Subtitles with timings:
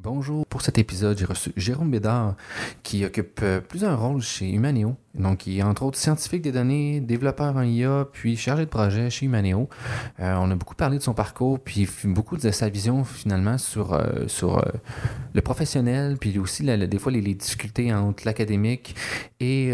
[0.00, 0.46] Bonjour.
[0.46, 2.36] Pour cet épisode, j'ai reçu Jérôme Bédard,
[2.84, 4.94] qui occupe euh, plusieurs rôles chez Humaneo.
[5.18, 9.10] Donc, il est entre autres scientifique des données, développeur en IA, puis chargé de projet
[9.10, 9.68] chez Humaneo.
[10.20, 13.92] Euh, on a beaucoup parlé de son parcours, puis beaucoup de sa vision finalement sur,
[13.92, 14.64] euh, sur
[15.34, 17.36] le professionnel, puis aussi des fois les, les,
[17.92, 18.94] entre l'académique
[19.40, 19.72] et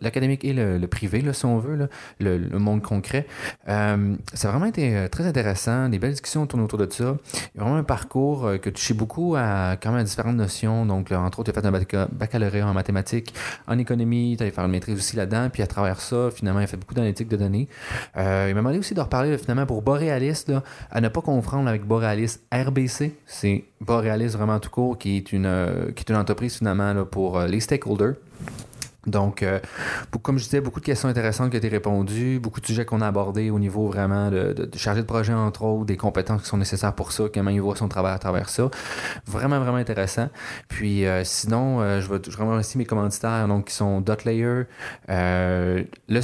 [0.00, 1.88] l'académique et le, privé, là, si on veut,
[2.18, 3.26] le, monde concret.
[3.66, 7.16] ça a vraiment été très intéressant, des belles discussions tournent autour de ça.
[7.54, 10.86] Il y a vraiment un parcours que touché beaucoup à quand même à différentes notions.
[10.86, 13.34] Donc, entre autres, tu as fait un baccalauréat en mathématiques,
[13.66, 15.48] en économie, tu as fait une maîtrise aussi là-dedans.
[15.52, 17.68] Puis à travers ça, finalement, il a fait beaucoup d'analytique de données.
[18.16, 20.44] Euh, il m'a demandé aussi de reparler finalement pour Borealis,
[20.90, 23.14] à ne pas confondre avec Borealis RBC.
[23.26, 27.04] C'est Borealis vraiment tout court, qui est une, euh, qui est une entreprise finalement là,
[27.04, 28.14] pour euh, les stakeholders.
[29.06, 29.60] Donc, euh,
[30.22, 33.00] comme je disais, beaucoup de questions intéressantes qui ont été répondues, beaucoup de sujets qu'on
[33.00, 36.48] a abordés au niveau vraiment de, de, chargé de projet, entre autres, des compétences qui
[36.48, 38.70] sont nécessaires pour ça, comment il voit son travail à travers ça.
[39.26, 40.28] Vraiment, vraiment intéressant.
[40.68, 44.64] Puis, euh, sinon, euh, je vais je remercier mes commanditaires, donc, qui sont Dotlayer,
[45.08, 46.20] Le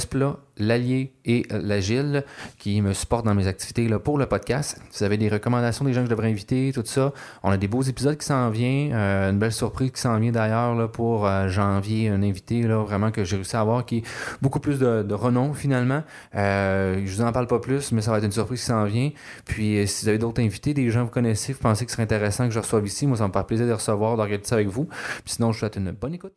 [0.57, 2.23] l'Allier et euh, l'Agile
[2.57, 4.79] qui me supportent dans mes activités là, pour le podcast.
[4.91, 7.57] Si vous avez des recommandations des gens que je devrais inviter, tout ça, on a
[7.57, 8.91] des beaux épisodes qui s'en viennent.
[8.93, 13.11] Euh, une belle surprise qui s'en vient d'ailleurs pour euh, janvier, un invité là, vraiment
[13.11, 14.03] que j'ai réussi à avoir qui est
[14.41, 16.03] beaucoup plus de, renom finalement.
[16.33, 19.11] je vous en parle pas plus, mais ça va être une surprise qui s'en vient.
[19.45, 21.95] Puis si vous avez d'autres invités, des gens que vous connaissez, vous pensez que ce
[21.95, 24.55] serait intéressant que je reçoive ici, moi ça me fait plaisir de recevoir, d'organiser ça
[24.55, 24.85] avec vous.
[24.85, 26.35] Puis sinon, je vous souhaite une bonne écoute.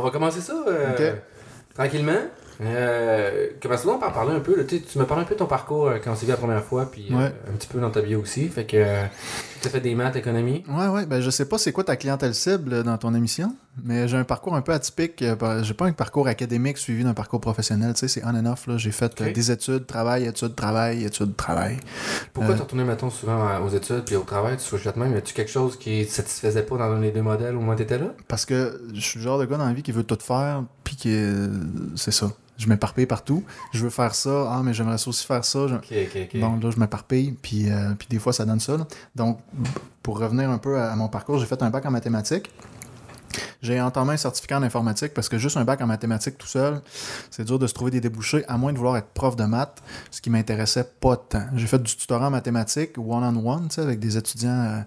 [0.00, 0.54] On va commencer ça.
[1.78, 2.12] Tranquillement.
[2.60, 4.66] Euh, commençons par parler un peu.
[4.66, 6.36] tu, tu me parles un peu de ton parcours euh, quand on s'est vu la
[6.36, 8.48] première fois, puis euh, un petit peu dans ta bio aussi.
[8.48, 9.04] Fait que euh,
[9.60, 10.62] tu as fait des maths, économie?
[10.68, 11.06] Ouais, ouais.
[11.06, 14.24] Ben, je sais pas c'est quoi ta clientèle cible dans ton émission, mais j'ai un
[14.24, 15.24] parcours un peu atypique.
[15.62, 17.94] J'ai pas un parcours académique suivi d'un parcours professionnel.
[17.94, 18.68] Tu sais, c'est on and off.
[18.76, 21.78] J'ai fait des études, travail, études, travail, études, travail.
[22.32, 25.16] Pourquoi tu retournais, mettons, souvent aux études puis au travail, tu souhaites même?
[25.16, 27.82] Y tu quelque chose qui ne satisfaisait pas dans les deux modèles au moins tu
[27.82, 28.14] étais là?
[28.28, 30.64] Parce que je suis le genre de gars dans la vie qui veut tout faire,
[30.84, 31.16] puis qui.
[31.96, 33.44] C'est ça je m'éparpille partout.
[33.72, 35.66] Je veux faire ça, ah, mais j'aimerais aussi faire ça.
[35.68, 38.76] Donc là, je m'éparpille, puis, euh, puis des fois, ça donne ça.
[39.14, 39.38] Donc,
[40.02, 42.50] pour revenir un peu à mon parcours, j'ai fait un bac en mathématiques.
[43.62, 46.80] J'ai entamé un certificat en informatique parce que juste un bac en mathématiques tout seul,
[47.30, 49.82] c'est dur de se trouver des débouchés, à moins de vouloir être prof de maths,
[50.10, 51.46] ce qui m'intéressait pas tant.
[51.54, 54.80] J'ai fait du tutorat en mathématiques one-on-one, avec des étudiants, euh,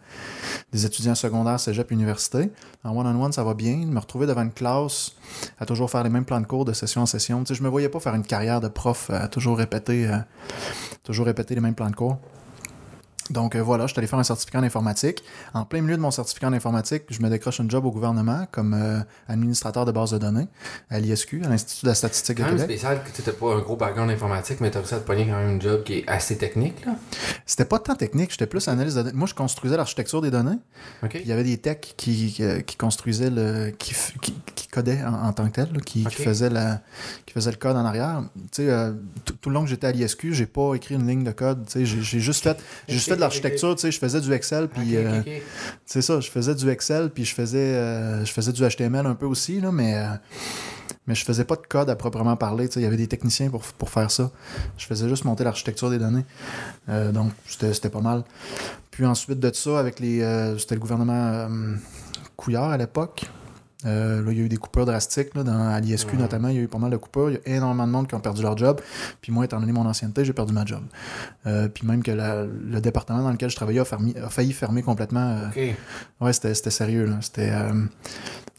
[0.71, 2.51] des étudiants secondaires, cégep, université.
[2.83, 3.77] En one-on-one, ça va bien.
[3.85, 5.13] Me retrouver devant une classe
[5.59, 7.43] à toujours faire les mêmes plans de cours de session en session.
[7.49, 10.17] Je me voyais pas faire une carrière de prof à toujours répéter, euh,
[11.03, 12.17] toujours répéter les mêmes plans de cours.
[13.31, 15.23] Donc euh, voilà, je suis allé faire un certificat en informatique.
[15.53, 18.45] En plein milieu de mon certificat en informatique, je me décroche un job au gouvernement
[18.51, 20.47] comme euh, administrateur de base de données
[20.89, 22.59] à l'ISQ, à l'Institut de la statistique de Québec.
[22.59, 24.95] C'est spécial que tu n'étais pas un gros background en informatique, mais tu as réussi
[24.95, 26.85] à te pogner quand même un job qui est assez technique.
[26.85, 26.95] Là.
[27.45, 29.15] C'était pas tant technique, j'étais plus analyse de données.
[29.15, 30.57] Moi, je construisais l'architecture des données.
[31.13, 32.33] Il y avait des techs qui,
[32.65, 33.71] qui, construisaient le.
[33.71, 33.95] qui,
[34.55, 36.81] qui, codaient en, tant que tel, qui, faisaient la,
[37.25, 38.23] qui faisaient le code en arrière.
[38.51, 38.93] Tu sais, euh,
[39.25, 41.65] tout le long que j'étais à l'ISQ, j'ai pas écrit une ligne de code.
[41.65, 43.75] Tu sais, j'ai juste fait, j'ai juste fait de l'architecture.
[43.75, 45.21] Tu sais, je faisais du Excel, puis euh,
[45.85, 49.15] c'est ça, je faisais du Excel, puis je faisais, euh, je faisais du HTML un
[49.15, 49.95] peu aussi, là, mais
[51.07, 52.67] mais je faisais pas de code à proprement parler.
[52.75, 54.29] Il y avait des techniciens pour, pour, faire ça.
[54.77, 56.25] Je faisais juste monter l'architecture des données.
[56.87, 58.23] donc, c'était pas mal.
[58.91, 60.19] Puis ensuite de ça, avec les.
[60.59, 61.47] c'était le gouvernement
[62.35, 63.25] Couillard à l'époque.
[63.85, 66.49] Euh, là, il y a eu des coupures drastiques là, dans, à l'ISQ notamment.
[66.49, 67.29] Il y a eu pas mal de coupures.
[67.29, 68.81] Il y a énormément de monde qui ont perdu leur job.
[69.21, 70.83] Puis moi, étant donné mon ancienneté, j'ai perdu ma job.
[71.47, 73.85] Euh, puis même que le département dans lequel je travaillais a,
[74.29, 75.37] failli fermer complètement.
[75.55, 75.71] Euh,
[76.19, 77.05] ouais, c'était sérieux.
[77.05, 77.71] Là.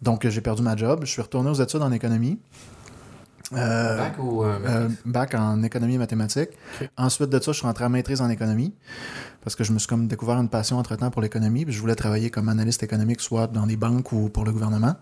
[0.00, 1.00] donc, j'ai perdu ma job.
[1.05, 2.39] Je suis retourné aux études en économie.
[3.53, 4.44] bac ou
[5.04, 6.50] bac en économie et mathématiques.
[6.97, 8.75] Ensuite de ça, je suis rentré en maîtrise en économie
[9.42, 11.94] parce que je me suis comme découvert une passion entre-temps pour l'économie, puis je voulais
[11.94, 14.94] travailler comme analyste économique, soit dans des banques ou pour le gouvernement.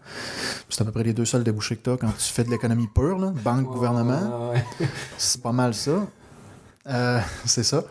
[0.69, 2.51] C'est à peu près les deux seuls débouchés que tu as quand tu fais de
[2.51, 4.53] l'économie pure, là, banque, gouvernement.
[5.19, 6.07] C'est pas mal ça.
[6.87, 7.85] Euh, c'est ça.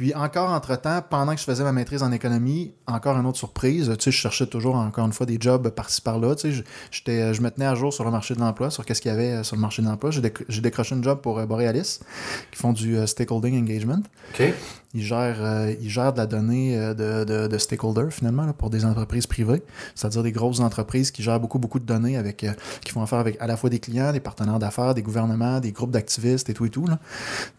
[0.00, 3.94] Puis encore entre-temps, pendant que je faisais ma maîtrise en économie, encore une autre surprise,
[3.98, 7.32] tu sais, je cherchais toujours encore une fois des jobs par-ci par-là, tu sais, je,
[7.34, 9.32] je me tenais à jour sur le marché de l'emploi, sur qu'est-ce qu'il y avait
[9.32, 10.10] euh, sur le marché de l'emploi.
[10.10, 10.22] J'ai,
[10.62, 12.00] décroché un job pour euh, Borealis,
[12.50, 14.00] qui font du stakeholding engagement.
[14.32, 14.54] OK.
[14.92, 19.28] Ils gèrent, euh, de la donnée euh, de, de, de stakeholders, finalement, pour des entreprises
[19.28, 19.62] privées,
[19.94, 22.52] c'est-à-dire des grosses entreprises qui gèrent beaucoup, beaucoup de données, avec, euh,
[22.84, 25.70] qui font affaire avec à la fois des clients, des partenaires d'affaires, des gouvernements, des
[25.70, 26.86] groupes d'activistes et tout et tout.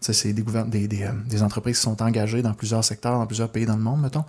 [0.00, 3.66] C'est des, des, des, des, entreprises qui sont engagées dans plusieurs secteurs, dans plusieurs pays
[3.66, 4.24] dans le monde, mettons,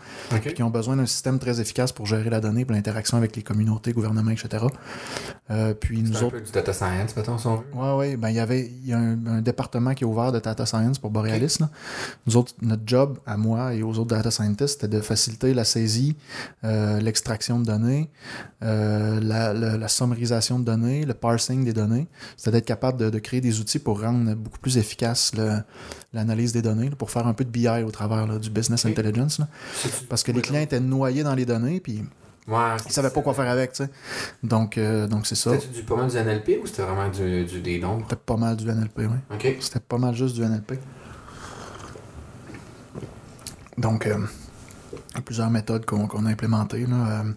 [0.55, 3.43] qui ont besoin d'un système très efficace pour gérer la donnée, pour l'interaction avec les
[3.43, 4.65] communautés, gouvernements, etc.
[5.51, 6.37] Euh, puis nous un autres.
[6.37, 7.63] peu du data science, mettons, si on veut.
[7.73, 8.15] Oui, oui.
[8.17, 10.65] Ben, il y avait il y a un, un département qui est ouvert de data
[10.65, 11.57] science pour Borealis.
[11.59, 11.69] là.
[12.25, 15.63] Nous autres, notre job, à moi et aux autres data scientists, c'était de faciliter la
[15.63, 16.15] saisie,
[16.63, 18.09] euh, l'extraction de données,
[18.63, 22.07] euh, la, la- la sommarisation de données, le parsing des données.
[22.37, 25.31] C'était d'être capable de, de créer des outils pour rendre beaucoup plus efficace
[26.13, 28.85] l'analyse des données, là, pour faire un peu de BI au travers là, du business
[28.85, 29.39] intelligence.
[29.39, 29.47] là.
[30.09, 32.03] Parce que les clients étaient noyés dans les données, puis
[32.47, 33.71] Ouais, ils savaient pas quoi faire avec.
[34.43, 35.57] Donc, euh, donc c'est ça.
[35.57, 38.05] C'était du, pas mal du NLP ou c'était vraiment du, du des nombres?
[38.09, 39.55] C'était pas mal du NLP, oui.
[39.61, 40.73] C'était pas mal juste du NLP.
[43.77, 44.17] Donc, euh,
[45.21, 46.85] plusieurs méthodes qu'on a implémentées.
[46.85, 46.95] là.
[47.21, 47.31] Euh,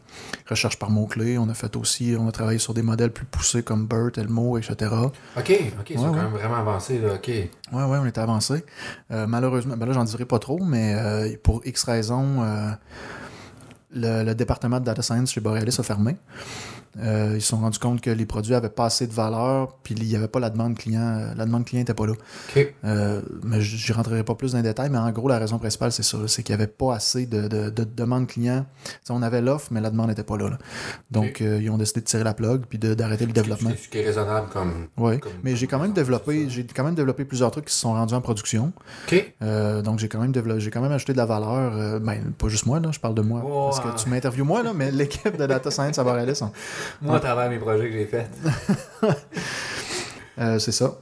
[0.49, 1.39] recherche par mots-clés.
[1.39, 4.57] On a fait aussi, on a travaillé sur des modèles plus poussés comme BERT, Elmo,
[4.59, 4.75] etc.
[5.03, 6.17] OK, OK, Ouais, quand ouais.
[6.17, 7.15] même vraiment avancés, là.
[7.15, 7.29] OK.
[7.29, 8.65] Ouais, ouais, on était avancé.
[9.11, 12.43] Euh, malheureusement, ben là, j'en dirai pas trop, mais euh, pour X raisons,
[13.93, 16.17] le, le département de data science chez Borealis a fermé.
[16.99, 19.95] Euh, ils se sont rendus compte que les produits avaient pas assez de valeur, puis
[19.95, 21.01] il n'y avait pas la demande client.
[21.03, 22.13] euh, La demande client n'était pas là.
[22.15, 22.75] OK.
[22.85, 25.59] Euh, mais je ne rentrerai pas plus dans les détails, mais en gros, la raison
[25.59, 26.19] principale, c'est ça.
[26.27, 28.65] C'est qu'il n'y avait pas assez de, de, de demande client.
[29.05, 30.49] T'sais, on avait l'offre, mais la demande n'était pas là.
[30.51, 30.59] là.
[31.11, 33.71] Donc, euh, ils ont décidé de tirer la plug puis d'arrêter le développement.
[33.81, 34.87] Ce qui est raisonnable comme.
[34.97, 37.93] Oui, mais j'ai quand même développé, j'ai quand même développé plusieurs trucs qui se sont
[37.93, 38.73] rendus en production.
[39.85, 42.01] Donc j'ai quand même développé, quand même ajouté de la valeur.
[42.01, 44.73] ben, pas juste moi là, je parle de moi parce que tu m'interviews moi là,
[44.75, 46.51] mais l'équipe de data science à Borealis, on-
[47.03, 48.31] Moi, à travers mes projets que j'ai faits.
[50.39, 50.95] euh, c'est ça.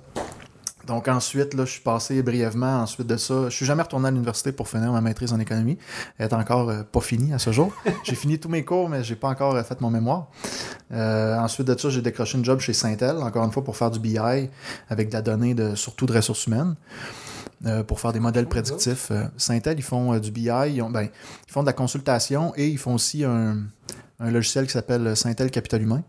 [0.86, 3.44] Donc ensuite, là, je suis passé brièvement ensuite de ça.
[3.48, 5.78] Je suis jamais retourné à l'université pour finir ma maîtrise en économie.
[6.18, 7.72] Elle est encore euh, pas finie à ce jour.
[8.04, 10.28] j'ai fini tous mes cours, mais j'ai pas encore euh, fait mon mémoire.
[10.92, 13.90] Euh, ensuite de ça, j'ai décroché une job chez Syntel, encore une fois pour faire
[13.90, 16.74] du BI avec de la donnée de surtout de ressources humaines.
[17.88, 19.10] pour faire des modèles Oh, prédictifs.
[19.38, 21.08] Syntel, ils font du BI, ils, ont- ben,
[21.48, 23.56] ils font de la consultation et ils font aussi un,
[24.24, 26.02] un logiciel qui s'appelle Syntel Capital Humain.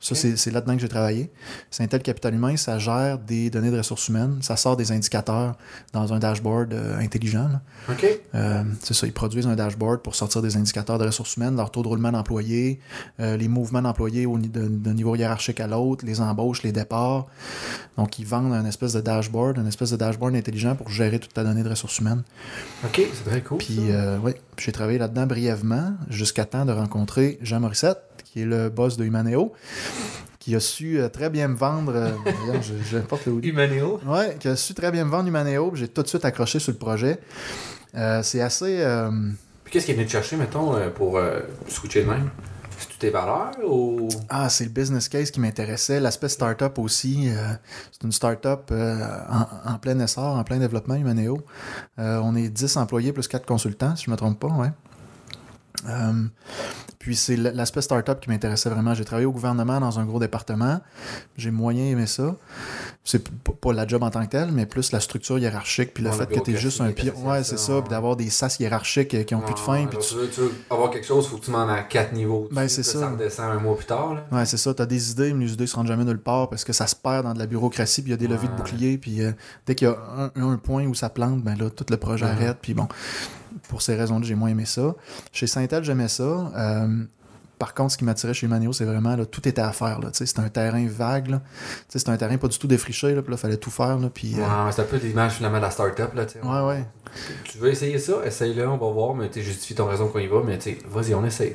[0.00, 1.30] Ça, c'est- là-dedans que j'ai travaillé.
[1.70, 5.56] Syntel Capital Humain, ça gère des données de ressources humaines, ça sort des indicateurs
[5.92, 7.48] dans un dashboard euh, intelligent.
[7.88, 8.04] OK.
[8.34, 11.70] Euh, c'est ça, ils produisent un dashboard pour sortir des indicateurs de ressources humaines, leur
[11.70, 12.80] taux de roulement d'employés,
[13.20, 17.26] euh, les mouvements d'employés d'un niveau hiérarchique à l'autre, les embauches, les départs.
[17.96, 21.34] Donc, ils vendent un espèce de dashboard, un espèce de dashboard intelligent pour gérer toute
[21.34, 22.22] ta donnée de ressources humaines.
[22.84, 23.58] OK, c'est très cool.
[23.58, 23.80] Puis,
[24.24, 28.96] oui, j'ai travaillé là-dedans brièvement jusqu'à temps de rencontrer Jean Morissette, qui est le boss
[28.96, 29.52] de Humaneo,
[30.38, 31.92] qui a su euh, très bien me vendre.
[31.94, 32.10] euh,
[32.46, 33.48] regarde, je, je porte le hoodie.
[33.48, 34.00] Humanéo.
[34.06, 35.70] Ouais, qui a su très bien me vendre Humaneo.
[35.70, 37.18] puis J'ai tout de suite accroché sur le projet.
[37.94, 38.84] Euh, c'est assez.
[39.64, 41.20] Puis qu'est-ce qu'il est venu te chercher, mettons, pour
[41.68, 42.30] switcher de même?
[43.00, 44.08] Tes valeurs ou?
[44.28, 46.00] Ah, c'est le business case qui m'intéressait.
[46.00, 47.30] L'aspect startup aussi.
[47.30, 47.54] euh,
[47.90, 48.98] c'est une startup euh,
[49.64, 51.40] en, plein essor, en plein développement, Humaneo.
[51.98, 54.68] Euh, on est 10 employés plus 4 consultants, si je ne me trompe pas, ouais.
[57.00, 58.92] Puis c'est l'aspect startup qui m'intéressait vraiment.
[58.92, 60.80] J'ai travaillé au gouvernement dans un gros département.
[61.38, 62.36] J'ai moyen aimé ça.
[63.04, 66.10] C'est pas la job en tant que telle, mais plus la structure hiérarchique, puis le
[66.10, 67.80] fait que tu es juste un est Ouais, c'est ça.
[67.80, 69.86] Puis d'avoir des sas hiérarchiques euh, qui ont plus de fin.
[69.86, 72.50] Puis tu- veux, tu veux avoir quelque chose, faut que tu m'en à quatre niveaux.
[72.52, 73.00] Ben, c'est ça.
[73.00, 74.14] Ça redescend un mois plus tard.
[74.16, 74.26] Là.
[74.30, 74.74] Ouais, c'est ça.
[74.74, 76.74] Tu as des idées, mais les idées ne se rendent jamais nulle part parce que
[76.74, 78.98] ça se perd dans de la bureaucratie, puis il y a des levées de bouclier,
[78.98, 79.32] puis euh,
[79.64, 79.96] dès qu'il y a
[80.36, 82.86] un, un point où ça plante, ben là, tout le projet arrête, puis bon,
[83.68, 84.94] pour ces raisons-là, j'ai moins aimé ça.
[85.32, 86.22] Chez Saint-El, j'aimais ça.
[86.22, 87.04] Euh,
[87.60, 90.00] par contre, ce qui m'attirait chez Humaneo, c'est vraiment, là, tout était à faire.
[90.14, 91.38] C'était un terrain vague.
[91.88, 93.98] C'était un terrain pas du tout défriché, là, puis là, il fallait tout faire.
[93.98, 96.14] Là, puis, euh, Ouais, c'est un peu l'image finalement de la start-up.
[96.14, 96.24] Là.
[96.42, 96.86] Ouais, ouais.
[97.44, 100.26] Tu veux essayer ça, essaye-le, on va voir, mais tu justifie ton raison qu'on y
[100.26, 101.52] va, mais vas-y, on essaye.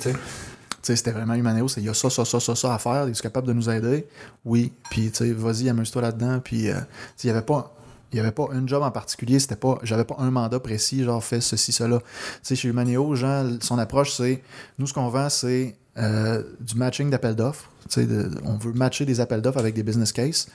[0.84, 3.22] c'était vraiment Humaneo, c'est il y a ça, ça, ça, ça, ça à faire, es-tu
[3.24, 4.08] capable de nous aider?
[4.44, 6.76] Oui, puis tu sais, vas-y, amuse-toi là-dedans, puis euh,
[7.24, 7.74] il y avait pas...
[8.12, 11.04] Il n'y avait pas un job en particulier, c'était pas, j'avais pas un mandat précis,
[11.04, 12.00] genre fais ceci, cela.
[12.00, 12.06] Tu
[12.44, 14.42] sais, chez Humaneo, Jean, son approche, c'est
[14.78, 17.70] nous, ce qu'on vend, c'est euh, du matching d'appels d'offres.
[17.96, 20.48] De- on veut matcher des appels d'offres avec des business cases.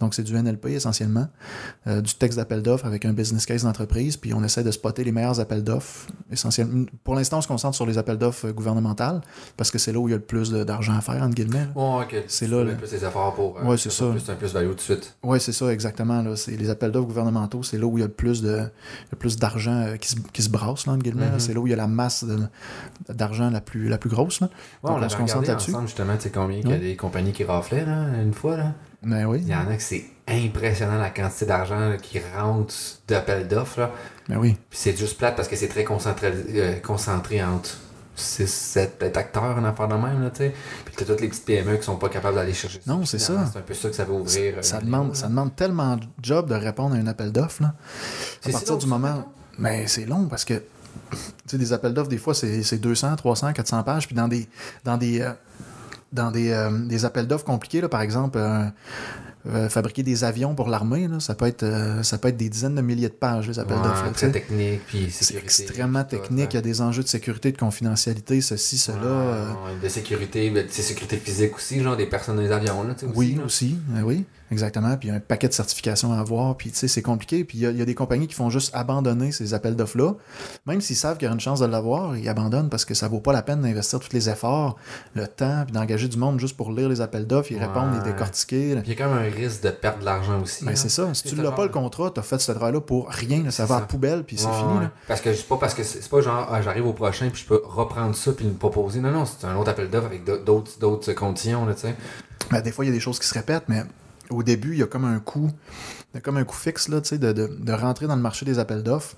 [0.00, 1.26] Donc, c'est du NLP essentiellement.
[1.86, 4.16] Euh, du texte d'appel d'offres avec un business case d'entreprise.
[4.16, 6.06] Puis, on essaie de spotter les meilleurs appels d'offres.
[6.30, 6.84] Essentiellement.
[7.04, 9.20] Pour l'instant, on se concentre sur les appels d'offres euh, gouvernementales
[9.56, 11.66] parce que c'est là où il y a le plus d'argent à faire, entre guillemets.
[11.74, 12.24] ok.
[12.28, 12.64] C'est là,
[13.04, 13.58] efforts pour.
[13.58, 14.06] euh, Ouais, c'est ça.
[14.10, 15.16] Plus, un plus value tout de suite.
[15.22, 16.22] Oui, c'est ça, exactement.
[16.22, 16.36] Là.
[16.36, 18.62] C'est les appels d'offres gouvernementaux, c'est là où il y a le plus de
[19.10, 21.30] le plus d'argent euh, qui, se, qui se brasse, là, entre guillemets.
[21.30, 21.40] Mhm.
[21.40, 22.24] C'est là où il y a la masse
[23.08, 24.40] d'argent la plus, la plus grosse.
[24.40, 24.48] Là.
[24.82, 25.72] Ouais, Donc, on, se concentre là-dessus.
[25.82, 28.56] justement, sais combien a des compagnies qui raflaient là, une fois.
[28.56, 28.72] Là.
[29.02, 32.74] Mais oui, Il y en a que c'est impressionnant la quantité d'argent qui rentre
[33.06, 33.80] d'appels d'offres.
[33.80, 33.90] là.
[34.28, 34.56] mais oui.
[34.70, 37.70] Puis c'est juste plate parce que c'est très concentré, euh, concentré entre
[38.16, 40.22] 6, 7 peut-être acteurs en affaire de même.
[40.22, 40.54] Là, tu sais.
[40.84, 42.80] Puis t'as toutes les petites PME qui sont pas capables d'aller chercher.
[42.86, 43.44] Non, c'est ça.
[43.52, 44.54] C'est un peu ça que ça va ouvrir.
[44.58, 47.62] euh, Ça les demande, ça demande tellement de job de répondre à un appel d'offres.
[47.62, 47.74] là.
[48.46, 49.32] À partir long du moment.
[49.58, 51.16] Mais c'est long parce que tu
[51.46, 54.06] sais, des appels d'offres, des fois, c'est c'est 200, 300, 400 pages.
[54.06, 54.48] Puis dans des,
[54.82, 55.30] dans des, euh,
[56.12, 60.68] dans des, euh, des appels d'offres compliqués, là, par exemple, euh, fabriquer des avions pour
[60.68, 63.58] l'armée, ça, peut être, euh, ça peut être des dizaines de milliers de pages, les
[63.58, 64.30] appels Ouais, d'offres.
[64.32, 66.52] technique, puis C'est extrêmement technique.
[66.52, 68.96] Il y a des enjeux de sécurité, de confidentialité, ceci, cela.
[68.98, 69.48] Ouais, euh,
[69.82, 73.44] de sécurité, de sécurité physique aussi, genre des personnes dans les avions, là, oui, là.
[73.44, 73.78] aussi.
[74.02, 74.96] oui, exactement.
[74.96, 76.56] Puis il y a un paquet de certifications à avoir.
[76.56, 77.44] Puis tu sais, c'est compliqué.
[77.44, 79.76] Puis il y, a- il y a des compagnies qui font juste abandonner ces appels
[79.76, 80.14] d'offres-là.
[80.66, 83.08] Même s'ils savent qu'il y a une chance de l'avoir, ils abandonnent parce que ça
[83.08, 84.76] vaut pas la peine d'investir tous les efforts,
[85.14, 87.98] le temps, puis d'engager du monde juste pour lire les appels d'offres, y répondre, les
[88.00, 88.12] Ouais.
[88.12, 88.74] décortiquer.
[88.76, 90.64] Puis il y a quand même un risque de perdre de l'argent aussi.
[90.64, 90.76] Ben, hein.
[90.76, 91.12] c'est ça.
[91.14, 93.42] Si tu l'as pas le contrat, tu as fait ce travail-là pour rien.
[93.44, 94.72] là, ça va à la poubelle, puis c'est Ouais, fini.
[94.74, 94.80] ouais.
[94.84, 94.90] là.
[95.08, 97.46] Parce que c'est pas parce que c'est pas genre ah, j'arrive au prochain puis je
[97.48, 99.00] peux reprendre ça puis le proposer.
[99.00, 101.94] Non, non, c'est un autre appel d'offres avec d'autres- conditions, là, tu sais.
[102.50, 103.82] Ben, des fois, il y a des choses qui se répètent, mais
[104.30, 105.50] au début, il y a comme un coût,
[106.22, 109.16] comme un coût fixe là, de rentrer dans le marché des appels d'offres.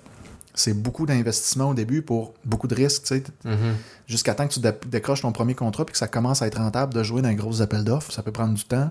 [0.58, 3.74] C'est beaucoup d'investissement au début pour beaucoup de risques, tu sais, Mhm.
[4.08, 6.58] jusqu'à temps que tu dé- décroches ton premier contrat puis que ça commence à être
[6.58, 8.10] rentable de jouer dans les gros appels d'offres.
[8.10, 8.90] Ça peut prendre du temps.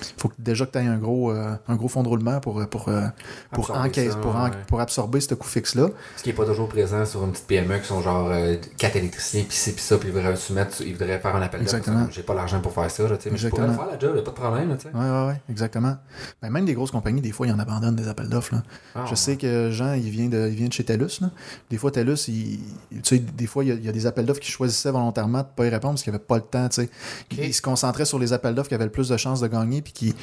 [0.00, 2.38] Il faut que, déjà que tu aies un gros, euh, un gros fonds de roulement
[2.40, 3.06] pour, euh, pour, euh,
[3.52, 3.72] pour, ça,
[4.20, 4.50] pour, en- ouais.
[4.66, 5.88] pour absorber ce coût fixe-là.
[6.18, 8.96] Ce qui est pas toujours présent sur une petite PME qui sont genre euh, quatre
[8.96, 11.76] électriciens puis ci puis ça puis ils voudraient soumettre, ils voudraient faire un appel d'offres.
[11.76, 12.08] Exactement.
[12.10, 13.30] J'ai pas l'argent pour faire ça, là, tu sais.
[13.30, 14.88] Mais je pourrais le faire la job, y a pas de problème, là, tu sais.
[14.92, 15.96] Oui, oui, oui, exactement.
[16.42, 18.54] Ben, même des grosses compagnies, des fois, ils en abandonnent des appels d'offres.
[18.94, 19.16] Ah, Je ouais.
[19.16, 21.20] sais que Jean, il vient de, il vient de chez TELUS.
[21.22, 21.30] là.
[21.70, 22.58] Des fois, TELUS, il,
[22.90, 24.90] tu sais, des fois, il y, a, il y a des appels d'offres qui choisissaient
[24.90, 26.68] volontairement de ne pas y répondre parce qu'il n'y avait pas le temps.
[26.68, 26.90] tu sais.
[27.32, 29.46] Il, il se concentrait sur les appels d'offres qui avaient le plus de chances de
[29.48, 30.14] gagner puis qui,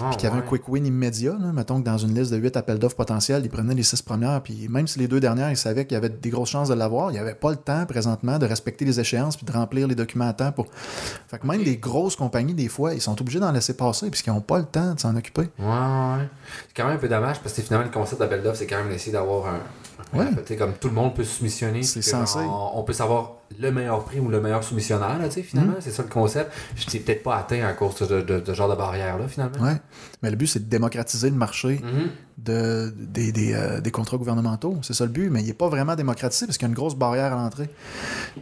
[0.00, 0.42] Ah, puis qui avaient ouais.
[0.42, 1.36] un quick win immédiat.
[1.40, 1.52] Là.
[1.52, 4.42] Mettons que dans une liste de 8 appels d'offres potentiels, il prenait les 6 premières.
[4.42, 6.74] Puis même si les deux dernières, il savait qu'il y avait des grosses chances de
[6.74, 9.86] l'avoir, il n'y avait pas le temps présentement de respecter les échéances puis de remplir
[9.86, 10.52] les documents à temps.
[10.52, 10.66] Pour...
[11.28, 11.64] Fait que même Ok.
[11.66, 14.64] des grosses compagnies, des fois, ils sont obligés d'en laisser passer puisqu'ils n'ont pas le
[14.64, 15.48] temps de s'en occuper.
[15.58, 16.28] Ouais, ouais.
[16.68, 18.78] C'est quand même un peu dommage parce que finalement, le concept d'appel d'offres, c'est quand
[18.78, 19.58] même d'essayer d'avoir un.
[20.14, 20.56] Ouais.
[20.56, 21.82] comme tout le monde peut soumissionner.
[21.82, 22.38] C'est censé.
[22.40, 25.72] on peut savoir le meilleur prix ou le meilleur soumissionnaire, là, finalement.
[25.72, 25.80] Mm.
[25.80, 26.52] C'est ça le concept.
[26.76, 29.58] C'est peut-être pas atteint à cause de, de, de ce genre de barrière-là, finalement.
[29.64, 29.80] Ouais.
[30.22, 32.08] Mais le but, c'est de démocratiser le marché Mhm.
[32.38, 34.78] de, des, des, euh, des contrats gouvernementaux.
[34.82, 36.74] C'est ça le but, mais il n'est pas vraiment démocratisé parce qu'il y a une
[36.74, 37.68] grosse barrière à l'entrée,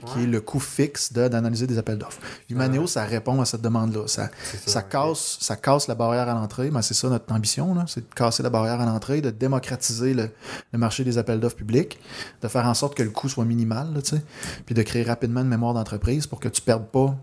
[0.07, 0.25] qui Ouais.
[0.25, 2.21] est le coût fixe d'analyser des appels d'offres.
[2.49, 4.03] Humaneo, ça répond à cette demande-là.
[4.07, 4.31] Ça,
[4.67, 8.09] ça, casse, ça casse la barrière à l'entrée, mais c'est ça notre ambition, là, c'est
[8.09, 10.29] de casser la barrière à l'entrée, de démocratiser le,
[10.73, 11.99] le marché des appels d'offres publics,
[12.43, 14.01] de faire en sorte que le coût soit minimal, là,
[14.67, 17.17] puis de créer rapidement une mémoire d'entreprise pour que tu ne perdes pas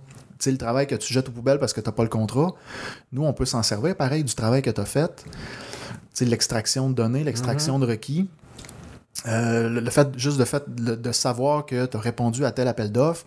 [0.45, 2.53] le travail que tu jettes aux poubelles parce que tu n'as pas le contrat.
[3.11, 5.25] Nous, on peut s'en servir, pareil, du travail que tu as fait.
[6.21, 8.27] L'extraction de données, l'extraction de requis.
[9.25, 12.51] Euh, le, le fait, juste le fait de, de savoir que tu as répondu à
[12.51, 13.25] tel appel d'offres,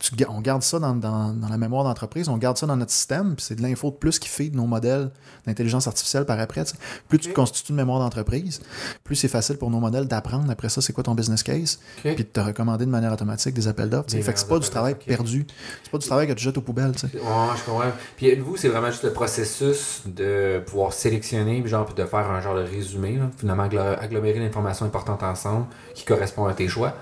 [0.00, 2.90] tu on garde ça dans, dans- dans la mémoire d'entreprise, on garde ça dans notre
[2.92, 5.10] système, puis c'est de l'info de plus qui fait de nos modèles
[5.46, 6.64] d'intelligence artificielle par après.
[6.64, 6.74] tu.
[7.08, 7.34] Plus tu Ok.
[7.36, 8.60] constitues une mémoire d'entreprise,
[9.04, 12.14] plus c'est facile pour nos modèles d'apprendre après ça c'est quoi ton business case, Ok.
[12.14, 14.06] puis de te recommander de manière automatique des appels d'offres.
[14.08, 15.46] tu Fait que c'est pas du travail perdu,
[15.84, 16.92] c'est pas du travail que tu jettes aux poubelles.
[16.92, 17.06] tu sais.
[17.18, 17.22] Ouais,
[17.58, 17.92] je comprends.
[18.16, 22.40] Puis vous, c'est vraiment juste le processus de pouvoir sélectionner, genre, puis de faire un
[22.40, 23.30] genre de résumé, là.
[23.36, 26.94] finalement agglo- agglomérer l'information importante ensemble qui correspond à tes choix?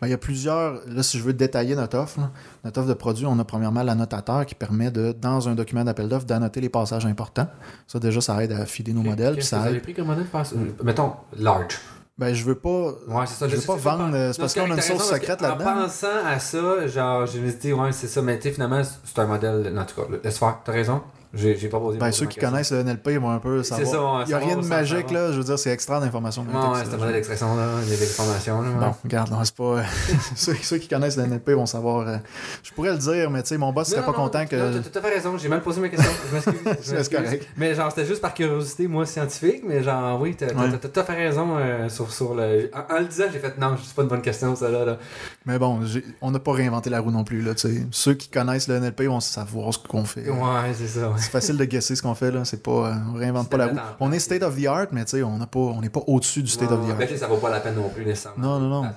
[0.00, 0.80] Ben, il y a plusieurs.
[0.86, 2.30] Là, si je veux détailler notre offre, là,
[2.64, 6.08] notre offre de produit, on a premièrement l'annotateur qui permet de, dans un document d'appel
[6.08, 7.48] d'offres, d'annoter les passages importants.
[7.88, 9.34] Ça, déjà, ça aide à filer nos modèles.
[9.34, 10.54] Qu'est-ce que vous avez pris comme modèle ça?
[10.84, 11.78] Mettons, large.
[12.16, 12.92] Ben, je veux pas.
[13.08, 13.48] Ouais, ça.
[13.48, 14.16] Je veux pas vendre, pas.
[14.16, 15.68] euh, c'est parce qu'on a une source secrète là-dedans.
[15.68, 18.52] En pensant à ça, genre, je me suis dit, ouais, c'est ça, mais tu sais,
[18.52, 19.76] finalement, c'est un modèle.
[19.76, 21.02] En tout cas, laisse faire, t'as raison.
[21.36, 23.88] J'ai pas posé Ben, ceux qui connaissent le NLP vont un peu savoir.
[23.88, 25.32] ça, il n'y a rien de magique, là.
[25.32, 26.44] Je veux dire, c'est extra d'informations.
[26.44, 26.54] texte,
[26.88, 28.62] c'est un modèle d'extraction, là, des informations.
[28.62, 28.74] Là, ouais.
[28.80, 29.82] Bon, regarde, non, c'est pas.
[30.36, 32.06] ceux, ceux qui connaissent le NLP vont savoir.
[32.06, 32.16] euh,
[32.62, 34.46] je pourrais le dire, mais tu sais, mon boss serait Non, pas non, content non,
[34.46, 34.78] que.
[34.78, 36.10] t'as tout à fait raison, j'ai mal posé ma question.
[36.28, 36.54] Je m'excuse.
[37.04, 37.48] C'est correct.
[37.56, 41.14] Mais genre, c'était juste par curiosité, moi, scientifique, mais genre, oui, t'as tout à fait
[41.14, 42.70] raison euh, sur, sur le.
[42.74, 44.84] En, le disant, j'ai fait non, c'est pas une bonne question, ça là.
[44.84, 44.98] là.
[45.46, 45.80] Mais bon,
[46.22, 47.86] on n'a pas réinventé la roue non plus, là, tu sais.
[47.90, 50.28] Ceux qui connaissent le NLP vont savoir ce qu'on fait.
[50.28, 51.12] Ouais, c'est ça.
[51.24, 52.44] C'est facile de guesser ce qu'on fait, là.
[52.44, 52.70] C'est pas.
[52.70, 53.76] euh, on réinvente pas la roue.
[54.00, 56.02] On est state of the art, mais tu sais, on n'a pas- on n'est pas
[56.06, 56.96] au-dessus du state of the art.
[56.98, 58.42] ben, ça vaut pas la peine non plus, nécessairement.
[58.42, 58.82] Non, non, non.
[58.86, 58.94] Ah.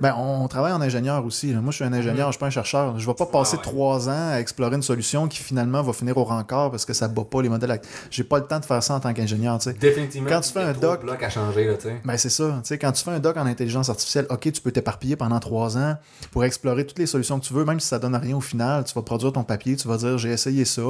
[0.00, 1.52] Ben, on travaille en ingénieur aussi.
[1.52, 1.60] là.
[1.60, 2.98] Moi, je suis un ingénieur, je suis pas un chercheur.
[2.98, 3.62] Je vais pas passer ouais.
[3.62, 7.08] trois ans à explorer une solution qui finalement va finir au rencard parce que ça
[7.08, 7.70] bat pas les modèles.
[7.72, 9.72] act- J'ai pas le temps de faire ça en tant qu'ingénieur, tu sais.
[9.78, 10.28] Définitivement.
[10.28, 12.00] quand tu fais il y a un doc- blocs à changer, tu sais.
[12.04, 12.60] Ben, c'est ça.
[12.62, 15.38] Tu sais, quand tu fais un doc en intelligence artificielle, OK, tu peux t'éparpiller pendant
[15.40, 15.96] trois ans
[16.30, 18.84] pour explorer toutes les solutions que tu veux, même si ça donne rien au final.
[18.84, 20.82] Tu vas produire ton papier, tu vas dire j'ai essayé ça,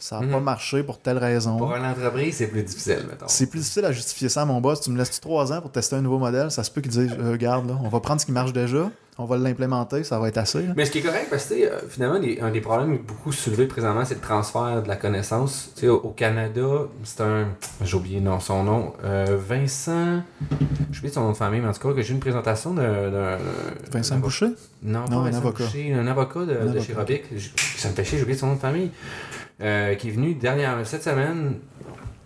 [0.00, 0.32] ça n'a Mhm.
[0.32, 1.56] pas marché pour telle raison.
[1.56, 3.26] Pour une entreprise, c'est plus difficile, mettons.
[3.28, 4.80] C'est plus difficile à justifier ça à mon boss.
[4.80, 7.14] Tu me laisses trois ans pour tester un nouveau modèle, ça se peut qu'il dise
[7.18, 10.28] euh, Regarde, là, on va prendre ce qui marche déjà, on va l'implémenter, ça va
[10.28, 10.64] être assez.
[10.76, 14.04] Mais ce qui est correct, parce que euh, finalement, un des problèmes beaucoup soulevés présentement,
[14.04, 15.70] c'est le transfert de la connaissance.
[15.74, 16.66] Tu sais, au, Canada,
[17.04, 17.48] c'est un.
[17.84, 18.94] J'ai oublié non, son nom.
[19.04, 20.22] Euh, Vincent.
[20.90, 23.36] J'ai oublié son nom de famille, mais en tout cas, que j'ai une présentation d'un.
[23.92, 24.48] Vincent Boucher?
[24.82, 25.64] Non, pas un avocat.
[25.64, 27.24] Boucher, un avocat de, chez Robic.
[27.76, 28.90] Ça me fait chier, j'ai oublié son nom de famille.
[29.62, 31.58] Euh, qui est venu dernière, cette semaine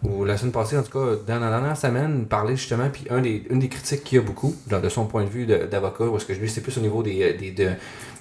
[0.04, 3.20] ou la semaine passée, en tout cas, dans la dernière semaine, parler justement, puis un
[3.20, 6.24] des, une des critiques qu'il y a beaucoup, de son point de vue d'avocat, parce
[6.24, 7.70] que je lui, c'est plus au niveau des, euh, des, de,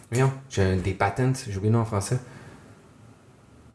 [0.09, 0.31] voyons,
[0.83, 2.17] des patents, j'ai oublié le nom en français.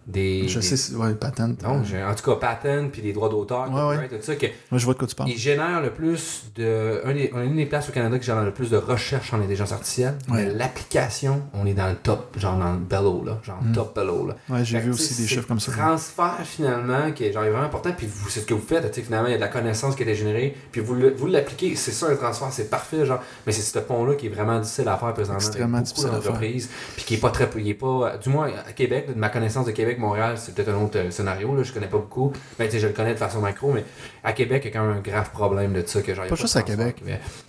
[0.09, 1.39] Des, je sais, ouais, patent.
[1.63, 4.37] Non, en tout cas, patent, puis des droits d'auteur, ouais, tout ça.
[4.37, 5.29] Que Moi, je vois de quoi tu parles.
[5.29, 7.03] Il génère le plus de.
[7.05, 9.71] Un des, une des places au Canada qui génère le plus de recherche en intelligence
[9.71, 10.15] artificielle.
[10.29, 13.39] Mais l'application, on est dans le top, genre dans le bellow, là.
[13.43, 13.73] Genre mm.
[13.73, 14.37] top bellow, là.
[14.49, 15.73] Ouais, j'ai vu aussi des chiffres comme ça.
[15.73, 17.91] transfert, finalement, qui est, genre, vraiment important.
[17.95, 19.95] Puis c'est ce que vous faites, tu sais, finalement, il y a de la connaissance
[19.95, 20.57] qui est générée.
[20.73, 21.77] Puis vous, vous l'appliquez.
[21.77, 23.21] C'est ça, un transfert, c'est parfait, genre.
[23.47, 25.37] Mais c'est ce pont-là qui est vraiment difficile à faire présentement.
[25.39, 26.39] Extrêmement difficile à faire.
[26.39, 27.49] Puis qui est pas très.
[27.59, 28.17] Il est pas.
[28.17, 31.11] Du moins, à Québec, de ma connaissance de Québec, Montréal, c'est peut-être un autre euh,
[31.11, 32.33] scénario, là, je connais pas beaucoup.
[32.59, 33.85] Ben, je le connais de façon macro, mais
[34.25, 36.03] à Québec, il y a quand même un grave problème de ça.
[36.03, 37.03] Que, genre, pas, juste à Québec.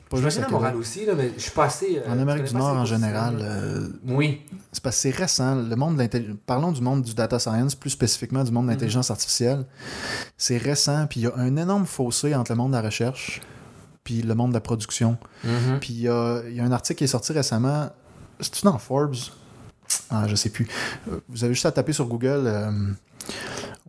[0.09, 0.75] pas juste à Québec.
[0.77, 1.99] aussi, là, mais je suis pas assez.
[1.99, 3.37] Euh, en Amérique du Nord, en général.
[3.41, 4.41] Euh, oui.
[4.71, 5.55] C'est parce que c'est récent.
[5.55, 6.01] Le monde
[6.45, 9.65] Parlons du monde du data science, plus spécifiquement du monde de l'intelligence artificielle.
[10.37, 13.41] C'est récent, puis il y a un énorme fossé entre le monde de la recherche
[14.03, 15.17] puis le monde de la production.
[15.45, 15.79] Mm-hmm.
[15.79, 17.89] Puis il y a, y a un article qui est sorti récemment.
[18.39, 19.15] C'est-tu dans Forbes?
[20.09, 20.67] Ah, je sais plus.
[21.27, 22.47] Vous avez juste à taper sur Google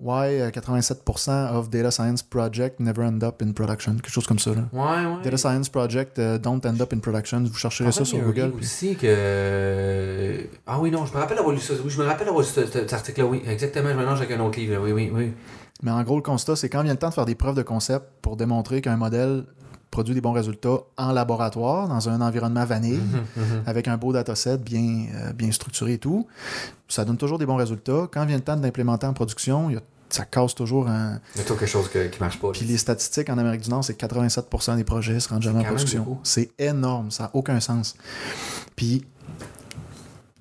[0.00, 3.96] Why 87% of data science project never end up in production.
[3.96, 4.52] Quelque chose comme ça.
[4.54, 4.62] Là.
[4.72, 5.22] Ouais, ouais.
[5.22, 7.40] Data science project uh, don't end up in production.
[7.40, 8.52] Vous chercherez ça sur Google.
[8.54, 10.46] Il aussi que.
[10.66, 11.74] Ah oui, non, je me rappelle avoir lu ça.
[11.84, 13.26] Oui, je me rappelle avoir lu cet article-là.
[13.26, 13.90] Oui, exactement.
[13.90, 14.80] Je mélange avec un autre livre.
[14.82, 15.34] Oui, oui, oui.
[15.82, 17.62] Mais en gros, le constat, c'est quand vient le temps de faire des preuves de
[17.62, 19.44] concept pour démontrer qu'un modèle
[19.90, 23.62] produit des bons résultats en laboratoire, dans un environnement vanille, mhm, mhm.
[23.66, 26.26] avec un beau dataset bien, euh, bien structuré et tout.
[26.88, 28.08] Ça donne toujours des bons résultats.
[28.12, 29.70] Quand vient le temps de l'implémenter en production,
[30.08, 31.20] ça casse toujours un.
[31.34, 32.50] Il y a toujours quelque chose qui ne marche pas.
[32.52, 35.64] Puis les statistiques en Amérique du Nord, c'est 87% des projets se rendent jamais en
[35.64, 36.18] production.
[36.22, 37.96] C'est énorme, ça n'a aucun sens.
[38.76, 39.04] Puis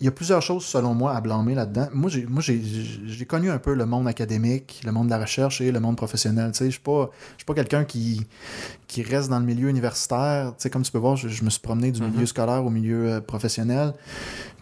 [0.02, 1.88] il y a plusieurs choses, selon moi, à blâmer là-dedans.
[1.94, 5.60] Moi, j'ai, moi j'ai, connu un peu le monde académique, le monde de la recherche
[5.60, 6.52] et le monde professionnel.
[6.58, 7.10] Je ne suis pas,
[7.46, 8.26] pas quelqu'un qui,
[8.88, 10.54] qui reste dans le milieu universitaire.
[10.72, 12.28] comme tu peux voir, je, me suis promené du milieu mm-hmm.
[12.28, 13.94] scolaire au milieu euh, professionnel.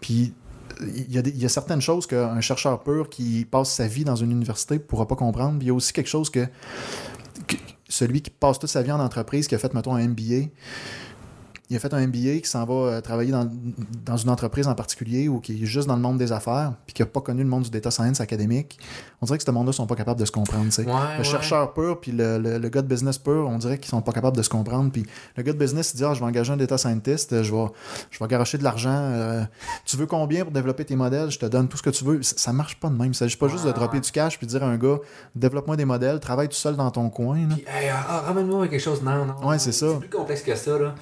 [0.00, 0.34] Puis
[0.80, 4.04] il y, a il y, a certaines choses qu'un chercheur pur qui passe sa vie
[4.04, 5.58] dans une université ne pourra pas comprendre.
[5.58, 6.46] Puis il y a aussi quelque chose que,
[7.46, 7.56] que,
[7.88, 10.48] celui qui passe toute sa vie en entreprise, qui a fait, mettons, un MBA,
[11.70, 13.48] il a fait un MBA qui s'en va euh, travailler dans,
[14.06, 16.94] dans, une entreprise en particulier ou qui est juste dans le monde des affaires, puis
[16.94, 18.78] qui n'a pas connu le monde du data science académique,
[19.20, 20.64] on dirait que ce monde-là sont pas capables de se comprendre.
[21.18, 24.12] le chercheur pur, puis le, le, gars de business pur, on dirait qu'ils sont pas
[24.12, 24.90] capables de se comprendre.
[24.90, 25.04] Puis
[25.36, 27.66] le gars de business, il dit ah, Je vais engager un data scientist, je vais,
[28.10, 28.90] je vais garocher de l'argent.
[28.90, 29.42] Euh,
[29.84, 31.30] tu veux combien pour développer tes modèles?
[31.30, 32.22] Je te donne tout ce que tu veux.
[32.22, 33.08] Ça, marche pas de même.
[33.08, 34.98] Il s'agit pas juste de dropper du cash puis dire à un gars
[35.34, 37.38] Développe-moi des modèles, travaille tout seul dans ton coin.
[37.50, 37.64] Puis,
[38.08, 39.02] ah, ramène-moi quelque chose.
[39.02, 39.46] Non, non.
[39.46, 39.86] Ouais, c'est ça.
[39.92, 40.78] C'est plus complexe que ça.
[40.78, 40.94] Là.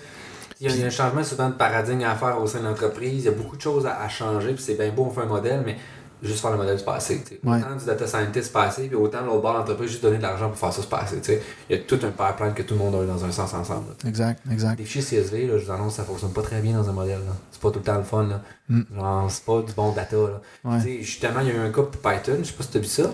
[0.61, 3.25] Il y, a, un changement souvent de paradigme à faire au sein de l'entreprise.
[3.25, 4.55] Il y a beaucoup de choses à, changer.
[4.55, 5.77] Puis c'est bien beau, on fait un modèle, mais
[6.23, 7.23] juste faire le modèle du passé.
[7.45, 10.49] Autant du data scientist passé, puis autant l'autre bord de l'entreprise, juste donner de l'argent
[10.49, 11.21] pour faire ça se passer.
[11.69, 13.95] Il y a tout un pipeline que tout le monde a dans un sens ensemble.
[14.07, 14.79] exact, exact.
[14.79, 17.21] Les fichiers CSV, là, je vous annonce, ça fonctionne pas très bien dans un modèle.
[17.51, 18.27] C'est pas tout le temps le fun.
[18.27, 18.41] Là.
[18.69, 18.83] Mm.
[18.95, 20.17] Genre, c'est pas du bon data.
[20.17, 20.79] Là.
[21.01, 22.81] Justement, il y a eu un cas pour Python, je sais pas si tu as
[22.81, 23.11] vu ça,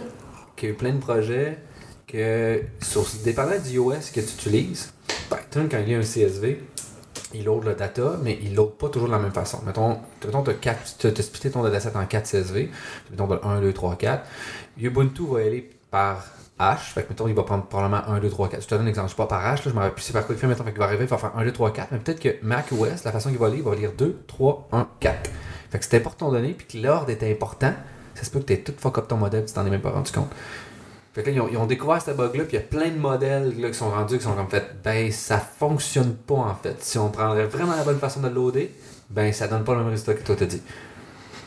[0.57, 1.59] qu'il y a eu plein de projets
[2.07, 4.93] que, sur, dépendant du OS que tu utilises,
[5.29, 6.61] Python, quand il y a un CSV,
[7.35, 9.61] il load le data, mais il load pas toujours de la même façon.
[9.65, 10.29] Mettons, tu
[10.69, 12.71] as, splitté ton dataset en 4 CSV,
[13.11, 14.27] mettons 1, 2, 3, 4.
[14.79, 16.25] Ubuntu va aller par
[16.59, 18.63] H, fait que mettons, il va prendre probablement 1, 2, 3, 4.
[18.63, 20.13] Je te donne un exemple, je sais pas par H, là, je me rappelle plus
[20.13, 21.89] par quoi il fait, mettons, il va arriver, il va faire 1, 2, 3, 4,
[21.93, 24.69] mais peut-être que Mac OS, la façon qu'il va lire, il va lire 2, 3,
[24.73, 25.31] 1, 4.
[25.71, 27.73] Fait que c'est important de donner, puis que l'ordre est important,
[28.15, 29.81] ça se peut que tu aies tout fuck up ton modèle, tu t'en es même
[29.81, 30.31] pas rendu compte.
[31.15, 33.61] Fait que là, ils ont, découvert ce bug-là, puis il y a plein de modèles
[33.61, 36.83] là, qui sont rendus, qui sont comme fait, ben ça fonctionne pas en fait.
[36.83, 38.73] Si on prendrait vraiment la bonne façon de le loader,
[39.11, 40.63] ben ça donne pas le même résultat que toi t'as dit.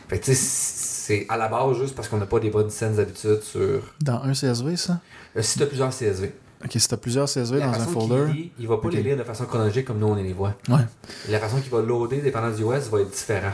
[0.08, 2.70] Fait que tu sais, c'est à la base juste parce qu'on n'a pas des bonnes
[2.70, 3.82] saines habitudes sur.
[4.00, 5.00] Dans un CSV, ça?
[5.36, 6.32] Euh, Si t'as plusieurs CSV.
[6.64, 8.32] Ok, si t'as plusieurs CSV dans un folder.
[8.34, 10.54] Il, il va pas les lire de façon chronologique comme nous on les voit.
[10.68, 10.86] Ouais.
[11.28, 13.52] La façon qu'il va loader, dépendant du OS, va être différent.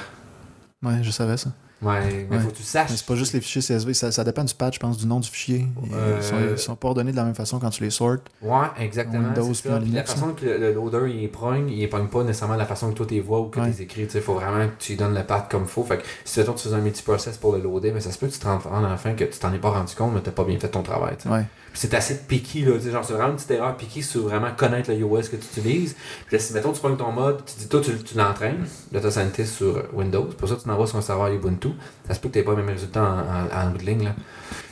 [0.83, 1.53] Ouais, je savais ça.
[1.83, 2.43] Ouais, mais Ouais.
[2.43, 2.91] faut que tu saches.
[2.91, 5.07] Mais c'est pas juste les fichiers CSV, ça, ça dépend du patch, je pense, du
[5.07, 5.67] nom du fichier.
[5.85, 8.23] Ils, Euh, sont, ils sont pas ordonnés de la même façon quand tu les sortes.
[8.41, 9.29] Ouais, exactement.
[9.29, 9.63] Windows ça.
[9.63, 12.91] Puis la Linux, façon que le, loader il pogne, il pogne pas nécessairement la façon
[12.91, 13.67] que toi tu vois ou que Ouais.
[13.67, 14.09] tu les écris.
[14.15, 15.83] Il faut vraiment que tu lui donnes le path comme faut.
[15.85, 18.29] Fait que si mettons, tu faisais un multiprocess pour le loader, mais ça se peut
[18.29, 20.31] que tu te rendes en fin que tu t'en es pas rendu compte, mais t'as
[20.31, 21.17] pas bien fait ton travail.
[21.27, 21.45] Ouais.
[21.75, 22.79] C'est assez picky, là.
[22.79, 25.95] Genre, c'est vraiment une petite erreur picky sur vraiment connaître le OS que tu utilises.
[26.27, 29.11] Puis là, si mettons, tu prends ton mode, tu dis, toi, tu, tu l'entraînes, data
[29.11, 30.25] scientist sur Windows.
[30.25, 31.71] Pour ça, tu l'envoies sur un serveur Ubuntu.
[32.07, 33.19] Ça se peut que tu pas le même résultat en,
[33.59, 34.15] en, en bout de ligne, là.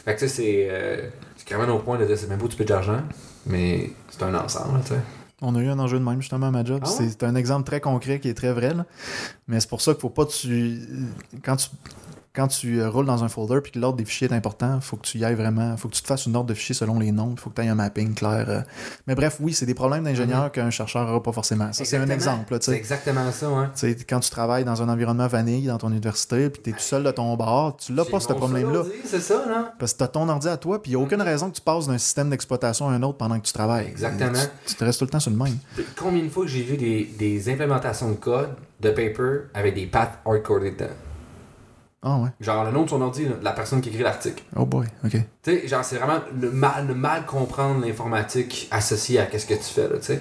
[0.04, 0.68] Fait que tu sais, c'est.
[0.70, 3.00] euh, c'est carrément au point de dire, c'est même beau, tu peux d'argent,
[3.46, 5.00] mais c'est un ensemble, là, tu sais.
[5.42, 6.82] On a eu un enjeu de même justement à ma job.
[6.84, 7.08] Ah ouais?
[7.08, 8.74] C'est un exemple très concret qui est très vrai.
[8.74, 8.84] là.
[9.48, 10.82] Mais c'est pour ça qu'il faut pas tu.
[11.42, 11.68] Quand tu.
[12.32, 14.80] Quand tu euh, roules dans un folder puis que l'ordre des fichiers est important, il
[14.80, 15.76] faut que tu y ailles vraiment.
[15.76, 17.32] faut que tu te fasses une ordre de fichiers selon les noms.
[17.36, 18.44] Il faut que tu aies un mapping clair.
[18.48, 18.60] euh.
[19.08, 21.72] Mais bref, oui, c'est des problèmes d'ingénieur qu'un chercheur n'aura pas forcément.
[21.72, 22.56] Ça, c'est un exemple.
[22.60, 23.66] C'est exactement ça, ouais.
[23.74, 26.72] Tu sais, quand tu travailles dans un environnement vanille dans ton université, puis tu es
[26.72, 28.84] tout seul de ton bord, tu l'as pas ce problème-là.
[29.04, 29.74] C'est ça, là.
[29.80, 31.56] Parce que tu as ton ordi à toi, puis il n'y a aucune raison que
[31.56, 33.88] tu passes d'un système d'exploitation à un autre pendant que tu travailles.
[33.88, 34.38] Exactement.
[34.66, 35.56] Tu, tu te restes tout le temps sur le même.
[35.96, 39.86] Combien de fois que j'ai vu des, des implémentations de code de paper avec des
[39.86, 40.90] paths hardcoded dedans?
[42.02, 42.30] Ah ouais.
[42.40, 44.42] Genre le nom de son ordi, là, la personne qui écrit l'article.
[44.56, 45.12] Oh boy, ok.
[45.12, 49.54] Tu sais, genre c'est vraiment le mal, le mal comprendre l'informatique associée à qu'est-ce que
[49.54, 50.20] tu fais, là, tu sais.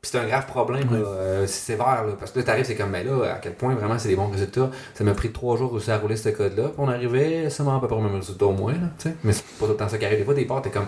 [0.00, 2.92] Puis c'est un grave problème, euh, c'est sévère, là, parce que là, t'arrives, c'est comme,
[2.92, 4.70] ben là, à quel point vraiment c'est des bons résultats.
[4.94, 7.80] Ça m'a pris trois jours aussi à rouler ce code-là, puis on arrivait seulement à
[7.80, 9.16] peu près au même résultat au moins, là, tu sais.
[9.24, 10.18] Mais c'est pas tout le temps ça qui arrive.
[10.18, 10.86] Des fois, des parts, t'es comme,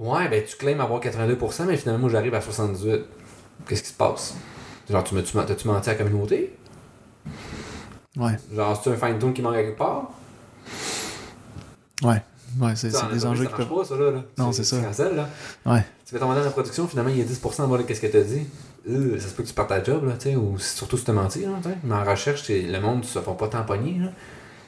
[0.00, 3.02] ouais, ben tu claims avoir 82%, mais finalement, moi, j'arrive à 78%.
[3.68, 4.34] Qu'est-ce qui se passe?
[4.90, 5.36] Genre, tu m'as-tu
[5.68, 6.56] menti à la communauté?
[8.16, 10.10] Ouais, Genre, c'est un fine-tune qui manque à quelque part?
[12.02, 12.22] ouais.
[12.60, 13.68] Ouais, c'est en des enjeux qui peuvent.
[13.68, 14.10] pas, ça, là.
[14.12, 14.22] là.
[14.38, 14.76] Non, c'est ça.
[14.80, 15.28] Là.
[15.66, 15.84] Ouais.
[16.06, 18.00] Tu fais ton modèle de production, finalement, il y a 10% en bas de qu'est-ce
[18.00, 18.46] que tu as dit.
[18.88, 21.04] Euh, ça se peut que tu partes ta job, là, tu sais, ou surtout si
[21.04, 21.76] tu menti, là, tu sais.
[21.82, 24.10] Mais en recherche, le monde ne se font pas tamponner, là.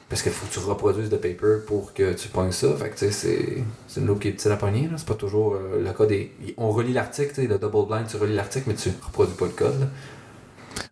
[0.09, 2.67] Parce qu'il faut que tu reproduises de paper pour que tu pognes ça.
[2.75, 4.97] Fait que, tu sais, c'est, c'est une loupe qui est petite à pogner, là.
[4.97, 6.11] C'est pas toujours euh, le code.
[6.11, 6.31] Est...
[6.57, 9.45] On relit l'article, tu sais, le double blind, tu relis l'article, mais tu reproduis pas
[9.45, 9.87] le code, là.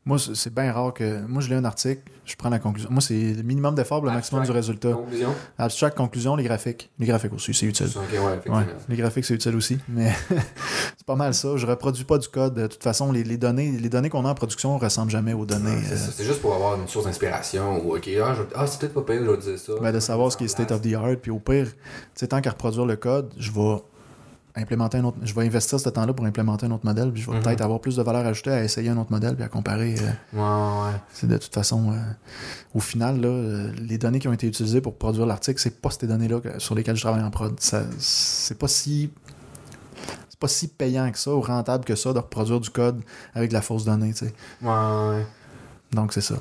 [0.06, 1.26] Moi, c'est bien rare que.
[1.28, 2.90] Moi, je lis un article, je prends la conclusion.
[2.92, 4.92] Moi, c'est le minimum d'effort le maximum du résultat.
[4.94, 5.30] Conclusion?
[5.58, 6.92] Abstract, conclusion, les graphiques.
[7.00, 7.88] Les graphiques aussi, c'est utile.
[8.14, 8.52] Ouais.
[8.52, 9.80] Ouais, les graphiques, c'est utile aussi.
[9.88, 10.12] Mais
[10.98, 11.58] c'est pas mal ça.
[11.58, 12.54] Je reproduis pas du code.
[12.56, 15.34] De toute façon, les, les données, les données qu'on a en production ne ressemblent jamais
[15.34, 15.76] aux données.
[15.76, 16.12] Ouais, c'est, euh.
[16.16, 19.02] C'est juste pour avoir une source d'inspiration ou ok ah, je- ah, c'est peut-être pas
[19.02, 21.16] payé je dire ça ben, de savoir ce qui est state of the art.
[21.22, 21.68] Puis au pire,
[22.30, 23.78] tant qu'à reproduire le code, je vais
[24.56, 25.18] implémenter un autre.
[25.24, 27.12] Je vais investir ce temps-là pour implémenter un autre modèle.
[27.12, 27.44] Puis je vais Mhm.
[27.44, 29.96] peut-être avoir plus de valeur ajoutée à essayer un autre modèle puis à comparer.
[30.00, 31.96] euh, ouais ouais c'est de toute façon, euh,
[32.74, 35.90] au final, là, euh, les données qui ont été utilisées pour produire l'article, c'est pas
[35.92, 37.54] ces données-là sur lesquelles je travaille en prod.
[37.60, 39.12] C'est pas si.
[40.30, 43.02] C'est pas si payant que ça ou rentable que ça de reproduire du code
[43.34, 44.34] avec de la fausse donnée, tu sais.
[44.62, 45.26] ouais, ouais.
[45.94, 46.36] Donc c'est ça.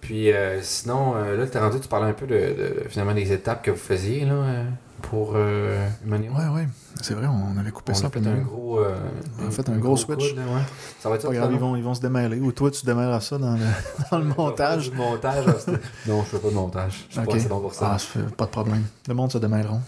[0.00, 0.30] Puis
[0.62, 3.76] sinon, là, t'es rendu, tu parlais un peu de, de- finalement des étapes que vous
[3.76, 4.64] faisiez là,
[5.02, 5.88] pour euh.
[6.06, 6.68] Ouais, ouais.
[7.00, 8.96] C'est vrai, on avait coupé On ça a fait un gros, euh,
[9.42, 10.28] On a fait un gros switch.
[10.30, 10.60] coude, là, ouais.
[11.00, 11.28] Ça va être ça.
[11.28, 12.38] Pas grave, ils vont, ils vont se démêler.
[12.40, 13.60] Ou toi, tu démêleras ça dans le,
[14.10, 14.90] dans le montage?
[14.90, 15.44] Du montage.
[15.58, 17.04] c'était- non, je fais pas de montage.
[17.08, 17.30] Je suis Ok.
[17.30, 17.96] pas assez bon pour ça.
[17.96, 18.84] Ah, pas de problème.
[19.08, 19.80] Le monde se démêleront.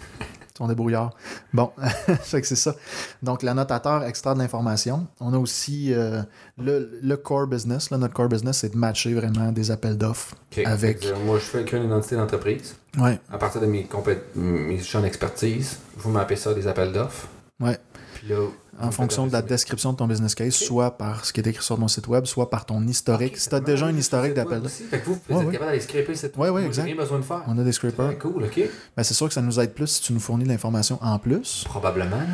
[0.54, 1.10] Ils sont débrouillards.
[1.52, 1.72] Bon,
[2.22, 2.76] fait que c'est ça.
[3.24, 5.08] Donc, l'annotateur extrait de l'information.
[5.18, 6.22] On a aussi euh,
[6.58, 7.90] le, le core business.
[7.90, 10.36] Là, notre core business, c'est de matcher vraiment des appels d'offres.
[10.64, 12.76] Avec- euh, moi, je fais créer une identité d'entreprise.
[12.98, 17.26] Ouais, À partir de mes, compé- mes champs d'expertise, vous m'appelez ça des appels d'offres.
[17.60, 17.76] ouais.
[18.28, 18.36] Là,
[18.80, 21.62] En fonction de la description de ton business case, soit par ce qui est écrit
[21.62, 23.36] sur ton site web, soit par ton historique.
[23.36, 24.82] si tu as déjà un historique d'appels d'offres.
[24.90, 25.52] Fait que vous, vous Ouais, êtes ouais.
[25.52, 26.54] capable d'aller scraper le site Ouais, web.
[26.54, 26.84] ouais, Moi, exact.
[26.84, 27.42] Rien besoin de faire.
[27.46, 28.18] On a des C'est scrapers.
[28.18, 28.60] cool, ok.
[28.96, 31.64] Ben, c'est sûr que ça nous aide plus si tu nous fournis l'information en plus.
[31.66, 32.16] Probablement.
[32.16, 32.24] là.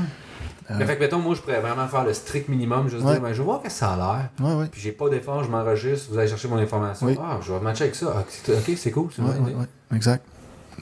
[0.71, 3.15] Euh, Mais fait que, mettons, moi, je pourrais vraiment faire le strict minimum, juste Ouais.
[3.15, 4.31] dire, ben, je vais voir que ça a l'air.
[4.49, 4.67] Ouais, ouais.
[4.71, 7.07] Puis j'ai pas d'effort, je m'enregistre, vous allez chercher mon information.
[7.09, 7.19] Oui.
[7.21, 8.15] Ah, je vais matcher avec ça.
[8.17, 9.09] Ah, ok, c'est cool.
[9.11, 9.61] c'est une Ouais, bonne ouais, idée.
[9.61, 10.25] ouais, exact.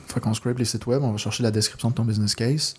[0.09, 2.75] Fait qu'on scrape les sites web, on va chercher la description de ton business case,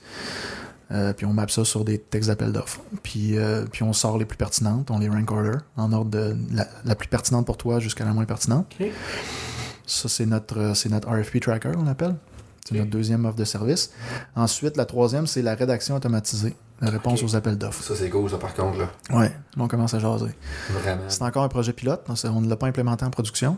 [0.91, 2.81] euh, puis on map ça sur des textes d'appel d'offres.
[3.03, 6.35] Puis, euh, puis on sort les plus pertinentes, on les rank order, en ordre de
[6.51, 8.75] la, la plus pertinente pour toi jusqu'à la moins pertinente.
[9.85, 12.15] Ça, c'est notre, euh, c'est notre RFP tracker, on l'appelle.
[12.67, 13.91] C'est notre deuxième offre de service.
[14.35, 17.83] Ensuite, la troisième, c'est la rédaction automatisée, la réponse aux appels d'offres.
[17.83, 18.89] Ça, c'est cool, ça, par contre, là.
[19.11, 20.33] Ouais, là, on commence à jaser.
[20.69, 21.01] Vraiment.
[21.07, 23.57] C'est encore un projet pilote, c'est- on ne l'a pas implémenté en production.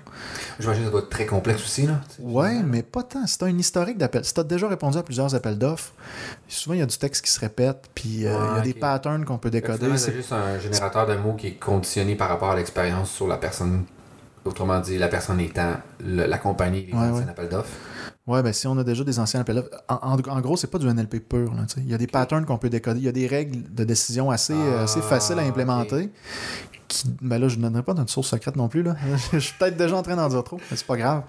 [0.60, 2.02] J'imagine que ça doit être très complexe aussi, là.
[2.20, 3.26] Ouais, mais pas tant.
[3.28, 5.92] Si tu un historique d'appels, si tu as déjà répondu à plusieurs appels d'offres,
[6.48, 8.74] souvent il y a du texte qui se répète, puis euh, il y a des
[8.74, 9.88] patterns qu'on peut décoder.
[9.92, 13.28] C'est- C'est juste un générateur de mots qui est conditionné par rapport à l'expérience sur
[13.28, 13.84] la personne.
[14.44, 17.22] Autrement dit, la personne étant le- la compagnie, les Ouais, ouais.
[17.30, 17.70] appels d'offres.
[18.32, 19.70] Ouais, ben si on a déjà des anciens d'offres.
[19.90, 21.54] En, en- en gros, c'est pas du NLP pur.
[21.54, 23.00] là, il y a des patterns qu'on peut décoder.
[23.00, 26.10] Il y a des règles de décision assez, euh, Ah, assez faciles à implémenter
[27.22, 28.84] ben là, je ne donnerai pas notre source secrète non plus.
[28.84, 28.96] Là.
[29.34, 31.24] je suis peut-être déjà en train d'en dire trop, mais c'est pas grave.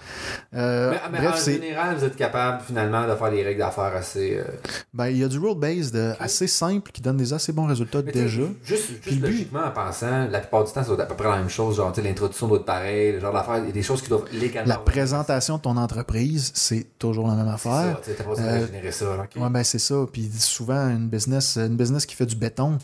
[0.54, 4.38] Euh, mais, bref, en général, vous êtes capable finalement de faire des règles d'affaires assez.
[4.38, 4.44] Euh,
[4.92, 8.42] ben, il y a du rule-based assez simple qui donne des assez bons résultats déjà.
[8.64, 11.48] Juste, juste logiquement, en pensant, la plupart du temps, c'est à peu près la même
[11.48, 11.76] chose.
[11.76, 14.26] Genre, l'introduction doit être pareil, le genre d'affaires, il y a des choses qui doivent
[14.32, 14.68] légalement.
[14.68, 18.00] La présentation de ton entreprise, c'est toujours la même affaire.
[18.02, 19.06] Tu n'as pas de générer ça.
[19.36, 20.06] Ouais, ben c'est ça.
[20.12, 22.78] Puis souvent, une business, une business qui fait du béton,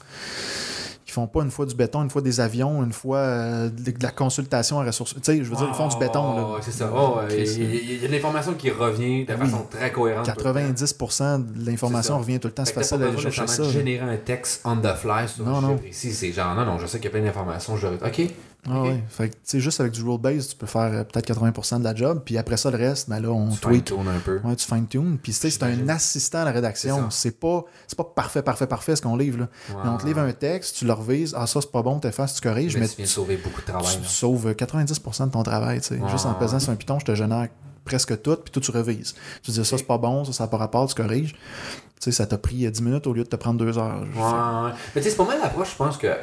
[1.18, 4.10] font pas une fois du béton, une fois des avions, une fois euh, de la
[4.10, 5.14] consultation à ressources.
[5.14, 6.36] Tu sais, je veux dire, ils font du béton.
[6.36, 6.58] Là.
[6.60, 6.90] c'est ça.
[6.94, 10.26] Oh, il, y a de l'information qui revient de façon très cohérente.
[10.26, 12.64] 90% de l'information revient tout le temps.
[12.64, 13.64] C'est facile d'aller chercher ça.
[13.64, 15.80] générer un texte on the fly sur non, non.
[15.88, 17.76] Ici, c'est genre, non, non, je sais qu'il y a plein d'informations.
[17.76, 17.86] Je...
[17.86, 18.30] OK.
[18.70, 19.02] Ah ouais.
[19.08, 21.94] Fait que, juste avec du rule base, tu peux faire euh, peut-être 80% de la
[21.94, 22.22] job.
[22.24, 23.92] Puis après ça, le reste, ben là, on tu tweak.
[23.92, 24.40] un peu.
[24.44, 25.18] Ouais, tu fine-tune.
[25.22, 27.10] Puis c'est un assistant à la rédaction.
[27.10, 27.64] C'est pas,
[27.96, 29.38] pas parfait, parfait, parfait ce qu'on livre.
[29.38, 29.48] Là.
[29.84, 31.34] on te livre un texte, tu le revises.
[31.36, 32.76] Ah, ça, c'est pas bon, t'effaces, tu corriges.
[32.76, 33.98] Mais, tu viens sauver beaucoup de travail.
[34.02, 35.82] Tu sauves 90% de ton travail.
[35.82, 37.48] sais Juste en pesant sur un piton, je te génère
[37.88, 39.14] presque tout, puis tout tu revises.
[39.42, 41.32] Tu dis ça, c'est pas bon, ça, ça n'a pas rapport, tu corriges.
[41.32, 44.00] Tu sais, ça t'a pris 10 minutes au lieu de te prendre 2 heures.
[44.00, 46.16] Ouais, Mais tu sais, c'est pas mal l'approche, je pense que euh,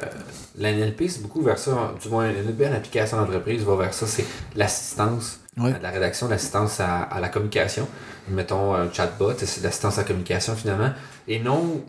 [0.58, 1.92] l'NLP, c'est beaucoup vers ça.
[2.00, 4.24] Du moins, une belle application d'entreprise va vers ça, c'est
[4.54, 7.88] l'assistance de la rédaction, l'assistance à, la communication.
[8.28, 10.90] Mettons un chatbot, c'est l'assistance à la communication finalement.
[11.28, 11.82] Et non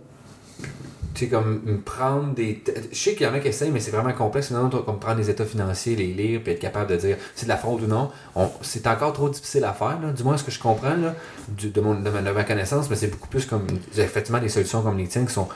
[1.20, 2.64] sais, comme prendre des.
[2.92, 4.48] Je sais qu'il y en a qui essayent, mais c'est vraiment complexe.
[4.48, 7.50] Sinon, comme prendre des états financiers, les lire, puis être capable de dire c'est de
[7.50, 8.12] la fraude ou non.
[8.62, 11.16] C'est encore trop difficile à faire, du moins ce que je comprends là,
[11.50, 15.08] de, mon, de, ma, connaissance, mais c'est beaucoup plus comme effectivement des solutions comme les
[15.08, 15.50] tiennes qui sont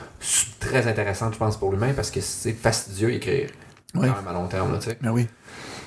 [0.60, 3.50] très intéressantes, je pense, pour l'humain parce que c'est fastidieux écrire.
[3.94, 4.98] Quand même à long terme, tu sais.
[5.02, 5.26] Ben oui.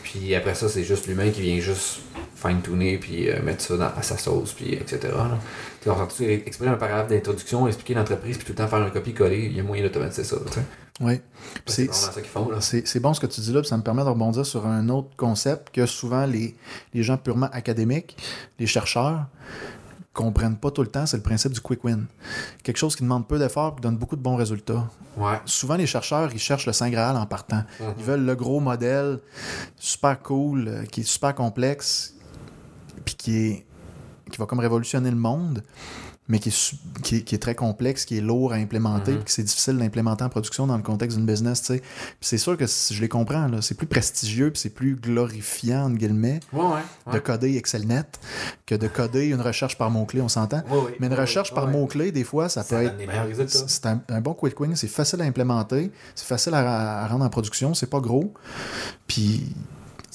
[0.03, 2.01] Puis après ça, c'est juste l'humain qui vient juste
[2.35, 4.99] fine-tuner, puis euh, mettre ça dans, à sa sauce, puis etc.
[5.03, 5.39] Là.
[6.19, 9.59] Exprimer un paragraphe d'introduction, expliquer l'entreprise, puis tout le temps faire un copier-coller, il y
[9.59, 10.37] a moyen d'automatiser ça.
[11.01, 11.19] Oui.
[11.65, 14.87] C'est bon ce que tu dis là, puis ça me permet de rebondir sur un
[14.89, 16.55] autre concept que souvent les,
[16.93, 18.17] les gens purement académiques,
[18.59, 19.25] les chercheurs,
[20.15, 22.05] comprennent pas tout le temps, c'est le principe du quick win.
[22.63, 24.87] Quelque chose qui demande peu d'efforts qui donne beaucoup de bons résultats.
[25.17, 25.39] Ouais.
[25.45, 27.63] Souvent, les chercheurs, ils cherchent le Saint Graal en partant.
[27.79, 27.93] Mhm.
[27.99, 29.19] Ils veulent le gros modèle
[29.75, 32.15] super cool, euh, qui est super complexe,
[33.03, 33.64] puis qui, est,
[34.35, 35.63] qui va comme révolutionner le monde
[36.27, 39.23] mais qui est, qui, est, très complexe, qui est lourd à implémenter, mm-hmm.
[39.23, 41.83] puis c'est difficile d'implémenter en production dans le contexte d'une business, tu sais.
[42.19, 45.97] c'est sûr que je les comprends, là, c'est plus prestigieux, puis c'est plus glorifiant, entre
[45.97, 48.05] guillemets, de coder ExcelNet
[48.65, 50.63] que de coder une recherche par mot-clé, on s'entend?
[50.99, 52.95] mais une recherche par mot-clé, des fois, ça, peut être...
[53.47, 57.29] C'est un, bon quick win, c'est facile à implémenter, c'est facile à, à, rendre en
[57.29, 58.33] production, c'est pas gros,
[59.05, 59.53] puis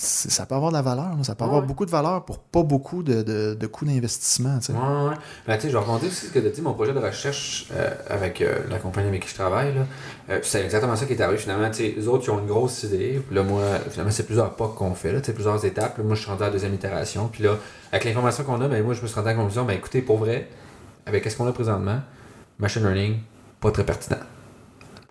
[0.00, 1.14] ça peut avoir de la valeur.
[1.24, 4.58] Ça peut avoir beaucoup de valeur pour pas beaucoup de, de, de coûts d'investissement.
[4.68, 5.14] Ouais, ouais.
[5.46, 6.98] Ben, tu sais, je vais rebondir aussi ce que tu as dit, mon projet de
[6.98, 9.74] recherche euh, avec euh, la compagnie avec qui je travaille.
[10.30, 11.70] Euh, c'est exactement ça qui est arrivé finalement.
[11.70, 13.22] sais les autres, ils ont une grosse idée.
[13.26, 15.98] Puis là, moi, finalement, c'est plusieurs pas qu'on fait, là, plusieurs étapes.
[15.98, 17.28] moi, je suis rendu à la deuxième itération.
[17.28, 17.56] Puis là,
[17.92, 20.00] avec l'information qu'on a, ben, moi, je me suis rendu à la conclusion, ben, écoutez,
[20.00, 20.48] pour vrai,
[21.04, 22.00] avec ce qu'on a présentement,
[22.58, 23.18] machine learning,
[23.60, 24.20] pas très pertinent.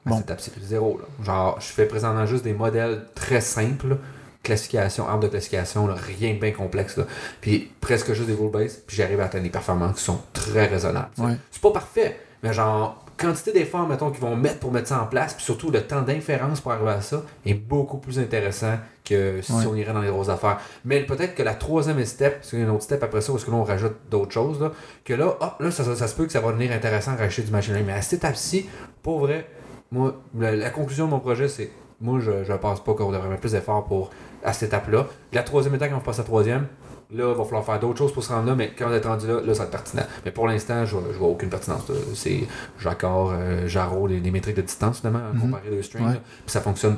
[0.03, 0.23] Bon.
[0.39, 0.99] C'est zéro.
[0.99, 1.25] Là.
[1.25, 3.97] Genre, je fais présentement juste des modèles très simples
[4.43, 6.97] classification, arbre de classification, rien de bien complexe.
[6.97, 7.05] Là.
[7.41, 10.65] Puis presque juste des rule base, puis j'arrive à atteindre des performances qui sont très
[10.67, 11.09] raisonnables.
[11.51, 15.05] C'est pas parfait, mais genre, quantité d'efforts, mettons, qu'ils vont mettre pour mettre ça en
[15.05, 19.41] place, puis surtout le temps d'inférence pour arriver à ça, est beaucoup plus intéressant que
[19.41, 20.59] si on irait dans les grosses affaires.
[20.85, 23.31] Mais peut-être que la troisième step, parce qu'il y a un autre step après ça,
[23.31, 24.71] où est-ce que l'on rajoute d'autres choses, là,
[25.03, 27.41] que là, hop, là, ça, ça, se peut que ça va devenir intéressant à racheter
[27.41, 27.91] du machine learning.
[27.91, 28.69] Mais à cette étape-ci,
[29.03, 29.47] pour vrai,
[29.91, 31.71] moi, la, conclusion de mon projet, c'est
[32.01, 34.11] moi, je ne pense pas qu'on devrait mettre plus d'efforts pour
[34.43, 35.07] à cette étape-là.
[35.33, 36.67] La troisième étape, quand on passe à la troisième,
[37.11, 39.05] là, il va falloir faire d'autres choses pour se rendre là, mais quand on est
[39.05, 40.03] rendu là, là, ça va être pertinent.
[40.25, 41.83] Mais pour l'instant, je, vois aucune pertinence.
[42.13, 42.47] C'est
[42.79, 46.13] Jacquard, euh, les, métriques de distance, finalement, mm comparé deux strings.
[46.13, 46.97] Puis ça fonctionne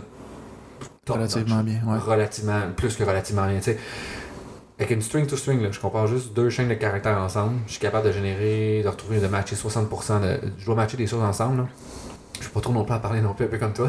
[1.08, 1.80] relativement bien.
[1.86, 3.60] Relativement, plus que relativement bien.
[4.78, 7.60] avec une string to string, là, je compare juste deux chaînes de caractères ensemble.
[7.68, 10.22] Je suis capable de générer, de retrouver, de matcher 60%.
[10.22, 11.58] De, je dois matcher des choses ensemble.
[11.58, 11.68] Là
[12.42, 13.88] je ne vais pas trop non plus en parler non plus, un peu comme toi.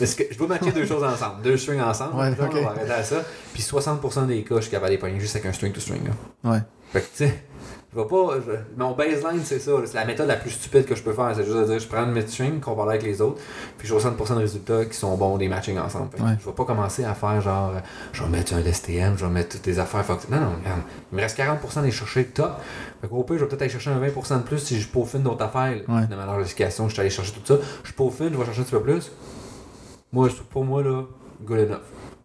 [0.00, 1.42] Mais que je dois matcher deux choses ensemble.
[1.42, 2.16] Deux strings ensemble.
[2.16, 3.22] Ouais, On va arrêter à ça.
[3.54, 6.02] Puis 60% des cas, je suis capable de les juste avec un string to string.
[6.04, 6.50] Là.
[6.50, 6.58] Ouais.
[6.92, 7.44] Fait que, tu sais,
[7.94, 8.38] je vais pas.
[8.76, 9.72] mon baseline, c'est ça.
[9.84, 11.32] C'est la méthode la plus stupide que je peux faire.
[11.34, 13.40] C'est juste de dire je prends une mid-string comparé avec les autres,
[13.76, 16.08] puis je 60% de résultats qui sont bons des matching ensemble.
[16.18, 16.36] Ouais.
[16.40, 17.72] Je vais pas commencer à faire genre
[18.12, 20.04] je vais mettre un STM, je vais mettre toutes les affaires.
[20.30, 20.80] Non, non, regarde.
[21.12, 22.60] Il me reste 40% des chercher top.
[23.00, 25.22] Fait qu'au pire, je vais peut-être aller chercher un 20% de plus si je peaufine
[25.22, 25.80] d'autres affaires.
[25.88, 26.06] Ouais.
[26.06, 27.60] De ma notification, je suis allé chercher tout ça.
[27.84, 29.12] Je peaufine, je vais chercher un petit peu plus.
[30.12, 31.02] Moi, pour moi, là,
[31.44, 31.80] good enough.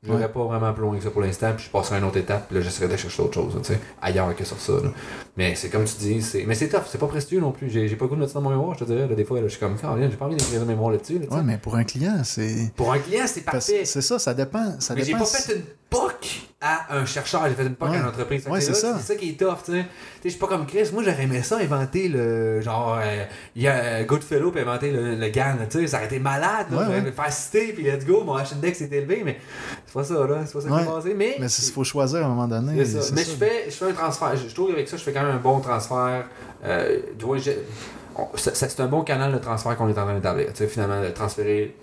[0.07, 2.05] Je n'aurais pas vraiment plus loin que ça pour l'instant, puis je passerai à une
[2.05, 4.73] autre étape, puis là, j'essaierai de chercher autre chose, tu sais, ailleurs que sur ça.
[4.73, 4.91] Là.
[5.35, 6.45] Mais c'est comme tu dis, c'est...
[6.45, 7.69] mais c'est tough, c'est pas prestigieux non plus.
[7.69, 9.07] J'ai, j'ai pas le goût de mettre ça dans mon mémoire, je te dirais.
[9.07, 11.19] Là, des fois, là, je suis comme, j'ai pas envie d'écrire une mémoire là-dessus.
[11.19, 12.71] Là, ouais, mais pour un client, c'est.
[12.75, 13.85] Pour un client, c'est parfait.
[13.85, 14.79] C'est ça, ça dépend.
[14.79, 17.89] Ça mais dépend j'ai pas fait une POC à un chercheur, j'ai fait une POC
[17.89, 17.97] Ouais.
[17.97, 18.47] à une entreprise.
[18.47, 18.97] Ouais, c'est ça.
[18.97, 19.85] C'est ça qui est tough, tu sais.
[20.23, 22.61] Je suis pas comme Chris, moi j'aurais aimé ça inventer le.
[22.61, 23.23] Genre, euh,
[23.55, 26.67] il y a Goodfellow puis inventer le, le GAN, tu sais, ça aurait été malade,
[26.71, 26.89] là.
[26.89, 29.39] Ouais, faire citer puis let's go, mon H-index est élevé, mais
[29.85, 30.41] c'est pas ça, là.
[30.45, 31.13] C'est pas ça qui est passé.
[31.15, 31.35] Mais.
[31.39, 32.83] Mais il faut choisir à un moment donné.
[32.85, 33.13] Ça.
[33.13, 34.35] Mais je fais, je fais un transfert.
[34.35, 36.25] Je, trouve qu'avec ça, je fais quand même un bon transfert.
[36.65, 36.99] Euh,
[38.35, 40.47] c'est un bon canal de transfert qu'on est en train d'établir.
[40.47, 41.75] Tu sais, finalement, de transférer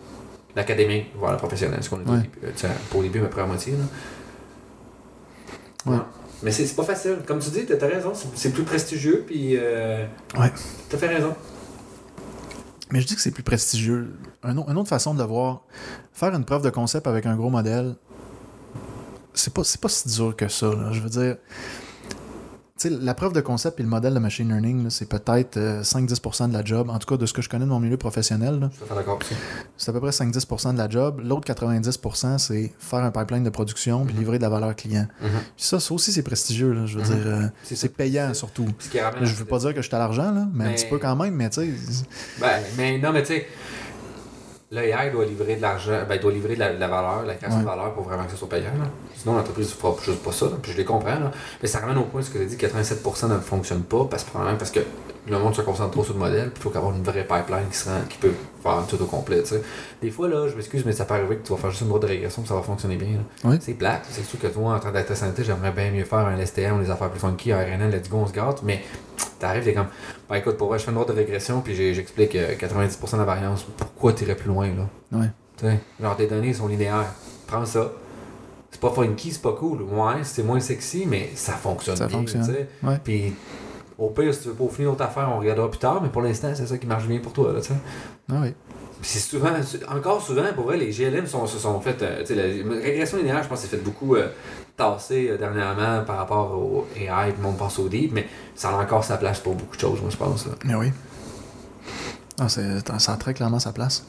[0.57, 2.21] l'académique vers le professionnel, ce qu'on a dit au Ouais.
[2.23, 2.39] début.
[2.45, 3.73] Euh, tu sais, Pas au début, mais après à moitié.
[3.73, 3.85] Là.
[5.93, 5.99] Ouais.
[6.43, 7.19] Mais c'est pas facile.
[7.27, 8.13] Comme tu dis, t'as raison.
[8.35, 9.57] c'est- plus prestigieux, puis.
[9.57, 10.05] Euh,
[10.39, 10.53] Ouais.
[10.89, 11.35] T'as fait raison.
[12.91, 14.15] Mais je dis que c'est plus prestigieux.
[14.43, 15.63] Un, au- une autre façon de le voir,
[16.13, 17.97] faire une preuve de concept avec un gros modèle,
[19.33, 20.67] c'est pas, pas si dur que ça.
[20.67, 20.93] là.
[20.93, 21.37] Je veux dire,
[22.91, 26.49] la preuve de concept et le modèle de machine learning, là, c'est peut-être euh, 5-10%
[26.49, 26.91] de la job.
[26.91, 28.95] En tout cas, de ce que je connais de mon milieu professionnel, là, Je suis
[28.95, 29.19] d'accord
[29.77, 31.21] c'est à peu près 5-10% de la job.
[31.25, 34.21] L'autre 90%, c'est faire un pipeline de production puis Mhm.
[34.21, 35.07] livrer de la valeur client.
[35.23, 35.29] Mhm.
[35.57, 36.73] Puis ça, ça aussi, c'est prestigieux.
[36.73, 36.87] là.
[36.87, 38.67] Je veux dire, euh, C'est payant surtout.
[39.01, 40.87] Ramène Je veux pas dire que je suis à l'argent, là, mais, un Mais- petit
[40.87, 42.05] peu quand même, mais tu sais.
[42.41, 43.47] Ben, mais non, mais tu sais,
[44.75, 47.61] l'AI doit livrer de l'argent, ben, doit livrer de la, de la valeur, la création
[47.61, 48.73] de valeur pour vraiment que ça soit payant.
[48.79, 48.87] là.
[49.17, 51.19] Sinon, l'entreprise ne fera juste pas ça, là, puis je les comprends.
[51.21, 51.31] là.
[51.63, 54.25] Mais ça ramène au point, ce que tu as dit, 87% ne fonctionne pas, parce,
[54.25, 54.81] probablement parce que
[55.27, 57.89] le monde se concentre trop sur le modèle, plutôt qu'avoir une vraie pipeline qui, se
[57.89, 58.33] rend- qui peut
[58.63, 59.43] faire tout au complet.
[59.43, 59.63] tu sais.
[60.03, 61.91] Des fois, là, je m'excuse, mais ça peut arriver que tu vas faire juste une
[61.91, 63.19] route de régression, que ça va fonctionner bien.
[63.45, 63.57] Oui.
[63.61, 64.05] C'est plate.
[64.11, 66.83] C'est sûr que toi, en tant que santé, j'aimerais bien mieux faire un STM ou
[66.83, 68.83] des affaires plus funky, un RNN, let's go, on se gâte, mais
[69.39, 69.87] t'arrives, t'es comme,
[70.29, 73.17] ben écoute, pour vrai, je fais une route de régression, puis j'explique euh, 90% de
[73.19, 73.65] la variance.
[73.77, 75.19] Pourquoi t'irais plus loin, là?
[75.19, 75.31] Ouais.
[75.57, 77.07] Tu sais, genre tes données sont linéaires.
[77.47, 77.93] Prends ça.
[78.71, 79.83] C'est pas funky, c'est pas cool.
[79.83, 82.19] Ouais, c'est moins sexy, mais ça fonctionne Ça bien.
[82.19, 82.45] fonctionne.
[82.45, 82.69] tu sais.
[82.83, 82.99] Ouais.
[83.05, 83.33] Puis
[83.99, 86.23] au pire, si tu veux pas finir notre affaire, on regardera plus tard, mais pour
[86.23, 87.53] l'instant, c'est ça qui marche bien pour toi.
[87.53, 87.75] Là, tu sais.
[88.31, 88.53] Ah oui.
[89.03, 89.51] C'est souvent,
[89.89, 92.01] encore souvent, pour vrai, les GLM sont, se sont fait.
[92.03, 92.43] euh, tu sais, la
[92.81, 94.29] régression linéaire, je pense, c'est fait beaucoup euh,
[94.77, 98.71] tasser euh, dernièrement par rapport au AI, puis le monde pense au deep, mais ça
[98.71, 100.47] a encore sa place pour beaucoup de choses, moi, je pense.
[100.47, 100.53] là.
[100.65, 100.91] Mais oui.
[102.41, 104.05] Ah, c'est, ça a très clairement sa place.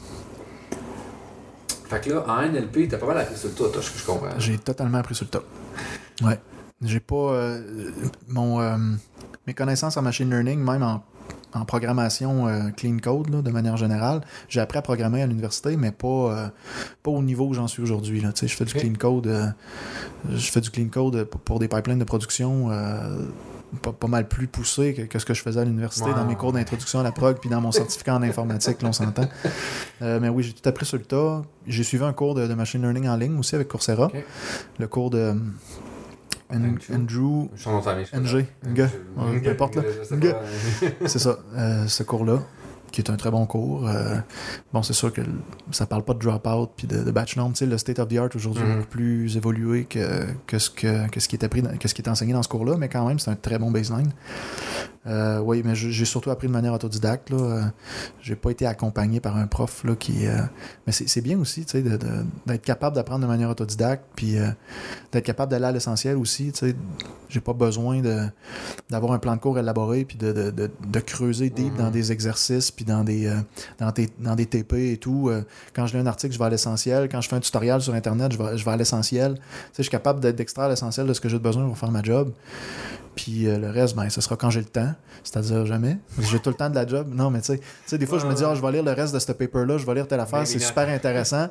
[1.89, 4.05] Fait que là, en NLP, t'as pas mal appris sur le tout, toi, que je
[4.05, 4.29] comprends.
[4.39, 5.43] J'ai totalement appris sur le tas.
[6.25, 6.39] Ouais.
[6.81, 7.15] J'ai pas.
[7.15, 7.61] euh,
[8.27, 8.59] mon,
[9.47, 11.03] mes connaissances en machine learning, même en,
[11.53, 15.77] en programmation euh, clean code, là, de manière générale, j'ai appris à programmer à l'université,
[15.77, 16.47] mais pas, euh,
[17.03, 18.21] pas au niveau où j'en suis aujourd'hui.
[18.21, 18.31] là.
[18.33, 19.27] Tu sais, Je fais du clean code.
[19.27, 19.47] euh,
[20.29, 22.69] je fais du clean code pour, des pipelines de production.
[23.81, 26.35] pas, pas mal plus poussé que, que ce que je faisais à l'université dans mes
[26.35, 29.27] cours d'introduction à la prog puis dans mon certificat en informatique, là, on s'entend.
[30.01, 31.41] Euh, mais oui, j'ai tout appris sur le tas.
[31.67, 34.09] J'ai suivi un cours de, de machine learning en ligne aussi avec Coursera.
[34.79, 35.35] Le cours de
[36.53, 36.77] Andrew.
[36.93, 38.45] Andrew, Son nom de famille, NG,
[39.41, 39.77] peu importe,
[41.07, 42.39] c'est ça, euh, ce cours-là,
[42.91, 43.87] qui est un très bon cours.
[43.89, 44.15] Euh,
[44.71, 45.21] bon, c'est sûr que
[45.71, 47.51] ça parle pas de drop-out puis de, de batch norm.
[47.53, 48.75] Tu sais, le state of the art aujourd'hui est Mhm.
[48.75, 51.93] beaucoup plus évolué que, que, ce que, que ce qui est appris, dans- que ce
[51.93, 54.11] qui est enseigné dans ce cours-là, mais quand même, c'est un très bon baseline.
[55.07, 57.29] Euh, oui, mais j'ai surtout appris de manière autodidacte.
[57.29, 57.37] Là.
[57.37, 57.61] Euh,
[58.21, 60.25] j'ai pas été accompagné par un prof là, qui.
[60.25, 60.39] euh,
[60.87, 64.47] Mais c'est bien aussi, tu sais, d'être capable d'apprendre de manière autodidacte, puis euh,
[65.11, 66.51] d'être capable d'aller à l'essentiel aussi.
[66.51, 66.75] Tu sais,
[67.29, 68.01] j'ai pas besoin
[68.89, 71.77] d'avoir un plan de cours élaboré, puis de, de, de, de creuser deep Mhm.
[71.77, 73.31] dans des exercices, puis dans des
[73.79, 75.31] dans, des, dans des TP et tout.
[75.75, 77.09] Quand je lis un article, je vais à l'essentiel.
[77.11, 79.35] Quand je fais un tutoriel sur Internet, je vais, je vais à l'essentiel.
[79.35, 79.43] Tu sais,
[79.77, 82.31] je suis capable d'être- d'extraire l'essentiel de ce que j'ai besoin pour faire ma job.
[83.15, 84.93] Puis euh, le reste, ben, ce sera quand j'ai le temps.
[85.23, 85.97] C'est-à-dire jamais.
[86.19, 87.07] J'ai tout le temps de la job.
[87.13, 89.13] Non, mais tu sais, des fois, je me dis, ah, je vais lire le reste
[89.13, 91.47] de ce paper-là, je vais lire telle affaire, c'est super intéressant.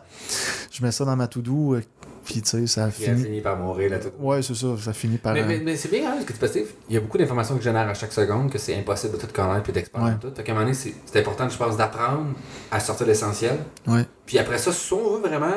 [0.71, 1.83] Je mets ça dans ma to-do, euh,
[2.25, 3.23] puis tu sais, ça finit.
[3.23, 4.09] fini par mourir là tout.
[4.21, 5.33] Ouais, c'est ça, ça finit par.
[5.35, 6.57] Mais, euh, mais, mais c'est bien hein, ce que tu passes.
[6.89, 9.19] Il y a beaucoup d'informations que je génère à chaque seconde que c'est impossible de
[9.21, 10.19] tout connaître et d'explorer Ouais.
[10.21, 10.31] tout.
[10.31, 12.27] Qu'à un moment donné, c'est important, je pense, d'apprendre
[12.71, 13.59] à sortir l'essentiel.
[13.87, 14.07] Ouais.
[14.27, 15.53] Puis après ça, si on veut vraiment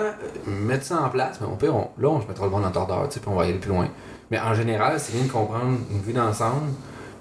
[0.46, 2.72] mettre ça en place, mais on peut, on- là, on se mettra le bon le
[2.72, 3.88] tordeur, tu sais, puis on va y aller plus loin.
[4.32, 6.72] Mais en général, c'est bien de comprendre une vue d'ensemble,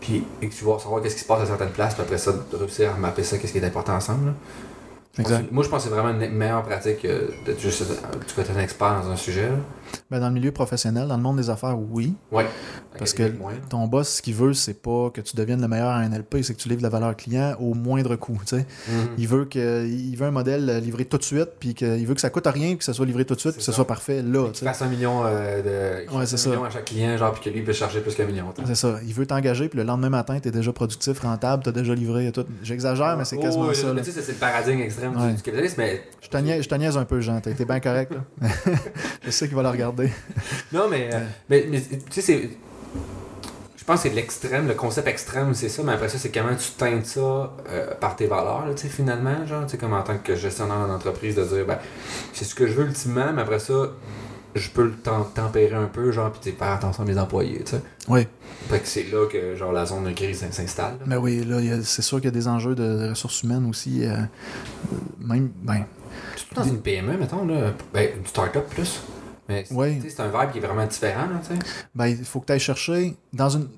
[0.01, 2.19] puis et que tu vas savoir qu'est-ce qui se passe à certaines places, puis après
[2.19, 4.27] ça, de réussir à mapper ça, qu'est-ce qui est important ensemble.
[4.27, 4.33] là.
[5.19, 5.51] Exact.
[5.51, 8.53] Moi, je pense que c'est vraiment une meilleure pratique euh, d'être juste euh, du côté
[8.53, 9.49] d'un expert dans un sujet.
[9.49, 9.57] là.
[10.11, 12.15] Ben, dans le milieu professionnel, dans le monde des affaires, oui.
[12.31, 12.47] Ouais.
[12.99, 13.31] Parce que
[13.69, 16.55] ton boss, ce qu'il veut, c'est pas que tu deviennes le meilleur en NLP, c'est
[16.55, 18.41] que tu livres de la valeur client au moindre coût.
[18.47, 18.63] Mm-hmm.
[19.19, 22.21] Il, veut que, il veut un modèle livré tout de suite, puis qu'il veut que
[22.21, 24.23] ça coûte rien, que ça soit livré tout de suite, puis que ce soit parfait
[24.23, 24.49] là.
[24.51, 26.11] Qu'il fasse un million, euh, de...
[26.11, 28.47] ouais, un million à chaque client, genre, puis que lui peut charger plus qu'un million.
[28.65, 28.99] C'est ça.
[29.07, 31.95] Il veut t'engager, puis le lendemain matin, tu es déjà productif, rentable, tu as déjà
[31.95, 32.47] livré tout.
[32.63, 33.95] J'exagère, mais c'est quasiment ça.
[33.97, 36.03] Tu sais, c'est le paradigme extrême du, capitalisme, mais.
[36.23, 37.41] Je te niaise, un peu, Jean.
[37.41, 38.49] T'es bien correct, là.
[39.25, 40.11] je sais qu'il va le regarder.
[40.73, 42.51] non, mais, euh, mais, mais tu sais, c'est
[43.87, 46.57] je pense que c'est l'extrême, le concept extrême, c'est ça, mais après ça, c'est comment
[46.57, 50.03] tu teintes ça euh, par tes valeurs, tu sais, finalement, genre, tu sais, comme en
[50.03, 51.79] tant que gestionnaire d'entreprise, de dire, ben,
[52.33, 53.93] c'est ce que je veux ultimement, mais après ça,
[54.57, 54.95] je peux le
[55.33, 57.83] tempérer un peu, genre, puis faire attention à mes employés, tu sais.
[58.09, 58.27] Oui.
[58.69, 60.97] Fait que c'est là que, genre, la zone de crise s'installe.
[61.07, 64.17] Mais oui, là, c'est sûr qu'il y a des enjeux de ressources humaines aussi, euh,
[65.21, 65.85] même, ben...
[66.35, 69.01] Surtout dans une PME, mettons, là, ben, une start-up plus.
[69.49, 71.27] Mais c'est un vibe qui est vraiment différent.
[71.27, 71.41] Là,
[71.95, 73.69] ben, il faut que tu ailles chercher, dans une,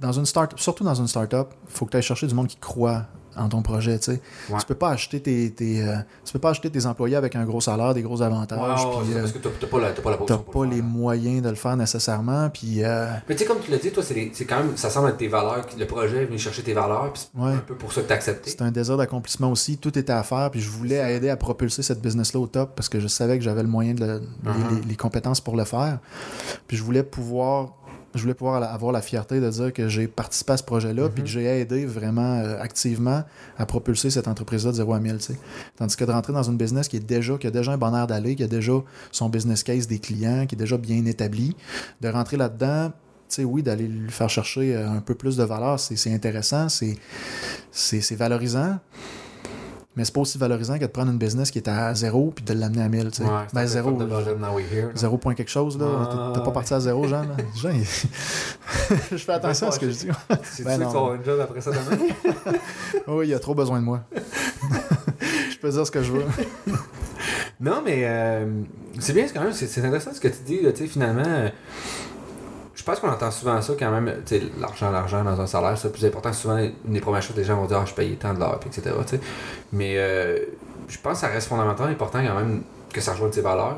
[0.00, 2.48] dans une start surtout dans une startup, il faut que tu ailles chercher du monde
[2.48, 3.06] qui croit
[3.38, 3.98] en ton projet.
[3.98, 4.20] Tu sais.
[4.48, 7.44] Tu peux pas acheter tes, tes euh, tu peux pas acheter tes employés avec un
[7.44, 8.60] gros salaire, des gros avantages.
[8.60, 11.76] Euh, parce que tu n'as pas, la, pas, la pas les moyens de le faire
[11.76, 12.50] nécessairement.
[12.50, 15.10] Puis, euh, Mais tu sais, comme tu l'as dit, toi, c'est quand même, ça semble
[15.10, 15.66] être tes valeurs.
[15.78, 17.12] Le projet est venu chercher tes valeurs.
[17.14, 18.50] c'est un peu pour ça que accepté.
[18.50, 19.78] C'est un désir d'accomplissement aussi.
[19.78, 20.50] Tout était à faire.
[20.50, 23.44] Puis je voulais aider à propulser cette business-là au top parce que je savais que
[23.44, 24.86] j'avais le moyen, de uh-huh.
[24.88, 25.98] les compétences pour le faire.
[26.66, 27.74] Puis je voulais pouvoir
[28.18, 31.22] je voulais pouvoir avoir la fierté de dire que j'ai participé à ce projet-là, puis
[31.22, 31.32] que mhm.
[31.32, 33.22] j'ai aidé vraiment euh, activement
[33.56, 35.18] à propulser cette entreprise-là de 0 à 1000.
[35.76, 37.94] Tandis que de rentrer dans une business qui, est déjà, qui a déjà un bon
[37.94, 38.72] air d'aller, qui a déjà
[39.12, 41.56] son business case des clients, qui est déjà bien établi,
[42.00, 42.92] de rentrer là-dedans,
[43.28, 48.14] sais, oui, d'aller lui faire chercher euh, un peu plus de valeur, c'est intéressant, c'est
[48.16, 48.78] valorisant.
[49.96, 52.44] Mais c'est pas aussi valorisant que de prendre une business qui est à zéro puis
[52.44, 53.10] de l'amener à 1000.
[53.10, 53.24] Tu sais.
[53.24, 53.98] Ouais, ben, zéro.
[54.94, 55.76] Zéro point quelque chose.
[55.78, 56.32] là.
[56.34, 57.22] T'es pas parti à zéro, Jean.
[57.22, 57.36] Là.
[57.56, 57.70] Jean
[59.10, 60.08] je fais attention à ce que je dis.
[60.44, 62.02] C'est ben, une job après ça demain?
[63.08, 64.02] oui, il a trop besoin de moi.
[65.50, 66.24] je peux dire ce que je veux.
[67.60, 68.46] non, mais euh,
[69.00, 69.52] c'est bien quand même.
[69.52, 70.60] C'est intéressant ce que tu dis.
[70.60, 71.50] Là, finalement.
[72.88, 74.10] Pense qu'on entend souvent ça quand même,
[74.58, 76.32] l'argent, l'argent dans un salaire, c'est plus important.
[76.32, 78.58] Souvent, une des premières choses, les gens vont dire, ah, je paye tant de l'heure,
[78.64, 78.96] etc.
[79.74, 80.38] Mais euh,
[80.88, 83.76] je pense que ça reste fondamentalement important quand même que ça rejoigne tes valeurs,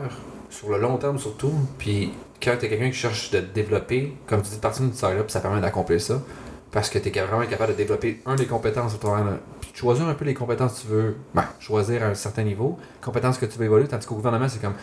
[0.48, 1.52] sur le long terme surtout.
[1.76, 4.94] Puis quand tu es quelqu'un qui cherche de développer, comme tu dis, de partir d'une
[4.94, 6.22] startup, ça permet d'accomplir ça.
[6.70, 9.26] Parce que tu es vraiment capable de développer un des compétences au travers
[9.74, 13.38] choisir un peu les compétences que tu veux, ben, choisir à un certain niveau, compétences
[13.38, 14.74] que tu veux évoluer, tandis qu'au gouvernement, c'est comme,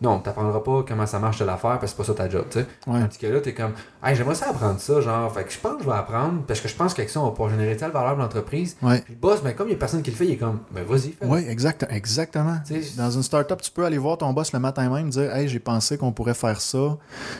[0.00, 2.28] non, tu n'apprendras pas comment ça marche de l'affaire parce que c'est pas ça ta
[2.28, 2.66] job, tu sais.
[2.84, 3.72] Tandis que là, tu es comme,
[4.02, 6.60] hey, j'aimerais ça apprendre ça, genre, fait que je pense que je vais apprendre parce
[6.60, 8.76] que je pense qu'avec ça, on va pouvoir générer telle valeur de l'entreprise.
[8.82, 9.00] Ouais.
[9.00, 10.60] Puis le boss, ben, comme il y a personne qui le fait, il est comme,
[10.72, 12.56] ben, vas-y, fais Oui, exact, exactement.
[12.96, 15.60] Dans une startup, tu peux aller voir ton boss le matin même, dire, hey, j'ai
[15.60, 16.96] pensé qu'on pourrait faire ça.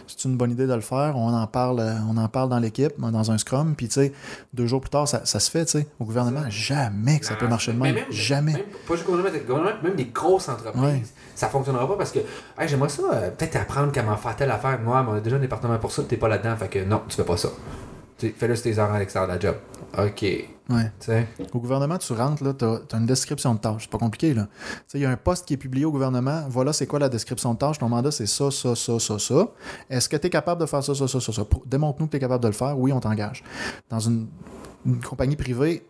[0.07, 1.15] C'est une bonne idée de le faire.
[1.17, 3.75] On en parle, euh, on en parle dans l'équipe, dans un scrum.
[3.77, 4.13] Puis, tu sais,
[4.53, 5.87] deux jours plus tard, ça, ça se fait, tu sais.
[6.01, 7.97] Au gouvernement, jamais que ça peut marcher de même.
[8.11, 8.53] jamais.
[8.53, 12.21] Même, pas juste gouvernement, gouvernement, même des grosses entreprises, ça fonctionnera pas parce que,
[12.59, 14.79] hey, j'aimerais ça, euh, peut-être apprendre comment faire telle affaire.
[14.81, 17.17] Moi, on a déjà un département pour ça, t'es pas là-dedans, fait que non, tu
[17.17, 17.51] fais pas ça.
[18.19, 19.57] Fais-le sur tes heures à l'extérieur de la job.
[19.99, 20.23] OK.
[20.71, 21.27] Ouais.
[21.53, 23.83] Au gouvernement, tu rentres, là, tu as, une description de tâche.
[23.83, 24.47] C'est pas compliqué, là.
[24.95, 26.45] Il y a un poste qui est publié au gouvernement.
[26.49, 27.79] Voilà, c'est quoi la description de tâche?
[27.79, 29.49] Ton mandat, c'est ça, ça, ça, ça, ça.
[29.91, 31.43] Est-ce que tu es capable de faire ça, ça, ça, ça, ça?
[31.67, 32.79] Démontre-nous que tu es capable de le faire.
[32.79, 33.45] Oui, on t'engage.
[33.91, 34.27] Dans une,
[34.87, 35.85] une compagnie privée,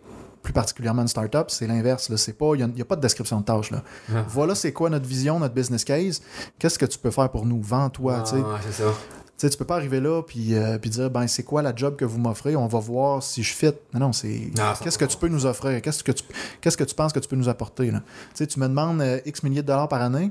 [0.45, 2.09] plus particulièrement une startup, c'est l'inverse.
[2.09, 3.71] Il n'y a, pas de description de tâche.
[3.73, 3.83] Là.
[4.15, 4.25] Ah.
[4.29, 6.23] Voilà, c'est quoi notre vision, notre business case?
[6.59, 7.61] Qu'est-ce que tu peux faire pour nous?
[7.61, 8.23] Vends-toi.
[8.25, 8.93] Ah, c'est ça
[9.37, 11.97] sais, tu peux pas arriver là puis, euh, puis dire ben c'est quoi la job
[11.97, 13.73] que vous m'offrez, on va voir si je fit.
[13.93, 14.51] Non, non, c'est
[14.83, 16.25] qu'est-ce que tu peux nous offrir, qu'est-ce que tu
[16.61, 18.03] qu'est-ce que tu penses que tu peux nous apporter là?
[18.35, 20.31] Tu tu me demandes euh, X milliers de dollars par année,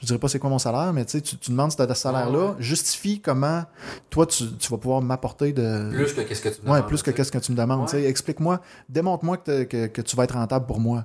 [0.00, 3.64] je dirais pas c'est quoi mon salaire, mais tu, tu demandes ce salaire-là, justifie comment
[4.10, 5.90] toi tu, tu vas pouvoir m'apporter de.
[5.92, 6.80] Plus que qu'est-ce que tu me demandes.
[6.80, 7.92] Ouais, plus que qu'est-ce que tu me demandes.
[7.94, 11.04] Explique-moi, démontre-moi que, que, que, tu vas être rentable pour moi.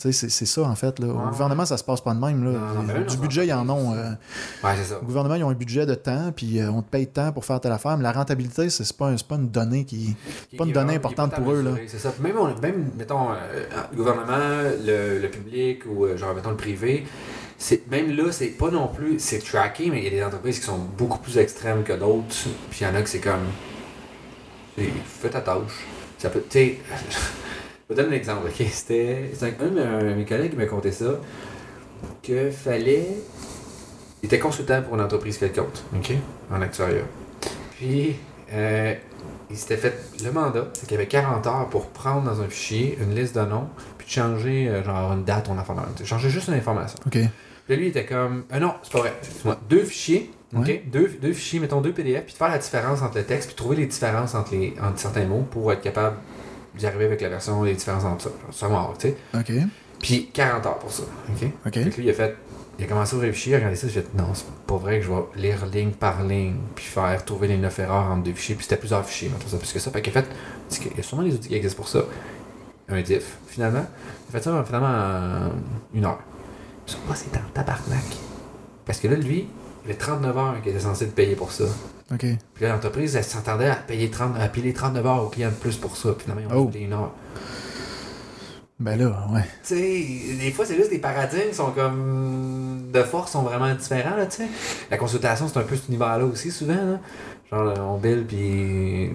[0.00, 0.98] C'est ça, en fait.
[0.98, 1.08] Là.
[1.08, 2.42] Au gouvernement, ça se passe pas de même.
[2.42, 3.02] Là.
[3.04, 3.94] du budget, ils en ont.
[3.94, 4.10] Euh,
[4.64, 4.98] ouais, ça.
[4.98, 7.44] Au gouvernement, ils ont un budget de temps, puis on te paye de temps pour
[7.44, 10.16] faire telle affaire, mais la rentabilité, c'est pas, pas une donnée qui.
[10.56, 11.62] pas une donnée importante pour eux.
[11.62, 11.72] Là.
[11.86, 12.14] C'est ça.
[12.20, 17.04] Même, même mettons, euh, le gouvernement, le, public ou, euh, genre, mettons, le privé,
[17.90, 19.18] même là, c'est pas non plus.
[19.18, 22.48] C'est tracké, mais il y a des entreprises qui sont beaucoup plus extrêmes que d'autres.
[22.70, 23.48] Puis il y en a que c'est comme.
[24.76, 25.84] Fais ta tâche.
[26.18, 26.42] Ça peut.
[26.48, 26.78] Tu
[27.90, 28.66] je vais donner un exemple, ok?
[28.70, 29.30] C'était.
[29.42, 31.18] Un de mes collègues qui m'a conté ça.
[32.22, 33.08] Que fallait.
[34.22, 36.12] Il était consultant pour une entreprise quelconque, ok?
[36.52, 37.02] En actuariat.
[37.76, 38.16] Puis,
[38.52, 38.94] euh,
[39.50, 42.48] il s'était fait le mandat, c'est qu'il y avait 40 heures pour prendre dans un
[42.48, 46.04] fichier une liste de noms, puis changer, euh, genre, une date, on information.
[46.04, 46.98] Changer juste une information.
[47.06, 47.18] OK.
[47.66, 48.44] Puis lui, il était comme.
[48.52, 49.14] Euh, non, c'est pas vrai.
[49.20, 49.58] Excuse-moi.
[49.68, 50.82] Deux fichiers, OK?
[50.92, 53.56] Deux, deux fichiers, mettons deux PDF, puis de faire la différence entre le texte, puis
[53.56, 56.16] trouver les différences entre, les, entre certains mots pour être capable
[56.76, 58.30] d'y arriver avec la version, les différences entre ça.
[58.50, 59.16] C'est vraiment tu sais.
[59.34, 59.52] OK.
[60.00, 61.02] Puis 40 heures pour ça.
[61.02, 61.48] OK?
[61.66, 61.72] OK.
[61.74, 62.36] Fait que lui, il a fait.
[62.78, 65.04] Il a commencé à réfléchir, à regarder ça, j'ai fait non, c'est pas vrai que
[65.04, 68.54] je vais lire ligne par ligne, puis faire trouver les 9 erreurs entre deux fichiers,
[68.54, 69.90] puis c'était plusieurs fichiers, mettons ça, plus que ça.
[69.90, 70.28] Fait qu'il a fait.
[70.86, 72.04] Il y a sûrement des outils qui existent pour ça.
[72.88, 73.84] Un diff, finalement.
[74.30, 75.50] Il a fait ça finalement en
[75.92, 76.20] une heure.
[76.86, 78.04] Je sais pas, c'est en tabarnak.
[78.86, 79.46] Parce que là, lui,
[79.84, 81.64] il avait 39 heures qu'il était censé payer pour ça.
[82.12, 82.26] OK.
[82.54, 85.54] Puis là, l'entreprise, elle s'entendait à payer 30, à payer 39 heures aux clients de
[85.54, 86.10] plus pour ça.
[86.12, 86.70] Puis finalement, ils ont Oh.
[86.76, 87.12] une heure.
[88.78, 89.42] Ben là, ouais.
[89.62, 92.88] Tu sais, des fois, c'est juste des paradigmes qui sont comme.
[92.92, 94.48] de force sont vraiment différents, là, tu sais.
[94.90, 96.98] La consultation, c'est un peu cet univers-là aussi, souvent, là.
[97.52, 99.10] Genre, là, on bill, puis.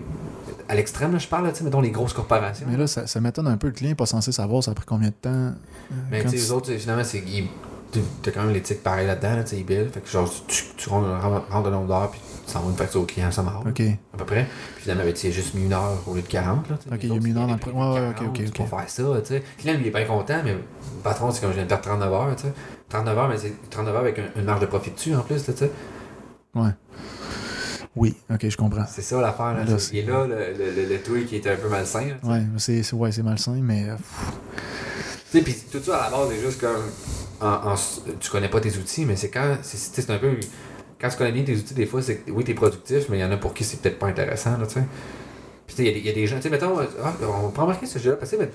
[0.70, 2.66] À l'extrême, là, je parle, là, tu sais, mettons les grosses corporations.
[2.70, 3.68] Mais là, ça, ça m'étonne un peu.
[3.68, 5.30] Le client n'est pas censé savoir ça a pris combien de temps.
[5.32, 5.52] euh,
[6.12, 7.24] Mais quand tu sais, les autres, finalement, c'est.
[7.26, 7.48] ils-
[8.22, 9.90] T'as quand même l'éthique pareil là-dedans, là, tu sais, bill.
[9.94, 11.08] Fait que genre, tu, tu rentres,
[11.52, 13.66] rentres le nombre d'heures, puis tu envoies une facture au client, ça marche.
[13.68, 13.82] OK.
[14.14, 14.46] À peu près.
[14.76, 16.70] Puis finalement, ben, tu juste mis une heure au lieu de 40.
[16.70, 16.76] Là.
[16.92, 18.84] Ok, il a mis une heure dans le ouais, ouais, 40, ok, ok, Tu faire
[18.90, 19.36] ça, tu sais.
[19.36, 20.60] Le client, lui, il est bien content, mais le
[21.04, 22.54] patron, c'est comme je viens de perdre 39 heures, tu sais.
[22.90, 25.44] 39 heures, mais c'est 39 heures avec un- une marge de profit dessus en plus,
[25.44, 25.72] tu sais.
[26.54, 26.70] Ouais.
[27.98, 28.84] Oui, ok, je comprends.
[28.90, 29.64] C'est ça l'affaire, là.
[29.64, 32.30] Là, C'est- il est là, le, le, le, tweet qui était un peu malsain, là.
[32.30, 33.90] Ouais, c'est c'est- ouais, c'est malsain, mais.
[33.90, 33.96] euh,
[35.32, 36.84] Tu sais, puis tout ça à la base est juste comme.
[37.42, 37.76] En, en-
[38.20, 39.58] tu connais pas tes outils, mais c'est quand.
[39.64, 40.38] C'est un peu.
[41.00, 43.26] Quand tu connais bien tes outils, des fois, c'est oui, t'es productif, mais il y
[43.26, 44.84] en a pour qui c'est peut-être pas intéressant, là, tu sais.
[45.68, 46.36] Puis tu sais, il y a des- il y, a des gens.
[46.38, 46.78] Tu sais, mettons.
[47.04, 47.14] ah,
[47.46, 48.50] on peut remarquer ce sujet-là, parce que mais,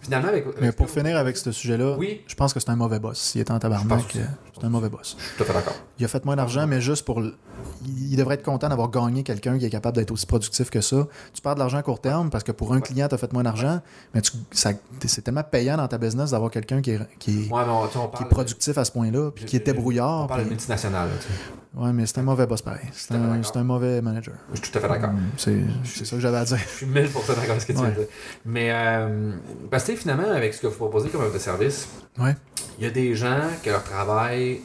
[0.00, 0.46] finalement, avec.
[0.60, 2.22] Mais pour finir avec ce sujet-là, Oui.
[2.26, 3.18] je pense que c'est un mauvais boss.
[3.18, 4.20] S'il est en tabarnak, euh,
[4.58, 5.16] c'est un mauvais boss.
[5.18, 5.74] Je suis tout à fait d'accord.
[6.02, 7.20] Il a fait moins d'argent, mais juste pour.
[7.20, 7.36] le-
[7.86, 11.06] Il devrait être content d'avoir gagné quelqu'un qui est capable d'être aussi productif que ça.
[11.32, 12.82] Tu perds de l'argent à court terme parce que pour un Ouais.
[12.82, 13.80] client, tu as fait moins d'argent,
[14.12, 17.62] mais tu- c'est tellement payant dans ta business d'avoir quelqu'un qui est, qui, est, Ouais,
[17.68, 18.24] on, on qui parle.
[18.24, 20.26] est productif à ce point-là, puis qui est On débrouillard.
[20.26, 21.80] parle de puis- multinationale, là, tu sais.
[21.80, 22.80] Ouais, mais c'est un mauvais boss pareil.
[22.92, 24.34] C'est un, mauvais manager.
[24.54, 25.10] Je suis tout à fait d'accord.
[25.10, 25.30] Mm,
[25.84, 26.58] C'est ça que j'avais à dire.
[26.58, 27.90] Je suis 1000% d'accord avec ce que tu Ouais.
[27.90, 28.06] veux dire.
[28.44, 29.32] Mais, euh,
[29.70, 31.88] parce que finalement, avec ce que vous proposez comme offre de service,
[32.18, 32.34] Ouais.
[32.78, 34.60] il y a des gens que leur travail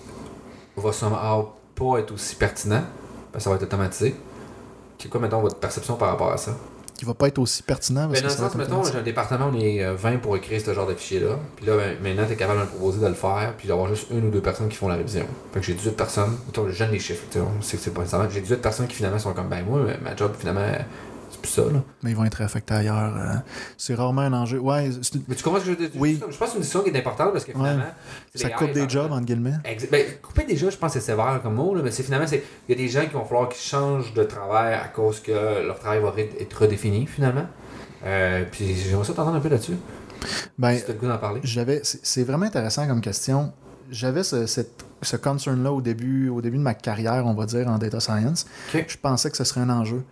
[0.81, 2.83] va sûrement pas être aussi pertinent,
[3.31, 4.15] parce que ça va être automatisé.
[4.97, 6.51] C'est quoi, mettons, votre perception par rapport à ça?
[6.97, 8.07] Qui va pas être aussi pertinent.
[8.07, 10.35] Mais Parce dans que le sens, mettons, j'ai un département, on est euh, 20 pour
[10.35, 11.37] écrire ce genre de fichier-là.
[11.55, 13.87] Puis là, ben, maintenant, tu es capable de me proposer de le faire, puis d'avoir
[13.87, 15.25] juste une ou deux personnes qui font la révision.
[15.53, 17.99] Fait que j'ai 18 personnes, mettons, je donne les chiffres, tu sais, que c'est pas
[18.01, 18.27] nécessairement.
[18.31, 20.65] J'ai 18 personnes qui finalement sont comme, ben moi, ma job, finalement,
[21.37, 21.83] c'est plus ça, là.
[22.03, 23.15] Mais ils vont être affectés ailleurs.
[23.17, 23.33] euh,
[23.77, 24.59] C'est rarement un enjeu.
[24.59, 24.89] Ouais,
[25.27, 25.89] Mais tu comprends ce que je veux dire?
[25.99, 26.19] Oui.
[26.19, 27.83] Je pense que c'est une décision qui est importante parce que finalement.
[28.35, 29.53] ça coupe des jobs, entre guillemets.
[29.91, 32.27] Ben, couper des jobs, je pense que c'est sévère comme mot, là, mais c'est finalement,
[32.31, 35.65] il y a des gens qui vont falloir qu'ils changent de travail à cause que
[35.65, 37.45] leur travail va être redéfini finalement.
[38.05, 39.77] Euh, puis j'aimerais ça t'entendre un peu là-dessus.
[40.57, 41.41] Ben, si tu as le goût d'en parler.
[41.43, 43.53] c'est vraiment intéressant comme question
[43.91, 47.45] j'avais ce, cette- ce concern là au début au début de ma carrière on va
[47.45, 48.45] dire en data science.
[48.73, 50.03] Je pensais que ce serait un enjeu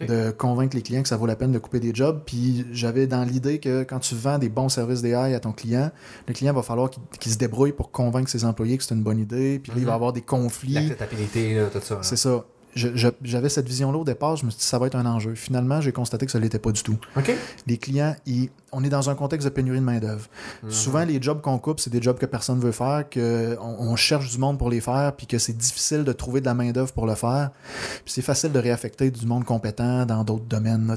[0.00, 2.22] de convaincre les clients que ça vaut la peine de couper des jobs.
[2.24, 5.90] Puis j'avais dans l'idée que quand tu vends des bons services d'AI à ton client
[6.26, 9.18] le client va falloir qu'il se débrouille pour convaincre ses employés que c'est une bonne
[9.18, 9.58] idée.
[9.58, 9.94] Puis là, il va Mhm.
[9.96, 10.72] avoir des conflits.
[10.74, 11.98] L'acceptabilité, tout ça.
[12.02, 12.44] c'est ça
[12.74, 15.34] j'avais cette vision là au départ je me suis dit ça va être un enjeu
[15.34, 17.32] finalement j'ai constaté que ça l'était pas du tout OK.
[17.66, 20.26] les clients, ils- on est dans un contexte de pénurie de main-d'œuvre.
[20.62, 20.70] Mhm.
[20.70, 24.30] Souvent, les jobs qu'on coupe, c'est des jobs que personne veut faire, qu'on on cherche
[24.30, 27.04] du monde pour les faire, puis que c'est difficile de trouver de la main-d'œuvre pour
[27.06, 27.50] le faire.
[28.04, 30.86] Puis c'est facile de réaffecter du monde compétent dans d'autres domaines.
[30.86, 30.96] là,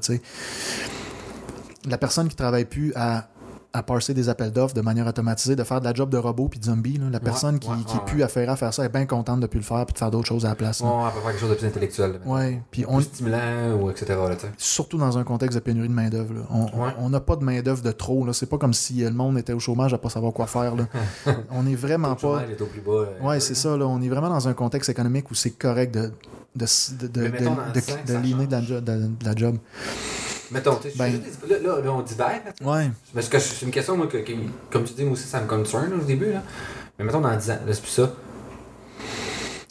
[1.90, 3.28] la personne qui travaille plus à,
[3.76, 6.48] à parser des appels d'offres de manière automatisée, de faire de la job de robot
[6.48, 7.76] puis de zombie, là, la personne qui, ouais,
[8.16, 10.12] qui affaire à faire ça est bien contente de plus le faire puis de faire
[10.12, 10.82] d'autres choses à la place.
[10.82, 10.88] là.
[10.88, 12.12] Ouais, on peut faire quelque chose de plus intellectuel.
[12.14, 12.18] là.
[12.32, 14.06] Ouais, puis on, Plus stimulant ou etc.
[14.10, 16.34] Là, surtout dans un contexte de pénurie de main-d'œuvre.
[16.36, 16.42] là.
[17.00, 18.26] On n'a pas de main-d'œuvre de trop.
[18.26, 18.34] là.
[18.34, 20.76] C'est pas comme si euh, le monde était au chômage à pas savoir quoi faire.
[20.76, 20.86] là.
[21.52, 22.20] on est vraiment Le pas.
[22.22, 22.92] chômage est au plus bas.
[22.92, 23.76] euh, Ouais, c'est ça.
[23.76, 23.88] Là.
[23.88, 26.12] On est vraiment dans un contexte économique où c'est correct de,
[26.56, 26.66] de,
[27.00, 27.36] de, de, de, de- de
[28.46, 29.58] de de- de la job.
[30.54, 32.42] Mettons, tu sais, Ben- là, là, là, on là.
[32.62, 32.92] Ouais.
[33.14, 34.18] Parce que c'est une question, moi, que,
[34.70, 36.32] comme tu dis, moi aussi, ça me concerne là, au début.
[36.32, 36.44] Là.
[36.98, 38.12] Mais mettons dans 10 ans, là, c'est plus ça.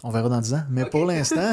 [0.02, 0.62] On verra dans 10 ans.
[0.70, 1.52] Mais pour l'instant,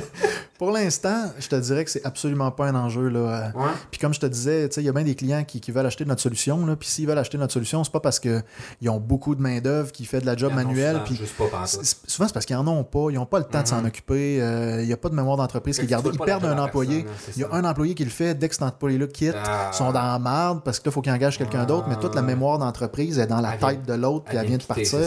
[0.58, 3.08] pour l'instant, je te dirais que c'est absolument pas un enjeu.
[3.08, 3.52] Là.
[3.54, 3.62] Ouais.
[3.90, 5.70] Puis comme je te disais, tu sais, il y a bien des clients qui, qui
[5.70, 6.66] veulent acheter notre solution.
[6.66, 8.42] Là, puis s'ils veulent acheter notre solution, c'est pas parce qu'ils
[8.88, 11.00] ont beaucoup de main-d'œuvre qui fait de la job manuelle.
[11.04, 11.20] souvent Puis.
[11.66, 13.06] C'est- c'est- Souvent, c'est parce qu'ils en ont pas.
[13.10, 13.86] Ils n'ont pas le temps de s'en Mhm.
[13.86, 14.38] occuper.
[14.42, 16.10] euh, Il n'y a pas de mémoire d'entreprise qui est gardée.
[16.12, 17.00] Ils perdent un employé.
[17.08, 18.34] hein, Il y a un employé qui le fait.
[18.34, 19.70] Dès que cet employé-là quitte, Ah.
[19.72, 21.86] ils sont dans la merde parce que là, il faut qu'ils engagent quelqu'un d'autre.
[21.88, 22.26] Mais toute la Ouais.
[22.26, 24.98] mémoire d'entreprise est dans la tête de l'autre, puis elle vient de partir.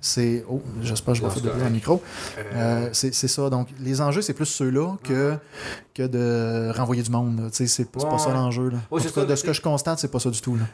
[0.00, 0.44] c'est.
[0.48, 1.70] Oh, j'espère que je vais faire de le correct.
[1.72, 2.02] micro.
[2.38, 3.50] Euh, Euh, c'est ça.
[3.50, 4.77] Donc, les enjeux, c'est plus ceux-là.
[4.78, 5.36] Là que,
[5.94, 7.48] que de renvoyer du monde.
[7.52, 8.70] C'est pas, pas ça l'enjeu.
[8.70, 10.56] de ce que je constate, c'est pas ça du tout.
[10.56, 10.64] Là.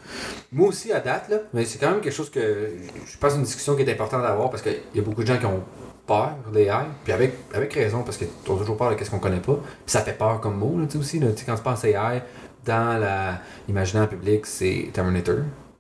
[0.53, 2.73] Moi aussi, à date, là, mais c'est quand même quelque chose que
[3.07, 5.39] je pense une discussion qui est importante d'avoir parce qu'il y a beaucoup de gens
[5.39, 5.63] qui ont
[6.07, 9.19] peur des AI, puis avec, avec raison, parce qu'ils ont toujours peur de ce qu'on
[9.19, 9.55] connaît pas.
[9.55, 11.19] Puis ça fait peur comme mot, là, aussi.
[11.19, 12.23] Là, quand tu penses AI,
[12.65, 13.39] dans
[13.69, 15.37] l'imaginaire public, c'est Terminator.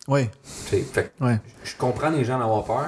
[0.06, 0.28] Oui.
[0.42, 1.12] Fait,
[1.64, 2.86] Je comprends les gens d'avoir peur,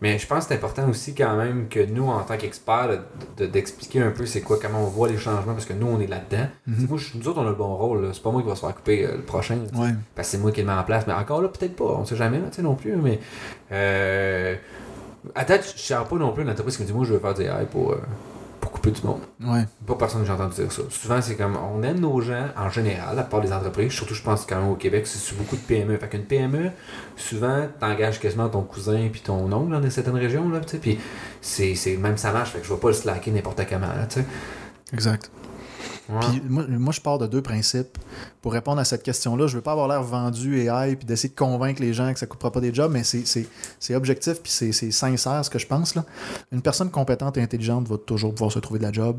[0.00, 3.02] mais je pense que c'est important aussi quand même que nous, en tant qu'experts,
[3.36, 6.08] d'expliquer un peu c'est quoi, comment on voit les changements, parce que nous, on est
[6.08, 6.48] là-dedans.
[6.66, 6.86] Mhm.
[6.88, 8.10] Moi, nous autres, on a le bon rôle.
[8.12, 9.58] C'est pas moi qui va se faire couper euh, le prochain.
[10.14, 11.06] Parce que c'est moi qui le mets en place.
[11.06, 11.84] Mais encore là, peut-être pas.
[11.84, 12.96] On sait jamais non plus.
[12.96, 13.20] Mais
[13.70, 14.56] euh,
[15.34, 17.20] à date, je ne pas non plus une entreprise qui me dit Moi, je veux
[17.20, 17.92] faire des AI pour.
[17.92, 18.00] Euh,
[18.86, 19.20] couper du monde.
[19.40, 19.64] Ouais.
[19.86, 20.82] Pas personne que j'ai entendu dire ça.
[20.90, 23.92] Souvent, c'est comme on aime nos gens en général, à part les entreprises.
[23.92, 25.96] Surtout, je pense quand même au Québec, c'est beaucoup de PME.
[25.98, 26.70] Fait qu'une PME,
[27.16, 30.48] souvent, t'engages quasiment ton cousin puis ton oncle dans certaines régions.
[30.48, 30.98] Là, puis
[31.40, 32.50] c'est, même ça marche.
[32.50, 33.88] Fait que je vais pas le slacker n'importe comment.
[33.88, 34.06] Là,
[34.92, 35.30] exact.
[36.06, 37.98] Puis moi, je pars de deux principes.
[38.40, 41.28] Pour répondre à cette question-là, je veux pas avoir l'air vendu et hype, puis d'essayer
[41.28, 44.90] de convaincre les gens que ça coupera pas des jobs, mais c'est objectif, puis c'est
[44.90, 45.94] sincère ce que je pense.
[45.94, 46.04] Là.
[46.52, 49.18] Une personne compétente et intelligente va toujours pouvoir se trouver de la job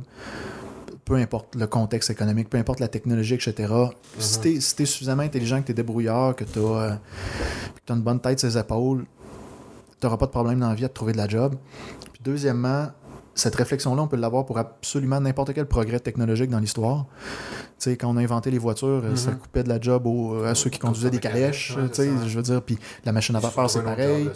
[1.07, 3.53] peu importe le contexte économique, peu importe la technologie, etc.
[3.55, 4.19] Mm-hmm.
[4.19, 6.91] Si tu es, suffisamment intelligent, que tu es débrouillard, que tu as, euh,
[7.87, 9.05] as, une bonne tête sur les épaules,
[9.99, 11.55] tu n'auras pas de problème dans la vie à te trouver de la job.
[12.11, 12.87] Puis deuxièmement,
[13.37, 17.05] cette réflexion-là, on peut l'avoir pour absolument n'importe quel progrès technologique dans l'histoire.
[17.79, 19.37] Tu sais, quand on a inventé les voitures, euh, ça mhm.
[19.37, 20.07] coupait de la job
[20.45, 23.39] à ceux qui conduisaient des calèches, tu sais, je veux dire, puis la machine à
[23.39, 24.29] vapeur, c'est pareil,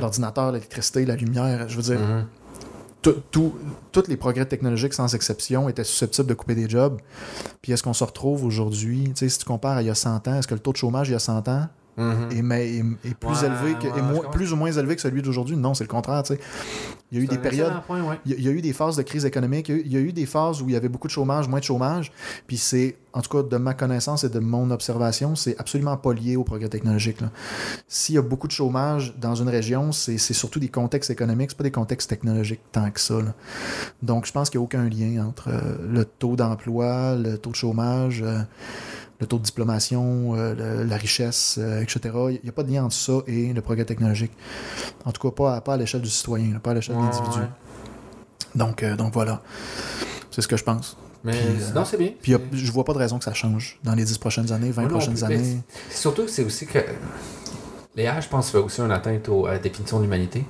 [0.00, 3.14] l'ordinateur, l'électricité, la lumière, je veux dire, mhm.
[3.30, 3.52] tous
[4.08, 7.00] les progrès technologiques, sans exception, étaient susceptibles de couper des jobs.
[7.62, 9.94] Puis est-ce qu'on se retrouve aujourd'hui, tu sais, si tu compares à il y a
[9.94, 11.68] 100 ans, est-ce que le taux de chômage il y a 100 ans
[12.00, 12.32] Mhm.
[12.32, 15.56] et, mais, est, plus élevé que, plus ou moins élevé que celui d'aujourd'hui.
[15.56, 16.22] Non, c'est le contraire.
[17.12, 17.72] Il y a eu des périodes.
[18.24, 19.68] il, y a, eu des phases de crise économique.
[19.68, 21.64] Il y, a eu, des phases où il y avait beaucoup de chômage, moins de
[21.64, 22.12] chômage.
[22.46, 26.14] Puis c'est, en tout cas, de ma connaissance et de mon observation, c'est absolument pas
[26.14, 27.18] lié au progrès technologique.
[27.88, 31.58] S'il y a beaucoup de chômage dans une région, c'est surtout des contextes économiques, c'est
[31.58, 33.18] pas des contextes technologiques tant que ça.
[34.02, 37.50] Donc je pense qu'il n'y a aucun lien entre euh, le taux d'emploi, le taux
[37.50, 38.22] de chômage.
[38.22, 38.40] Euh,
[39.20, 42.00] le taux de diplomation, euh, la richesse, euh, etc.
[42.30, 44.32] Il n'y a pas de lien entre ça et le progrès technologique.
[45.04, 47.40] En tout cas, pas, pas à l'échelle du citoyen, pas à l'échelle de l'individu.
[48.54, 49.42] Donc, euh, donc voilà.
[50.30, 50.96] C'est ce que je pense.
[51.22, 51.34] Mais
[51.74, 52.12] non, c'est bien.
[52.20, 54.88] Puis je vois pas de raison que ça change dans les 10 prochaines années, 20
[54.88, 55.58] prochaines années.
[55.90, 56.78] Surtout que c'est aussi que
[57.94, 60.46] l'IA, je pense, fait aussi une atteinte à la définition de l'humanité.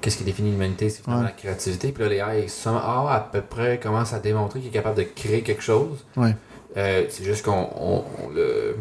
[0.00, 0.88] Qu'est-ce qui définit l'humanité?
[0.90, 1.90] C'est vraiment la créativité.
[1.90, 5.42] Puis là, l'IA, ah, à peu près commence à démontrer qu'il est capable de créer
[5.42, 6.06] quelque chose.
[6.16, 6.36] Ouais.
[6.76, 8.04] Euh, c'est juste qu'on
[8.34, 8.76] le.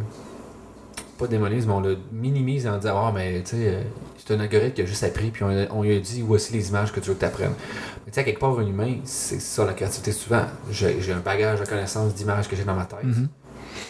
[1.17, 3.81] Pas démonise, mais on le minimise en disant Ah, mais tu sais, euh,
[4.17, 6.93] c'est un algorithme qui a juste appris, puis on, lui a dit Voici les images
[6.93, 7.55] que tu veux que tu apprennes.
[8.05, 10.43] Mais tu sais, quelque part, un humain, c'est ça la créativité souvent.
[10.71, 13.27] J'ai un bagage de connaissances d'images que j'ai dans ma tête, mm-hmm.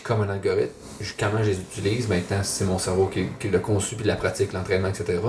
[0.03, 0.71] comme un algorithme.
[1.19, 4.51] Comment je les utilise, maintenant, c'est mon cerveau qui, qui l'a conçu, puis la pratique,
[4.53, 5.19] l'entraînement, etc.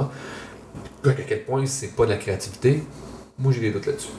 [1.04, 2.82] à quel point c'est pas de la créativité,
[3.38, 4.10] moi j'ai des doutes là-dessus.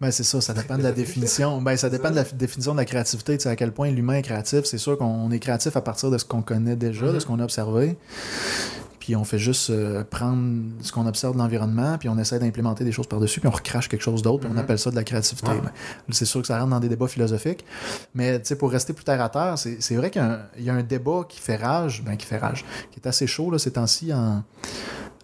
[0.00, 1.60] Ben, c'est ça, ça dépend de la définition.
[1.60, 4.14] Ben, ça dépend de la définition de la créativité, tu sais, à quel point l'humain
[4.14, 4.64] est créatif.
[4.64, 7.38] C'est sûr qu'on est créatif à partir de ce qu'on connaît déjà, de ce qu'on
[7.38, 7.98] a observé.
[8.98, 12.84] Puis on fait juste euh, prendre ce qu'on observe de l'environnement, puis on essaie d'implémenter
[12.84, 14.60] des choses par-dessus, puis on recrache quelque chose d'autre, puis on mm-hmm.
[14.60, 15.50] appelle ça de la créativité.
[15.50, 15.70] Ben,
[16.10, 17.64] c'est sûr que ça rentre dans des débats philosophiques.
[18.14, 20.22] Mais pour rester plus terre à terre, c'est vrai qu'il
[20.58, 23.26] y, y, a un débat qui fait rage, ben, qui fait rage, qui est assez
[23.26, 24.44] chaud là, ces temps-ci en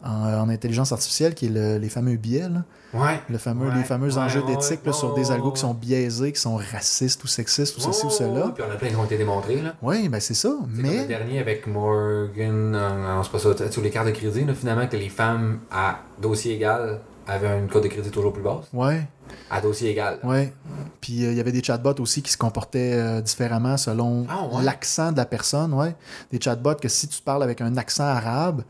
[0.06, 2.48] en, intelligence artificielle, qui est les fameux biais.
[3.28, 7.22] le fameux, les fameux enjeux d'éthique sur des algos qui sont biaisés, qui sont racistes
[7.24, 8.52] ou sexistes ou ceci ou cela.
[8.54, 9.60] Puis on a plein qui ont été démontrés.
[9.60, 9.74] Là.
[9.82, 10.54] Oui, ben c'est ça.
[10.68, 11.02] mais...
[11.02, 14.96] le dernier avec Morgan, non, c'est pas ça, sur les cartes de crédit, finalement, que
[14.96, 18.66] les femmes à dossier égal avaient une code de crédit toujours plus basse.
[18.72, 19.02] Ouais.
[19.50, 20.18] À dossier égal.
[20.24, 20.48] Oui.
[21.00, 24.60] Puis euh, il y avait des chatbots aussi qui se comportaient euh, différemment selon ah,
[24.62, 25.72] l'accent de la personne.
[25.72, 25.94] Ouais.
[26.32, 28.62] Des chatbots que si tu parles avec un accent arabe,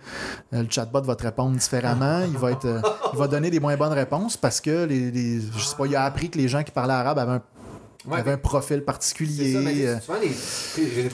[0.53, 2.21] euh, le chatbot va te répondre différemment.
[2.27, 2.83] il, va être,
[3.13, 6.05] il va donner des moins bonnes réponses parce que les, je sais pas, il a
[6.05, 7.41] appris que les gens qui parlaient arabe avaient
[8.31, 9.55] un, un profil particulier.
[9.55, 10.19] Ça, souvent,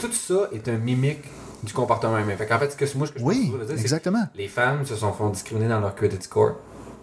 [0.01, 1.24] tout ça est un mimique
[1.62, 2.36] du comportement humain.
[2.36, 4.24] Fait en fait, ce que moi, ce que je oui, dire, exactement.
[4.34, 6.57] les femmes se sont font discriminer dans leur credit score.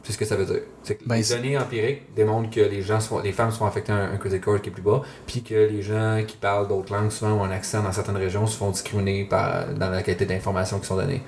[0.04, 0.62] C'est ce que ça veut dire.
[0.86, 3.96] Que ben, les données empiriques démontrent que les gens sont, les femmes sont affectées à
[3.96, 7.12] un, credit score qui est plus bas, puis que les gens qui parlent d'autres langues,
[7.12, 10.80] souvent ou un accent dans certaines régions, se font discriminer par, dans la qualité d'informations
[10.80, 11.22] qui sont données.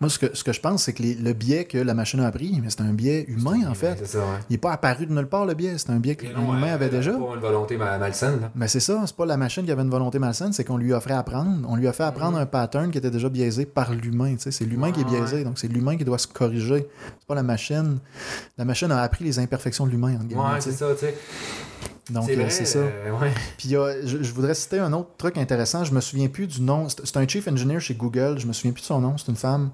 [0.00, 2.20] Moi, ce que, ce que je pense, c'est que les- le biais que la machine
[2.20, 3.96] a appris, mais c'est un biais humain, en fait.
[3.98, 4.24] C'est ça, ouais.
[4.48, 5.74] Il n'est pas apparu de nulle part, le biais.
[5.76, 7.12] C'est un biais que l'humain avait a déjà.
[7.12, 8.50] pas une volonté ma- malsaine, là.
[8.54, 10.92] Mais c'est ça, c'est pas la machine qui avait une volonté malsaine, c'est qu'on lui
[10.92, 11.66] offrait apprendre.
[11.68, 14.36] On lui a fait apprendre un pattern qui était déjà biaisé par l'humain.
[14.38, 15.44] C'est l'humain qui est biaisé, ouais.
[15.44, 16.86] donc c'est l'humain qui doit se corriger.
[17.18, 17.98] C'est pas la machine.
[18.56, 21.14] La machine a appris les imperfections de l'humain, Ouais, c'est ça, tu sais.
[22.10, 22.78] Donc C'est euh, c'est ça.
[22.78, 23.30] euh, ouais.
[23.58, 25.84] Puis a- je, je voudrais citer un autre truc intéressant.
[25.84, 26.86] Je me souviens plus du nom.
[26.88, 28.38] C'est un chief engineer chez Google.
[28.38, 29.16] Je me souviens plus de son nom.
[29.18, 29.70] C'est une femme.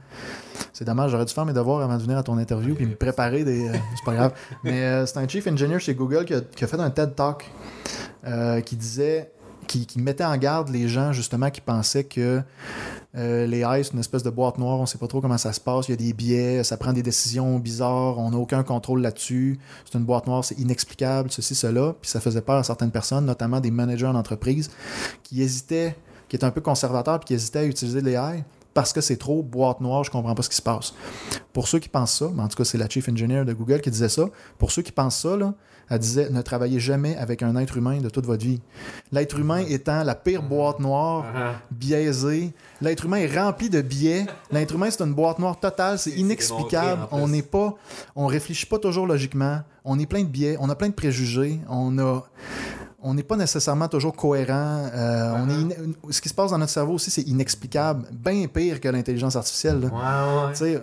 [0.72, 2.94] C'est dommage, j'aurais dû faire mes devoirs avant de venir à ton interview puis me
[2.96, 3.68] préparer des.
[3.68, 4.32] euh, c'est pas grave.
[4.64, 7.14] Mais euh, c'est un chief engineer chez Google qui a, qui a fait un TED
[7.14, 7.50] Talk
[8.26, 9.30] euh, qui disait.
[9.66, 12.42] Qui, mettait en garde les gens justement qui pensaient que
[13.16, 15.52] euh, les AI, c'est une espèce de boîte noire, on sait pas trop comment ça
[15.52, 18.62] se passe, il y a des biais, ça prend des décisions bizarres, on n'a aucun
[18.64, 22.64] contrôle là-dessus, c'est une boîte noire, c'est inexplicable, ceci, cela, puis ça faisait peur à
[22.64, 24.70] certaines personnes, notamment des managers en entreprise,
[25.22, 25.96] qui hésitaient,
[26.28, 28.44] qui étaient un peu conservateurs, puis qui hésitaient à utiliser l'AI
[28.74, 30.92] parce que c'est trop boîte noire, je comprends pas ce qui se passe.
[31.52, 33.80] Pour ceux qui pensent ça, mais en tout cas c'est la chief engineer de Google
[33.80, 34.24] qui disait ça,
[34.58, 35.54] pour ceux qui pensent ça, là,
[35.90, 38.60] elle disait ne travaillez jamais avec un être humain de toute votre vie.
[39.12, 42.52] L'être humain étant la pire boîte noire Ah, biaisé.
[42.80, 44.26] L'être humain est rempli de biais.
[44.50, 47.02] L'être humain, c'est une boîte noire totale, c'est inexplicable.
[47.12, 47.74] On n'est pas,
[48.16, 49.60] on réfléchit pas toujours logiquement.
[49.84, 51.60] On est plein de biais, on a plein de préjugés.
[51.68, 52.24] On a,
[53.06, 54.88] on n'est pas nécessairement toujours cohérent.
[54.94, 58.46] Euh, on est ine- ce qui se passe dans notre cerveau aussi, c'est inexplicable, bien
[58.48, 59.90] pire que l'intelligence artificielle.
[59.92, 60.82] Ouais, ouais.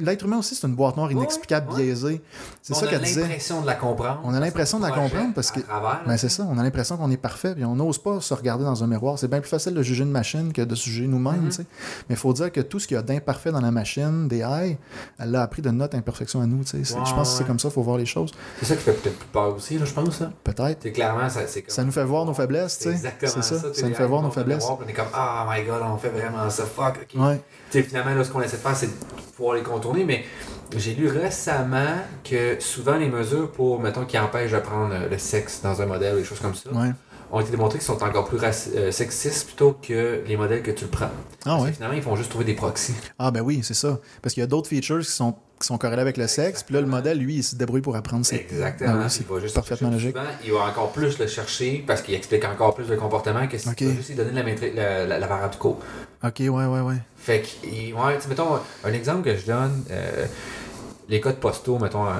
[0.00, 2.20] L'être humain aussi, c'est une boîte noire inexplicable, ouais, biaisée.
[2.60, 3.22] C'est On ça a qu'elle disait.
[3.22, 4.20] l'impression de la comprendre.
[4.24, 5.60] On a l'impression de la comprendre parce que-
[6.06, 8.64] Ben, c'est ça, on a l'impression qu'on est parfait, puis on n'ose pas se regarder
[8.64, 9.18] dans un miroir.
[9.18, 11.44] C'est bien plus facile de juger une machine que de se juger nous-mêmes.
[11.44, 11.50] Mhm.
[11.52, 11.66] sais.
[12.08, 14.38] Mais il faut dire que tout ce qu'il y a d'imparfait dans la machine, des
[14.42, 14.76] AI,
[15.18, 16.62] elle l'a appris de notre imperfection à nous.
[16.66, 18.32] je pense que c'est comme ça qu'il faut voir les choses.
[18.58, 20.20] C'est ça qui fait peut-être plus peur aussi, là, je pense.
[20.20, 20.32] Là.
[20.42, 20.78] Peut-être.
[20.82, 21.70] C'est clairement, ça, c'est comme...
[21.70, 22.90] Ça nous fait voir nos faiblesses, tu sais.
[22.90, 23.60] exactement C'est ça.
[23.60, 23.74] ça.
[23.74, 24.64] Ça nous fait voir nos faiblesses.
[24.68, 26.98] On est comme, ah my god, on fait vraiment ça, fuck.
[27.14, 27.20] ok.
[27.20, 27.40] Ouais.
[27.70, 28.92] Tu sais, finalement, là, ce qu'on essaie de faire, c'est de
[29.36, 30.24] pouvoir les contourner, mais
[30.76, 35.60] j'ai lu récemment que souvent les mesures pour, mettons, qui empêchent de prendre le sexe
[35.62, 36.90] dans un modèle ou des choses comme ça, Ouais.
[37.32, 38.38] ont été démontrées qu'ils sont encore plus
[38.74, 41.06] euh, sexistes plutôt que les modèles que tu le prends.
[41.06, 41.10] Ah
[41.44, 41.72] Parce que ouais.
[41.72, 42.94] finalement, ils font juste trouver des proxys.
[43.18, 43.98] Ah ben oui, c'est ça.
[44.22, 46.74] Parce qu'il y a d'autres features qui sont, qui sont corrélées avec le sexe, puis
[46.74, 48.36] là, le modèle, lui, il se débrouille pour apprendre ses...
[48.36, 48.92] Exactement.
[48.94, 50.16] Ah oui, c'est il va juste parfaitement logique.
[50.16, 53.58] Souvent, il va encore plus le chercher parce qu'il explique encore plus le comportement que
[53.58, 53.74] si Ok.
[53.76, 55.54] tu vas juste lui donner la, maîtrise- la, la, la variable.
[55.62, 55.78] Ok,
[56.40, 56.96] ouais, ouais, ouais.
[57.16, 60.26] Fait que, ouais, mettons, un exemple que je donne, euh,
[61.10, 62.10] les codes postaux, mettons, euh,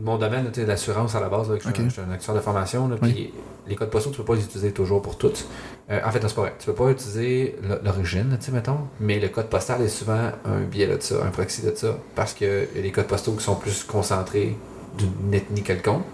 [0.00, 2.10] mon domaine, sais, l'assurance à la base, là, que je, suis un- je suis un
[2.12, 3.12] acteur de formation, là, Oui.
[3.12, 3.34] puis
[3.66, 5.46] les codes postaux, tu peux pas les utiliser toujours pour toutes.
[5.90, 6.54] Euh, en fait, non, c'est pas vrai.
[6.58, 10.60] Tu peux pas utiliser l'origine, tu sais, mettons, mais le code postal est souvent un
[10.70, 13.42] biais de ça, un proxy de ça, parce que y a les codes postaux qui
[13.42, 14.56] sont plus concentrés
[14.98, 16.04] d'une ethnie quelconque.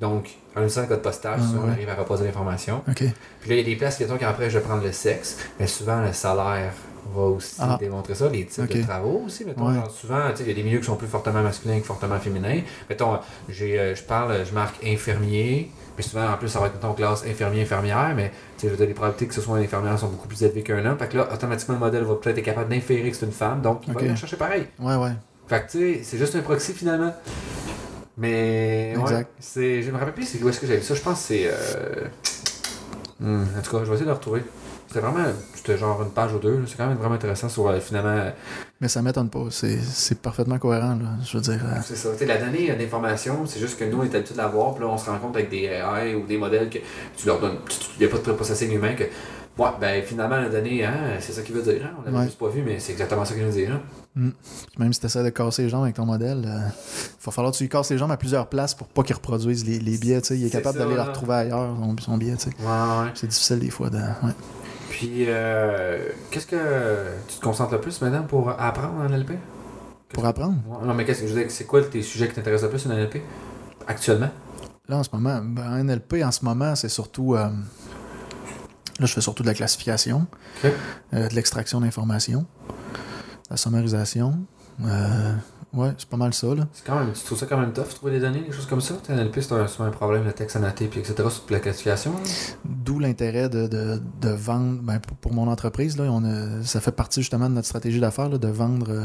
[0.00, 2.82] Donc, un seul code postal, Ah, souvent, on arrive à reposer l'information.
[2.96, 3.14] Puis là,
[3.50, 6.12] il y a des places mettons, qui empêchent de prendre le sexe, mais souvent le
[6.12, 6.72] salaire
[7.14, 7.76] va aussi Ah.
[7.78, 9.44] démontrer ça, les types de travaux aussi.
[9.44, 9.74] Mettons, Ouais.
[9.74, 12.60] genre, souvent, il y a des milieux qui sont plus fortement masculins que fortement féminins.
[12.88, 16.74] Mettons, j'ai, euh, je parle, je marque infirmier, mais souvent en plus ça va être
[16.74, 18.32] mettons, classe infirmier, infirmière, mais
[18.62, 20.84] je veux dire, les probabilités que ce soit une infirmière sont beaucoup plus élevées qu'un
[20.86, 20.98] homme.
[20.98, 23.60] Fait que là, automatiquement, le modèle va peut-être être capable d'inférer que c'est une femme,
[23.60, 24.66] donc il va aller chercher pareil.
[24.78, 25.12] Ouais, ouais.
[25.48, 27.12] Fait que tu sais, c'est juste un proxy finalement.
[28.16, 29.30] Mais ouais, Exact.
[29.38, 30.94] c'est, je me rappelle plus c'est où est-ce que j'avais ça.
[30.94, 31.46] Je pense que c'est.
[31.46, 32.06] euh,
[33.20, 34.42] hmm, en tout cas, je vais essayer de le retrouver.
[34.92, 35.24] C'était vraiment,
[35.54, 36.64] c'était genre une page ou deux.
[36.66, 38.32] C'est quand même vraiment intéressant sur euh, finalement.
[38.80, 39.44] Mais ça m'étonne pas.
[39.50, 41.10] C'est c'est parfaitement cohérent, là.
[41.24, 41.60] Je veux dire...
[41.64, 42.08] euh, C'est ça.
[42.26, 44.74] La donnée d'information, c'est juste que nous, on est habitués de l'avoir.
[44.74, 46.78] Puis là, on se rend compte avec des AI ou des modèles que
[47.16, 47.58] tu leur donnes.
[47.96, 49.04] Il n'y a pas de pré-processing humain que.
[49.58, 51.82] Ouais, ben finalement, la donnée, hein, c'est ça qu'il veut dire.
[51.84, 51.90] Hein?
[51.98, 52.24] On l'avait Ouais.
[52.24, 53.70] juste pas vu, mais c'est exactement ça qu'il veut dire.
[53.72, 53.80] Hein?
[54.14, 54.32] Puis
[54.78, 57.58] Même si tu essaies de casser les jambes avec ton modèle, il va falloir que
[57.58, 60.20] tu lui casses les jambes à plusieurs places pour pas qu'il reproduise les, les biais.
[60.30, 62.36] Il est capable d'aller la retrouver ailleurs, son, son biais.
[62.36, 62.56] tu sais.
[62.60, 62.64] Ouais,
[63.04, 63.10] ouais.
[63.14, 63.90] C'est difficile des fois.
[63.90, 63.98] De...
[65.00, 69.30] Puis, euh, qu'est-ce que tu te concentres le plus maintenant pour apprendre en NLP?
[70.10, 70.56] Pour apprendre?
[70.84, 72.86] Non, mais qu'est-ce que je veux dire, c'est quoi tes sujets qui t'intéressent le plus
[72.86, 73.22] en NLP?
[73.86, 74.28] Actuellement?
[74.88, 77.34] Là, en ce moment, ben, en NLP, en ce moment, c'est surtout.
[77.34, 77.48] euh,
[78.98, 80.26] Là, je fais surtout de la classification,
[80.66, 82.44] euh, de l'extraction d'informations,
[83.50, 84.38] la sommarisation.
[85.74, 86.54] Euh, ouais, c'est pas mal ça.
[86.54, 86.66] Là.
[86.72, 88.80] C'est quand même, tu trouves ça quand même tough, trouver des données, des choses comme
[88.80, 88.94] ça?
[89.02, 91.60] Tu sais, NLP, c'est un, souvent un problème, le texte annoté, puis etc., sur la
[91.60, 92.12] classification.
[92.12, 92.18] là.
[92.64, 96.92] D'où l'intérêt de, de, de vendre, ben, pour, pour mon entreprise, là, on ça fait
[96.92, 99.04] partie justement de notre stratégie d'affaires, là, de vendre, euh,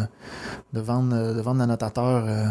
[0.73, 2.45] de vendre, euh, de vendre l'annotateur euh,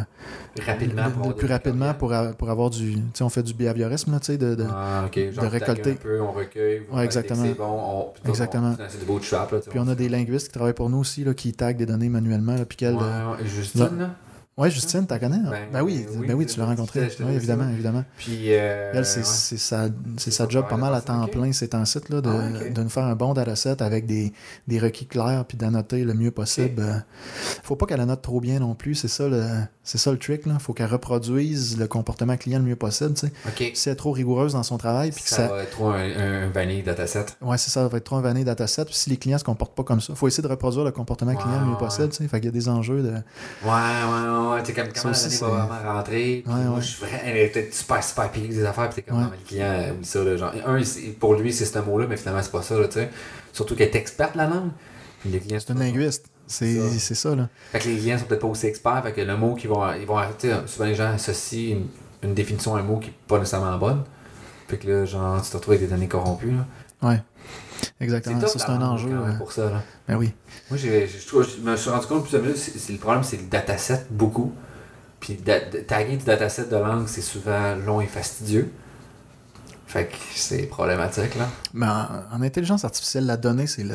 [0.65, 1.05] Rapidement.
[1.07, 2.95] le- pour le avoir plus rapidement pour, a- pour avoir du.
[2.95, 5.05] Tu sais, on fait du behaviorisme, là, tu sais, de, de- Ah.
[5.15, 5.91] Genre, de récolter.
[5.93, 6.83] Un peu, on recueille.
[6.89, 7.43] vous Ouais, exactement.
[7.45, 8.75] C'est bon, on, Exactement.
[8.79, 9.37] on- C'est du tu sais,
[9.71, 12.09] Puis on a des linguistes qui travaillent pour nous aussi, là, qui taguent des données
[12.09, 12.95] manuellement, là, puis qu'elles.
[12.95, 14.04] Ouais, euh, Justine?
[14.57, 15.39] Oui, Justine, tu connais?
[15.39, 17.09] Ben, ben, oui, ben oui, tu l'as rencontré.
[17.21, 18.05] Oui, évidemment, évidemment.
[18.17, 22.09] Puis, euh, Elle, c'est sa, sa job pas mal à temps plein, c'est un site,
[22.09, 24.33] là, de, ah, de nous faire un bon dataset avec des,
[24.69, 26.83] des requis clairs puis d'annoter le mieux possible.
[26.83, 27.01] ne
[27.65, 29.45] faut pas qu'elle annote trop bien non plus, c'est ça le,
[29.83, 30.43] c'est ça le trick.
[30.47, 33.15] Il faut qu'elle reproduise le comportement client le mieux possible.
[33.17, 33.27] Si
[33.87, 35.11] elle est trop rigoureuse dans son travail.
[35.11, 37.27] Puis ça, va être trop un, un vanille dataset.
[37.43, 38.85] Oui, c'est ça, ça va être trop un vanille dataset.
[38.85, 40.93] Puis si les clients se comportent pas comme ça, il faut essayer de reproduire le
[40.93, 42.13] comportement client le mieux possible.
[42.13, 43.11] Fait qu'il y a des enjeux de.
[43.11, 43.19] Ouais,
[43.65, 44.44] ouais, ouais.
[44.65, 46.45] Tu comme comment la va vraiment rentrer?
[46.47, 47.69] moi, je suis vraiment.
[47.71, 48.89] super, super piqué des affaires.
[48.91, 50.25] Puis t'es comme, le client, euh, oublie ça.
[50.25, 50.81] Là, genre, un,
[51.19, 52.79] pour lui, c'est ce mot-là, mais finalement, c'est pas ça.
[52.79, 52.87] Là,
[53.53, 54.71] Surtout qu'elle est experte la langue.
[55.25, 56.27] C'est un linguiste.
[56.47, 57.35] C'est ça.
[57.35, 57.49] là.
[57.73, 59.03] Fait que les clients sont peut-être pas aussi experts.
[59.03, 59.93] Fait que le mot qu'ils vont.
[59.95, 60.19] Ils vont
[60.67, 61.79] souvent les gens associent
[62.23, 64.03] une, définition à un mot qui n'est pas nécessairement bonne.
[64.69, 66.53] Fait que là, genre, tu te retrouves avec des données corrompues.
[66.53, 67.09] Là.
[67.09, 67.23] Ouais.
[68.01, 68.41] Exactement.
[68.41, 69.11] Ça, c'est un enjeu.
[69.39, 69.71] pour ça.
[69.71, 69.83] Là.
[70.09, 70.33] Ben oui.
[70.71, 74.53] Moi, je me suis rendu compte plus c'est le problème, c'est le dataset beaucoup.
[75.21, 75.39] Puis
[75.87, 78.71] taguer du dataset de langue, c'est souvent long et fastidieux.
[79.95, 81.47] Fait que c'est problématique, là.
[81.73, 83.95] Mais en, intelligence artificielle, la donnée, c'est le,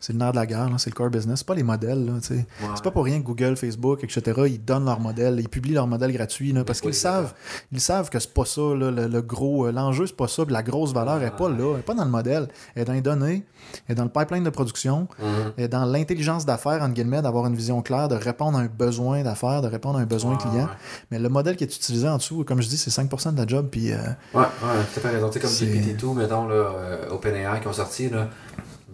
[0.00, 1.40] c'est le nerf de la guerre, c'est le core business.
[1.40, 2.46] C'est pas les modèles, là, C'est
[2.82, 6.12] pas pour rien que Google, Facebook, etc., ils donnent leurs modèles, ils publient leurs modèles
[6.12, 7.34] gratuits, là, parce qu'ils savent,
[7.72, 9.66] ils savent que c'est pas ça, là, le, gros...
[9.66, 12.06] Euh, l'enjeu, c'est pas ça, la grosse valeur est pas là, elle est pas dans
[12.06, 12.48] le modèle.
[12.74, 13.44] Elle est dans les données,
[13.86, 15.52] elle est dans le pipeline de production, mhm.
[15.58, 18.66] elle est dans l'intelligence d'affaires, en guillemets, d'avoir une vision claire, de répondre à un
[18.66, 20.70] besoin d'affaires, de répondre à un besoin client.
[21.10, 23.46] Mais le modèle qui est utilisé en dessous, comme je dis, c'est 5% de la
[23.46, 23.92] job, puis...
[23.92, 23.98] Euh,
[24.32, 28.28] ouais, ouais, fait raison comme GPT-2, mettons, là, euh, OpenAI qui ont sorti, là,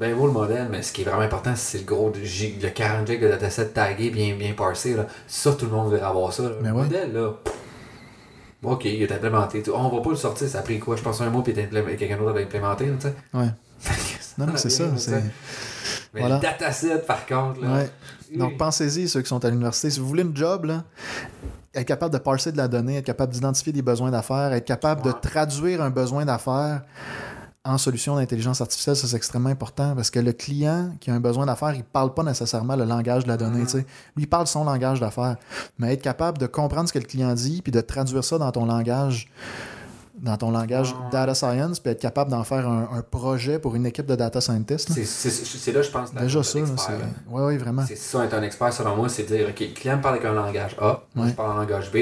[0.00, 3.06] ben beau le modèle, mais ce qui est vraiment important, c'est le gros le 40
[3.06, 4.94] gigs de dataset tagué, bien, bien parsé.
[4.94, 5.06] Là.
[5.26, 6.44] Ça, tout le monde veut avoir ça.
[6.62, 7.32] Le modèle, là,
[8.62, 9.62] ok, il est implémenté.
[9.74, 10.96] On va pas le sortir, ça a pris quoi?
[10.96, 12.86] Je pense un mois, puis quelqu'un d'autre va implémenté.
[12.86, 13.14] Tu sais.
[13.34, 13.50] Ouais.
[14.38, 14.84] non, non, c'est ça.
[14.96, 15.22] C'est...
[16.14, 17.60] Mais le dataset, par contre.
[17.60, 17.90] Là, ouais.
[18.36, 19.90] Donc, pensez-y, ceux qui sont à l'université.
[19.90, 20.84] Si vous voulez une job, là,
[21.74, 25.02] être capable de parser de la donnée, être capable d'identifier des besoins d'affaires, être capable
[25.02, 26.82] de traduire un besoin d'affaires
[27.64, 31.20] en solution d'intelligence artificielle, ça c'est extrêmement important parce que le client qui a un
[31.20, 33.64] besoin d'affaires, il ne parle pas nécessairement le langage de la donnée.
[33.64, 33.84] Mm-hmm.
[34.16, 35.36] Lui, il parle son langage d'affaires.
[35.78, 38.50] Mais être capable de comprendre ce que le client dit puis de traduire ça dans
[38.50, 39.28] ton langage
[40.22, 41.08] dans ton langage ah.
[41.10, 44.92] data science, puis être capable d'en faire un, projet pour une équipe de data scientists.
[44.92, 47.84] C'est là, je pense, Déjà ça, oui, oui, vraiment.
[47.86, 50.26] C'est ça, être un expert, selon moi, c'est dire, OK, le client me parle avec
[50.26, 51.96] un langage A, moi, je parle en langage B,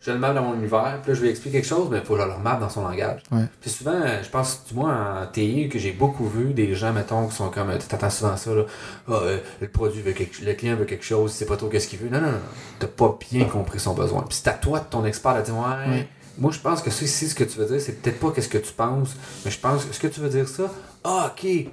[0.00, 2.04] je le map dans mon univers, puis là, je lui explique quelque chose, mais il
[2.04, 3.22] faut que je le map dans son langage.
[3.60, 7.26] Puis souvent, je pense, du moins en TI, que j'ai beaucoup vu des gens, mettons,
[7.26, 8.62] qui sont comme, tu attends souvent ça, là,
[9.08, 11.88] ah, euh, le produit veut quelque, le client veut quelque chose, c'est pas trop qu'est-ce
[11.88, 12.08] qu'il veut.
[12.08, 12.40] Non, non, non,
[12.78, 14.22] t'as pas bien compris son besoin.
[14.22, 16.06] Puis c'est à toi, ton expert, de dire, ouais
[16.38, 18.48] moi, je pense que si, si ce que tu veux dire, c'est peut-être pas qu'est-ce
[18.48, 19.14] que tu penses,
[19.44, 20.70] mais je pense que ce que tu veux dire ça,
[21.04, 21.66] ah, ok.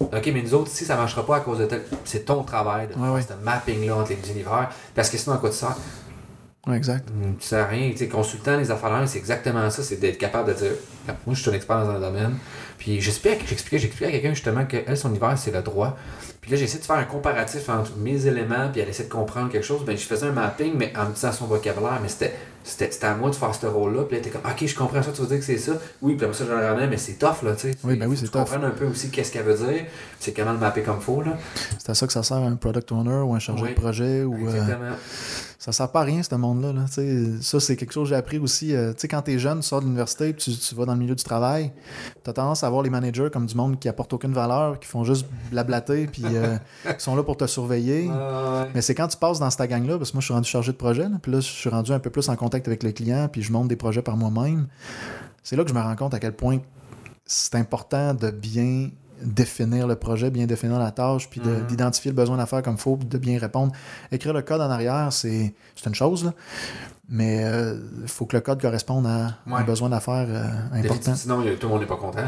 [0.00, 1.82] Ok, mais nous autres, si ça marchera pas à cause de tel.
[2.04, 4.70] C'est ton travail de faire ce mapping-là entre les univers.
[4.94, 5.76] Parce que sinon, à quoi tu sers?
[6.66, 7.08] Ouais, exact.
[7.10, 7.90] Hmm, tu sais rien.
[7.90, 9.82] Tu sais, consultant les affaires c'est exactement ça.
[9.82, 10.72] C'est d'être capable de dire
[11.26, 12.36] Moi, je suis un expert dans un domaine.
[12.78, 15.96] Puis j'expliquais, j'expliquais à quelqu'un justement que son univers, c'est le droit.
[16.40, 19.08] Puis là, j'ai essayé de faire un comparatif entre mes éléments, puis elle essaie de
[19.08, 19.84] comprendre quelque chose.
[19.84, 22.34] Ben, je faisais un mapping, mais en me disant son vocabulaire, mais c'était,
[22.68, 24.04] c'était, à moi de faire ce rôle-là.
[24.04, 25.72] Puis elle était comme, OK, je comprends ça, tu veux dire que c'est ça?
[26.02, 27.76] Oui, puis après ça, je le ramène, mais c'est tough, là, tu sais.
[27.84, 28.44] Oui, ben oui, c'est tough.
[28.44, 29.86] comprendre un peu aussi qu'est-ce qu'elle veut dire,
[30.20, 31.36] c'est comment le mapper comme faut, là.
[31.78, 34.22] C'est à ça que ça sert un product owner ou un chargé de projet.
[34.22, 34.94] Ou, euh, Exactement
[35.58, 36.72] ça sert pas à rien, ce monde-là.
[36.72, 36.86] Là.
[36.86, 38.76] Ça, c'est quelque chose que j'ai appris aussi.
[38.76, 41.00] Euh, sais quand tu es jeune, tu sors de l'université, tu, tu vas dans le
[41.00, 41.72] milieu du travail,
[42.22, 44.86] tu as tendance à voir les managers comme du monde qui apporte aucune valeur, qui
[44.86, 46.56] font juste blablater, puis euh,
[46.96, 48.08] qui sont là pour te surveiller.
[48.72, 50.70] Mais c'est quand tu passes dans cette gang-là, parce que moi, je suis rendu chargé
[50.70, 53.28] de projet, puis là, je suis rendu un peu plus en contact avec le client,
[53.30, 54.68] puis je monte des projets par moi-même.
[55.42, 56.58] C'est là que je me rends compte à quel point
[57.26, 58.90] c'est important de bien
[59.22, 61.66] définir le projet, bien définir la tâche, puis mhm.
[61.66, 63.72] d'identifier le besoin d'affaires comme il faut, de bien répondre.
[64.12, 65.54] Écrire le code en arrière, c'est
[65.86, 66.32] une chose,
[67.10, 71.14] mais il euh, faut que le code corresponde à un besoin d'affaires euh, important.
[71.14, 72.20] Sinon, tout le monde n'est pas content.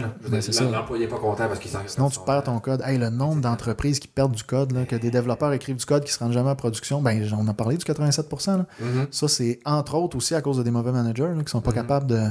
[0.72, 2.80] L'employé n'est pas content parce qu'il Sinon, tu perds ton code.
[2.86, 6.04] Hey, le nombre d'entreprises qui perdent du code, là, que des développeurs écrivent du code
[6.04, 8.56] qui ne se rendent jamais en production, ben, on a parlé du 87%.
[8.56, 8.66] Là.
[8.80, 9.06] Mhm.
[9.10, 11.72] Ça, c'est entre autres aussi à cause de des mauvais managers qui ne sont pas
[11.72, 11.76] mhm.
[11.76, 12.22] capables de,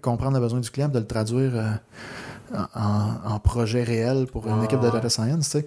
[0.00, 1.52] comprendre le besoin du client de le traduire.
[1.56, 1.70] Euh,
[2.74, 5.50] en, projet réel pour une équipe de data science.
[5.50, 5.66] Tu sais.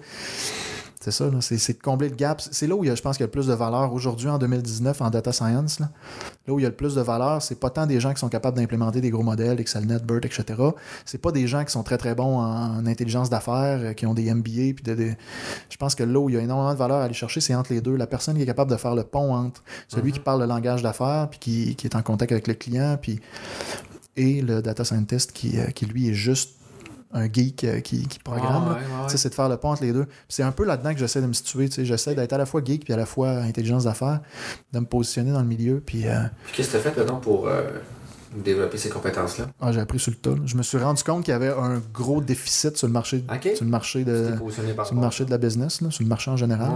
[1.06, 2.40] C'est ça, c'est de combler le gap.
[2.40, 3.92] C'est là où il y a, je pense qu'il y a le plus de valeur
[3.92, 5.78] aujourd'hui en 2019 en data science.
[5.78, 5.88] Là,
[6.48, 8.18] là où il y a le plus de valeur, c'est pas tant des gens qui
[8.18, 10.44] sont capables d'implémenter des gros modèles, ExcelNet, BERT, etc.
[11.04, 14.14] C'est pas des gens qui sont très très bons en, intelligence d'affaires, euh, qui ont
[14.14, 14.74] des MBA.
[14.74, 15.12] Puis de,
[15.70, 17.54] Je pense que là où il y a énormément de valeur à aller chercher, c'est
[17.54, 17.94] entre les deux.
[17.94, 20.22] La personne qui est capable de faire le pont entre celui qui mm-hmm.
[20.24, 23.20] parle le langage d'affaires, puis qui, qui, est en contact avec le client, puis
[24.16, 26.56] et le data scientist qui, euh, qui lui est juste
[27.12, 28.64] un geek euh, qui, qui programme.
[28.66, 29.16] Ah, ouais, ouais, ouais.
[29.16, 30.06] C'est de faire le pont entre les deux.
[30.28, 31.68] C'est un peu là-dedans que j'essaie de me situer.
[31.70, 34.20] J'essaie d'être à la fois geek puis à la fois intelligence d'affaires,
[34.72, 35.80] de me positionner dans le milieu.
[35.84, 37.62] Puis euh, Puis qu'est-ce que tu as fait, maintenant pour euh,
[38.44, 39.46] développer ces compétences-là?
[39.60, 40.40] ah, j'ai appris sur le tas.
[40.44, 43.64] Je me suis rendu compte qu'il y avait un gros déficit sur le marché, sur
[43.64, 44.34] le marché, de,
[44.84, 46.70] sur le marché de la business, là, sur le marché en général.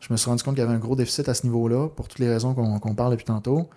[0.00, 2.08] Je me suis rendu compte qu'il y avait un gros déficit à ce niveau-là, pour
[2.08, 3.68] toutes les raisons qu'on qu'on parle depuis tantôt.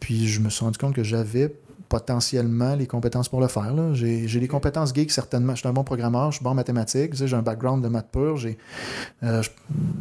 [0.00, 1.54] Puis je me suis rendu compte que j'avais
[1.88, 3.72] potentiellement les compétences pour le faire.
[3.94, 5.54] J'ai les compétences geek, certainement.
[5.54, 7.82] Je suis un bon programmeur, je suis bon en mathématiques, tu sais, j'ai un background
[7.82, 8.58] de maths pur, j'ai,
[9.22, 9.50] euh, je,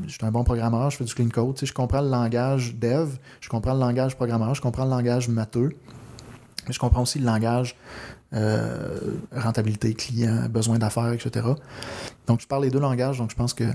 [0.07, 2.09] je suis un bon programmeur, je fais du clean code, tu sais, je comprends le
[2.09, 3.09] langage dev,
[3.39, 5.69] je comprends le langage programmeur, je comprends le langage matheux,
[6.67, 7.75] mais je comprends aussi le langage
[8.33, 8.99] euh,
[9.31, 11.45] rentabilité, client, besoin d'affaires, etc.
[12.27, 13.65] Donc je parle les deux langages, donc je pense que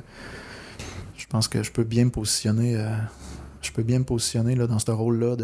[1.16, 2.76] je pense que je peux bien me positionner.
[2.76, 2.88] euh,
[3.62, 5.36] je peux bien me positionner là, dans ce rôle-là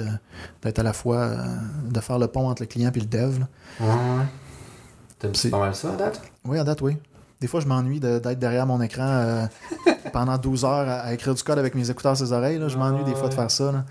[0.63, 1.57] d'être à la fois euh,
[1.91, 3.39] de faire le pont entre le client et le dev.
[3.41, 3.49] là.
[3.81, 4.25] Ouais, ouais.
[5.19, 6.21] T'aimes pas mal ça, à date?
[6.45, 6.97] Oui, à date, oui.
[7.41, 9.45] Des fois, je m'ennuie de- d'être derrière mon écran euh,
[10.13, 12.59] pendant 12 heures à, à écrire du code avec mes écouteurs sur les oreilles.
[12.59, 12.69] là.
[12.69, 13.73] Je m'ennuie des fois de faire ça.
[13.73, 13.85] là.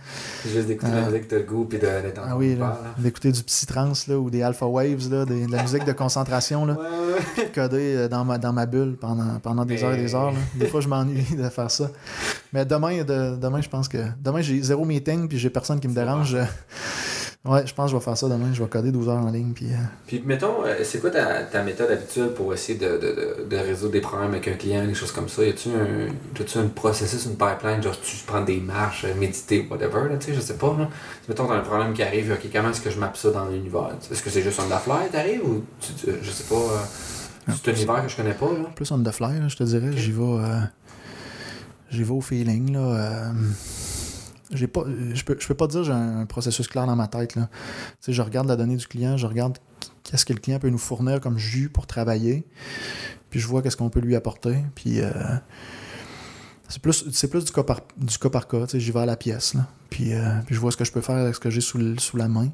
[0.52, 2.64] Juste d'écouter Euh, la musique, t'as le goût, puis de- d'être Ah oui, de
[3.04, 6.66] d'écouter du psytrance là, ou des alpha waves, là, des- de la musique de concentration.
[6.66, 6.74] Là.
[6.74, 10.16] Ouais, coder euh, dans ma, dans ma bulle pendant, pendant des Mais- heures et des
[10.16, 10.32] heures.
[10.32, 10.39] là.
[10.56, 11.89] Des fois, je m'ennuie de faire ça.
[12.52, 14.00] Mais demain, de- demain je pense que.
[14.24, 16.34] Demain, j'ai zéro meeting puis j'ai personne qui me dérange.
[16.34, 16.46] Euh,
[17.46, 18.52] Ouais, je pense que je vais faire ça demain.
[18.54, 19.52] Je vais coder 12 heures en ligne.
[19.54, 19.76] Puis, euh,
[20.08, 23.58] Puis, mettons, euh, c'est quoi ta, ta méthode habituelle pour essayer de, de, de, de
[23.58, 25.43] résoudre des problèmes avec un client, des choses comme ça?
[25.43, 29.68] Y a-tu un, as-tu un processus, une pipeline, genre tu prends des marches, euh, méditer,
[29.70, 30.89] whatever, là, tu sais, je sais pas, là.
[31.30, 33.91] Mettons, t'as un problème qui arrive, ok, comment est-ce que je mappe ça dans l'univers?
[34.12, 37.52] Est-ce que c'est juste on the fly, t'arrives, ou tu, tu- je sais pas, euh,
[37.54, 38.72] c'est un univers que je connais pas, là?
[38.76, 39.91] plus on the fly, là, je te dirais.
[39.96, 40.24] J'y vais.
[40.24, 40.60] euh,
[41.91, 42.74] J'y vais au feeling.
[42.74, 43.32] Là, euh,
[44.56, 44.84] j'ai pas,
[45.14, 47.36] je peux, je peux pas dire que j'ai un, processus clair dans ma tête.
[47.36, 47.49] Là.
[48.08, 49.58] Je regarde la donnée du client, je regarde
[50.03, 52.45] qu'est-ce que le client peut nous fournir comme jus pour travailler,
[53.30, 54.58] puis je vois qu'est-ce qu'on peut lui apporter.
[54.76, 55.12] Puis euh,
[56.68, 58.66] c'est plus, c'est plus du cas par, du cas, par cas.
[58.74, 61.01] J'y vais à la pièce, là, puis, euh, puis je vois ce que je peux
[61.01, 62.49] faire avec ce que j'ai sous, sous la main.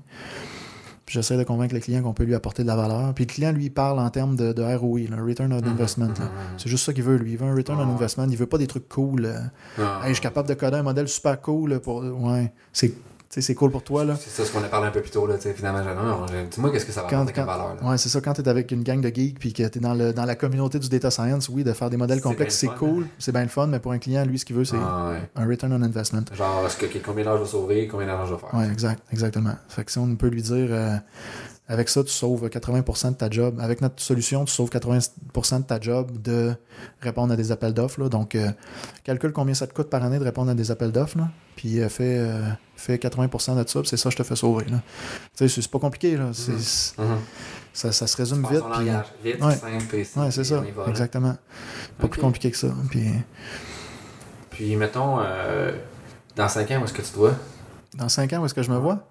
[1.11, 3.13] Puis j'essaie de convaincre le client qu'on peut lui apporter de la valeur.
[3.13, 6.07] Puis le client, lui, parle en termes de, de ROI, là, Return on Investment.
[6.07, 6.31] là.
[6.57, 7.31] C'est juste ça qu'il veut, lui.
[7.33, 7.95] Il veut un return Ah on ouais.
[7.95, 8.27] investment.
[8.29, 9.25] Il veut pas des trucs cool.
[9.25, 9.37] euh,
[9.77, 9.99] Ah.
[10.03, 11.97] Hey, je suis capable de coder un modèle super cool pour.
[12.01, 12.53] Ouais.
[12.71, 12.93] C'est
[13.39, 14.17] c'est cool pour toi, là.
[14.19, 15.79] C'est ça ce qu'on a parlé un peu plus tôt, là, tu sais, finalement,
[16.51, 17.89] dis-moi qu'est-ce que ça va Quand, quand- valeur, là?
[17.89, 19.81] ouais, c'est ça, quand tu es avec une gang de geeks puis que tu es
[19.81, 22.67] dans, le, dans la communauté du data science, oui, de faire des modèles complexes, c'est
[22.67, 25.11] cool, c'est bien le fun, mais pour un client, lui, ce qu'il veut, c'est Ah,
[25.11, 25.29] ouais.
[25.37, 26.23] un return on investment.
[26.35, 28.53] Genre, est-ce que, combien d'argent je vais sauver, combien d'argent je vais faire?
[28.59, 29.55] Ouais, exact, exactement.
[29.69, 30.95] Fait que si on peut lui dire, euh,
[31.71, 33.59] avec ça, tu sauves 80% de ta job.
[33.61, 36.53] Avec notre solution, tu sauves 80% de ta job de
[37.01, 38.09] répondre à des appels d'offres.
[38.09, 38.51] Donc, euh,
[39.03, 41.17] calcule combien ça te coûte par année de répondre à des appels d'offres.
[41.55, 42.41] Puis, euh, fais, euh,
[42.75, 44.65] fais 80% de ça, c'est ça je te fais sauver.
[44.65, 44.73] Tu
[45.35, 46.17] sais, c'est pas compliqué.
[46.17, 46.31] Là.
[46.33, 47.17] C'est- Mhm.
[47.73, 48.63] ça, ça se résume vite.
[48.73, 49.55] puis- vite, ouais.
[49.55, 50.61] simple, et Ouais, c'est ça.
[50.75, 50.87] va.
[50.87, 51.35] Exactement.
[51.99, 52.67] Pas plus compliqué que ça.
[52.89, 53.07] Puis,
[54.49, 55.71] Puis, mettons, euh,
[56.35, 57.33] dans 5 ans, où est-ce que tu te vois?
[57.97, 59.05] dans 5 ans, où est-ce que je me vois?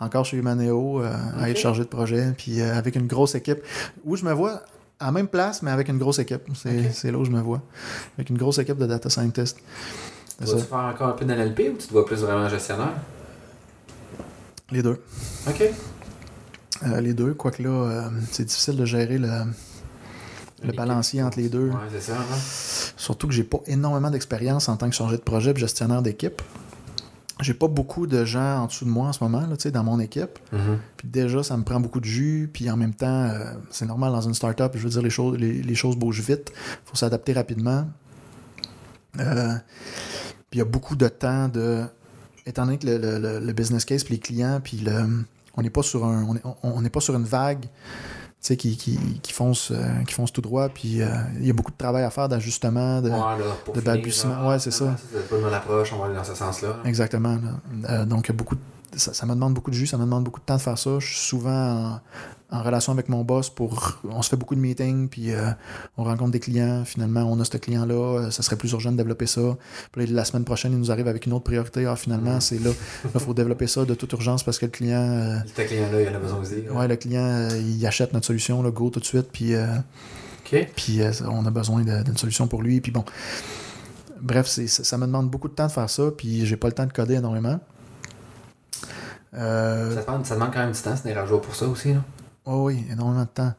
[0.00, 3.58] Encore chez Humaneo, euh, à être chargé de projet, puis euh, avec une grosse équipe.
[4.04, 4.62] Où je me vois,
[5.00, 6.42] à la même place, mais avec une grosse équipe.
[6.92, 7.62] C'est là où je me vois.
[8.18, 9.58] Avec une grosse équipe de data scientists.
[10.38, 10.64] Vas-tu ça.
[10.66, 12.92] faire encore un peu d'NLP ou tu te vois plus vraiment gestionnaire?
[14.70, 15.00] Les deux.
[15.48, 15.62] Ok.
[16.86, 19.30] Euh, les deux, quoique là, euh, c'est difficile de gérer le,
[20.62, 21.70] le balancier entre les deux.
[21.70, 22.16] Ouais, c'est ça.
[22.18, 22.36] hein?
[22.96, 26.42] Surtout que j'ai pas énormément d'expérience en tant que chargé de projet et gestionnaire d'équipe.
[27.40, 29.70] J'ai pas beaucoup de gens en dessous de moi en ce moment, là, tu sais,
[29.70, 30.38] dans mon équipe.
[30.52, 30.78] Mhm.
[30.96, 32.48] Puis déjà, ça me prend beaucoup de jus.
[32.52, 34.70] Puis en même temps, euh, c'est normal dans une startup.
[34.74, 36.50] Je veux dire, les choses, les, les choses bougent vite.
[36.54, 37.86] Il faut s'adapter rapidement.
[39.20, 39.54] Euh,
[40.50, 41.84] puis il y a beaucoup de temps de.
[42.46, 45.24] Étant donné que le, le- business case, puis les clients, puis le,
[45.56, 47.66] on n'est pas sur un, on est- on- on n'est pas sur une vague,
[48.46, 50.68] sais, qui, qui, qui fonce, euh, qui fonce tout droit.
[50.68, 51.06] Puis euh,
[51.40, 53.00] il y a beaucoup de travail à faire d'ajustement.
[53.02, 54.48] De, Ouais, là, pour de balbutiement.
[54.48, 54.96] Ouais, c'est ça.
[55.12, 56.76] C'est pas une bonne approche, on va aller dans ce sens-là.
[56.84, 57.36] Exactement.
[57.36, 57.90] là.
[57.90, 58.60] Euh, donc, il y a beaucoup de-
[58.98, 60.78] ça, ça me demande beaucoup de jus, ça me demande beaucoup de temps de faire
[60.78, 60.98] ça.
[60.98, 62.00] Je suis souvent
[62.50, 63.98] en, relation avec mon boss pour.
[64.08, 65.50] On se fait beaucoup de meetings, puis euh,
[65.96, 66.84] on rencontre des clients.
[66.84, 69.56] Finalement, on a ce client-là, euh, ça serait plus urgent de développer ça.
[69.92, 71.86] Puis la semaine prochaine, il nous arrive avec une autre priorité.
[71.86, 72.40] Ah, finalement, Mhm.
[72.40, 72.70] c'est là.
[73.14, 75.00] Il faut développer ça de toute urgence parce que le client.
[75.00, 76.62] euh, Ce client-là, il en a besoin aussi.
[76.62, 76.72] là.
[76.72, 79.54] ouais, le client, euh, il achète notre solution, là, go tout de suite, puis.
[79.54, 79.66] euh,
[80.76, 82.80] puis euh, on a besoin d'une solution pour lui.
[82.80, 83.04] Puis bon,
[84.20, 86.72] bref, c'est- ça, me demande beaucoup de temps de faire ça, puis j'ai pas le
[86.74, 87.58] temps de coder énormément.
[89.34, 91.94] Euh, Ça, demande, ça demande quand même du temps, c'est des pour ça aussi.
[91.94, 92.00] Là.
[92.46, 93.52] Oh oui, énormément de temps.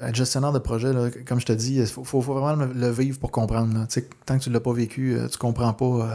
[0.00, 3.18] être gestionnaire de projet, là, comme je te dis, il faut, faut, vraiment le, vivre
[3.18, 3.86] pour comprendre.
[4.26, 5.84] Tant que tu ne l'as pas vécu, euh, tu comprends pas.
[5.84, 6.14] Euh,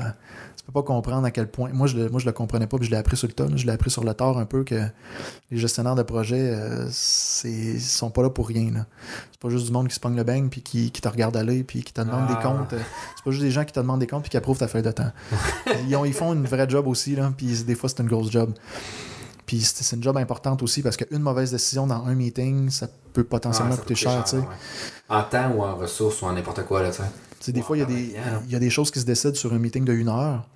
[0.56, 1.72] tu peux pas comprendre à quel point.
[1.74, 3.48] Moi, je le, moi, je le comprenais pas, puis je l'ai appris sur le tas.
[3.54, 4.82] Je l'ai appris sur le tard un peu que
[5.52, 8.86] les gestionnaires de projet, euh, c'est sont pas là pour rien.
[9.32, 11.36] C'est pas juste du monde qui se pogne le bang puis qui, qui te regarde
[11.36, 12.44] aller puis qui te demande des ah.
[12.44, 12.76] comptes.
[13.16, 14.84] C'est pas juste des gens qui te demandent des comptes puis qui approuvent ta feuille
[14.84, 15.12] de temps.
[15.90, 18.54] ils, ils font une vraie job aussi, là, puis des fois, c'est une grosse job.
[19.46, 23.24] Puis c'est une job importante aussi parce qu'une mauvaise décision dans un meeting, ça peut
[23.24, 24.24] potentiellement coûter cher.
[25.10, 26.82] En temps ou en ressources ou en n'importe quoi.
[26.82, 26.92] Là,
[27.48, 28.16] des fois, il y, a des,
[28.46, 30.48] il y a des choses qui se décident sur un meeting de une heure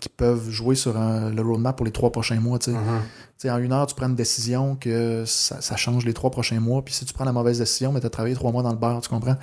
[0.00, 2.58] qui peuvent jouer sur le roadmap pour les trois prochains mois.
[2.58, 3.50] Mm-hmm.
[3.50, 6.82] En une heure, tu prends une décision que ça, change les trois prochains mois.
[6.84, 9.00] Puis si tu prends la mauvaise décision, tu as travaillé trois mois dans le bar,
[9.00, 9.36] tu comprends?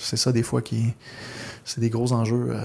[0.00, 0.94] C'est ça des fois qui.
[1.64, 2.60] C'est des gros enjeux euh,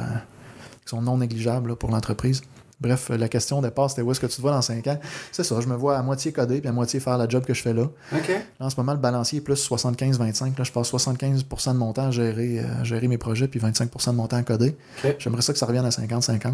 [0.85, 2.43] qui sont non négligeables pour l'entreprise.
[2.81, 4.99] Bref, la question au départ, c'était où est-ce que tu te vois dans 5 ans?
[5.31, 7.53] C'est ça, je me vois à moitié coder puis à moitié faire la job que
[7.53, 7.83] je fais là.
[8.11, 8.17] Là,
[8.59, 10.57] en ce moment, le balancier est plus 75-25.
[10.57, 14.11] Là, je passe 75% de mon temps à gérer, euh, gérer mes projets puis 25%
[14.11, 14.75] de mon temps à coder.
[15.19, 16.53] J'aimerais ça que ça revienne à 50-50.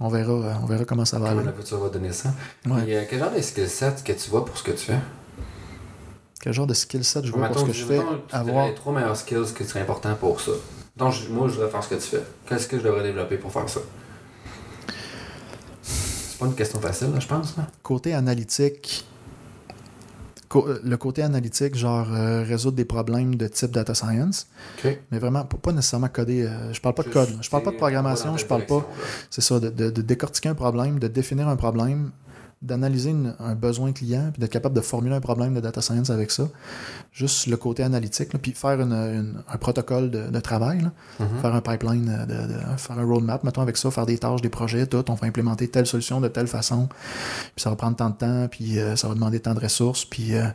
[0.00, 1.42] On verra, euh, on verra comment ça va aller.
[1.64, 2.30] tu va donner ça.
[2.68, 4.98] Euh, quel genre de skill set que tu vois pour ce que tu fais?
[6.40, 8.00] Quel genre de skill set je vois pour ce que je fais?
[8.32, 10.50] avoir les trois meilleurs skills qui seraient importants pour ça.
[10.96, 12.22] Donc, moi, je voudrais faire ce que tu fais.
[12.46, 13.80] Qu'est-ce que je devrais développer pour faire ça?
[16.46, 17.54] Une question facile, je pense.
[17.82, 19.04] Côté analytique,
[20.56, 24.46] euh, le côté analytique, genre euh, résoudre des problèmes de type data science.
[24.84, 26.42] Mais vraiment, pas nécessairement coder.
[26.42, 27.38] Euh, je parle pas de code.
[27.40, 28.36] Je parle pas de programmation.
[28.36, 28.86] Je parle pas.
[29.30, 32.10] C'est ça, de, décortiquer un problème, de définir un problème,
[32.62, 36.30] d'analyser un besoin client, puis d'être capable de formuler un problème de data science avec
[36.30, 36.48] ça.
[37.12, 40.88] Juste le côté analytique, puis faire un protocole de, travail,
[41.20, 41.40] mm-hmm.
[41.40, 44.86] faire un pipeline, de, faire un roadmap, mettons avec ça, faire des tâches, des projets,
[44.86, 45.04] tout.
[45.10, 46.88] On va implémenter telle solution de telle façon,
[47.54, 50.04] puis ça va prendre tant de temps, puis euh, ça va demander tant de ressources,
[50.04, 50.46] puis euh,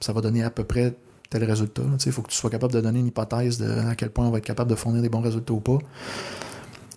[0.00, 0.94] ça va donner à peu près
[1.30, 1.82] tel résultat.
[2.04, 4.30] Il faut que tu sois capable de donner une hypothèse de à quel point on
[4.30, 5.78] va être capable de fournir des bons résultats ou pas.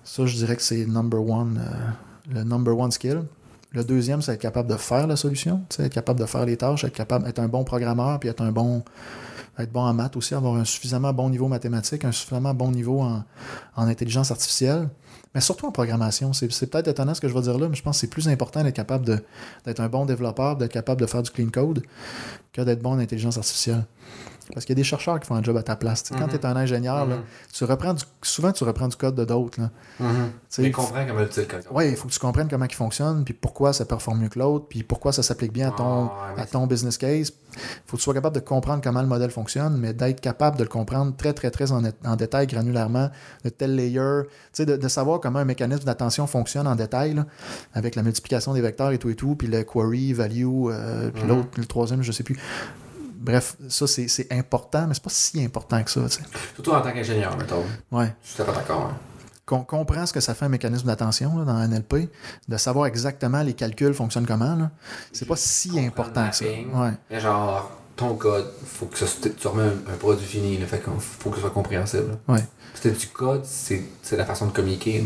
[0.03, 3.23] Ça, je dirais que c'est number one, euh, le number one skill.
[3.71, 6.83] Le deuxième, c'est être capable de faire la solution, être capable de faire les tâches,
[6.83, 8.83] être capable d'être un bon programmeur, puis être un bon
[9.59, 13.01] être bon en maths aussi, avoir un suffisamment bon niveau mathématique, un suffisamment bon niveau
[13.01, 13.23] en,
[13.75, 14.87] en intelligence artificielle,
[15.33, 16.33] mais surtout en programmation.
[16.33, 18.27] C'est, peut-être étonnant ce que je vais dire là, mais je pense que c'est plus
[18.27, 19.05] important d'être capable
[19.65, 21.83] d'être un bon développeur, d'être capable de faire du clean code,
[22.53, 23.85] que d'être bon en intelligence artificielle.
[24.53, 26.03] Parce qu'il y a des chercheurs qui font un job à ta place.
[26.09, 27.23] Quand tu es un ingénieur, là, mhm.
[27.53, 29.59] tu reprends souvent tu reprends du code de d'autres.
[29.59, 29.69] Mm
[29.99, 30.71] -hmm.
[30.71, 31.63] comprends comment utiliser le code.
[31.71, 34.39] Oui, il faut que tu comprennes comment il fonctionne, puis pourquoi ça performe mieux que
[34.39, 37.29] l'autre, puis pourquoi ça s'applique bien à ton, ah, à ton business case.
[37.55, 40.57] Il faut que tu sois capable de comprendre comment le modèle fonctionne, mais d'être capable
[40.57, 43.09] de le comprendre très, très, très en, en détail, granulairement,
[43.43, 44.23] de tel layer,
[44.59, 47.09] de, de savoir comment un mécanisme d'attention fonctionne en détail,
[47.73, 51.23] avec la multiplication des vecteurs et tout et tout, puis le query, value, euh, puis
[51.23, 51.29] mhm.
[51.29, 52.39] l'autre, le troisième, je sais plus
[53.17, 56.01] bref, ça, c'est important, mais c'est pas si important que ça.
[56.55, 57.63] Surtout en tant qu'ingénieur, mettons.
[57.91, 58.13] Ouais.
[58.23, 58.91] Je suis pas d'accord.
[58.91, 58.97] Hein.
[59.45, 62.09] Qu'on comprend ce que ça fait un mécanisme d'attention dans NLP,
[62.47, 64.69] de savoir exactement les calculs fonctionnent comment,
[65.13, 66.45] c'est pas si important que ça.
[66.45, 67.19] Ouais.
[67.19, 69.05] genre, ton code, faut que ça,
[69.37, 72.17] tu remets un, produit fini, là, fait faut que ce soit compréhensible.
[72.27, 72.43] Ouais.
[72.73, 75.05] C'est du code, c'est la façon de communiquer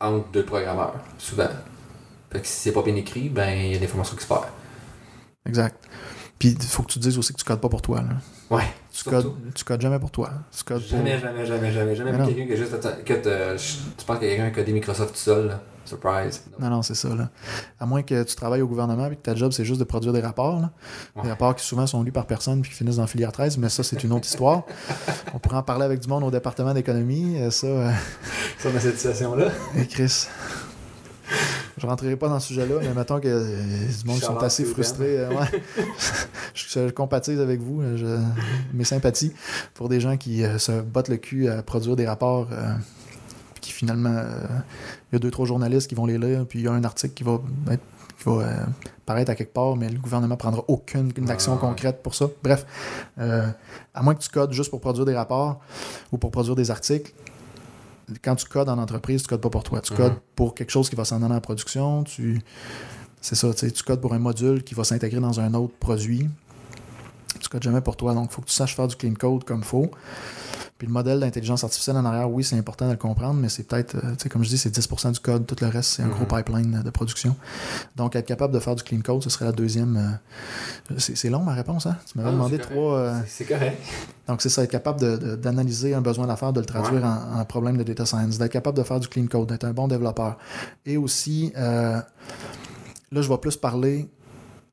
[0.00, 1.48] entre deux programmeurs, souvent.
[2.30, 4.28] Fait que si c'est pas bien écrit, ben il y a des informations qui se
[4.28, 4.44] perdent.
[5.46, 5.82] Exact.
[6.38, 8.00] Puis il faut que tu dises aussi que tu codes pas pour toi.
[8.00, 8.56] Là.
[8.56, 8.64] Ouais.
[8.92, 10.30] Tu codes, tu codes jamais pour toi.
[10.56, 12.12] Tu codes jamais, jamais, jamais, jamais, jamais.
[12.12, 13.04] Jamais quelqu'un qui a juste.
[13.04, 15.48] Que tu penses que quelqu'un a codé Microsoft tout seul.
[15.48, 15.60] Là.
[15.84, 16.42] Surprise.
[16.60, 17.08] Non, non, c'est ça.
[17.08, 17.30] Là.
[17.80, 20.12] À moins que tu travailles au gouvernement et que ta job, c'est juste de produire
[20.12, 20.60] des rapports.
[20.60, 20.70] Là.
[21.22, 23.70] Des rapports qui souvent sont lus par personne puis qui finissent dans filière 13, mais
[23.70, 24.64] ça, c'est une autre histoire.
[25.34, 27.40] On pourrait en parler avec du monde au département d'économie.
[27.40, 27.90] Euh, ça, euh...
[28.58, 29.46] ça, dans cette situation-là.
[29.76, 30.26] Et Chris.
[31.78, 35.18] Je rentrerai pas dans ce sujet-là, mais mettons que euh, les monde sont assez frustrés.
[35.18, 35.30] Euh,
[36.54, 37.82] je, compatise avec vous,
[38.74, 39.32] mes sympathies
[39.74, 42.48] pour des gens qui euh, se battent le cul à produire des rapports
[43.60, 44.22] qui finalement,
[45.10, 46.84] il y a deux, trois journalistes qui vont les lire, puis il y a un
[46.84, 47.40] article qui va
[49.04, 52.26] paraître à quelque part, mais le gouvernement ne prendra aucune action concrète pour ça.
[52.42, 52.66] Bref,
[53.18, 55.60] à moins que tu codes juste pour produire des rapports
[56.12, 57.12] ou pour produire des articles,
[58.22, 59.80] quand tu codes en entreprise, tu codes pas pour toi.
[59.80, 60.20] Tu codes mhm.
[60.34, 62.04] pour quelque chose qui va s'en aller en production.
[62.04, 62.40] Tu...
[63.20, 66.28] C'est ça, tu codes pour un module qui va s'intégrer dans un autre produit.
[67.40, 68.14] Tu codes jamais pour toi.
[68.14, 69.90] Donc, il faut que tu saches faire du clean code comme il faut.
[70.78, 73.64] Puis le modèle d'intelligence artificielle en arrière, oui, c'est important de le comprendre, mais c'est
[73.64, 76.04] peut-être, euh, tu sais, comme je dis, c'est 10% du code, tout le reste, c'est
[76.04, 76.28] un gros mhm.
[76.28, 77.34] pipeline de production.
[77.96, 80.20] Donc, être capable de faire du clean code, ce serait la deuxième.
[80.90, 81.96] Euh, c'est long ma réponse, hein?
[82.06, 82.96] Tu m'avais ah, demandé trois.
[82.96, 83.76] Euh, c'est correct.
[84.28, 87.82] Donc, c'est ça, être capable d'analyser un besoin d'affaires, de le traduire en, problème de
[87.82, 90.38] data science, d'être capable de faire du clean code, d'être un bon développeur.
[90.86, 92.04] Et aussi, là,
[93.10, 94.08] je vais plus parler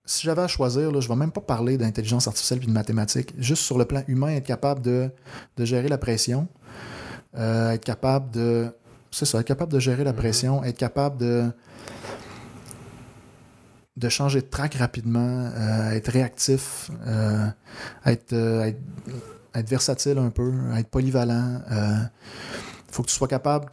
[0.05, 3.33] si j'avais à choisir, là, je vais même pas parler d'intelligence artificielle et de mathématiques.
[3.37, 5.09] Juste sur le plan humain, être capable de,
[5.57, 6.47] de gérer la pression,
[7.37, 8.67] euh, être capable de.
[9.11, 10.17] C'est ça, être capable de gérer la Mhm.
[10.17, 11.51] pression, être capable de
[13.97, 17.47] de changer de track rapidement, euh, être réactif, euh,
[18.05, 18.77] être, être,
[19.53, 21.61] être versatile un peu, être polyvalent.
[22.95, 23.67] Faut que tu sois capable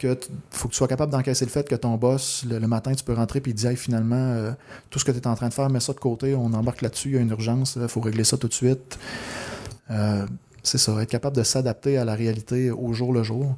[0.49, 3.13] faut que tu sois capable d'encaisser le fait que ton boss le, matin tu peux
[3.13, 4.51] rentrer puis dit Hey, finalement euh,
[4.89, 6.81] tout ce que tu es en train de faire mets ça de côté on embarque
[6.81, 8.99] là-dessus il y a une urgence il faut régler ça tout de suite.
[9.91, 10.25] Euh,
[10.61, 13.55] c'est ça être capable de s'adapter à la réalité au jour le jour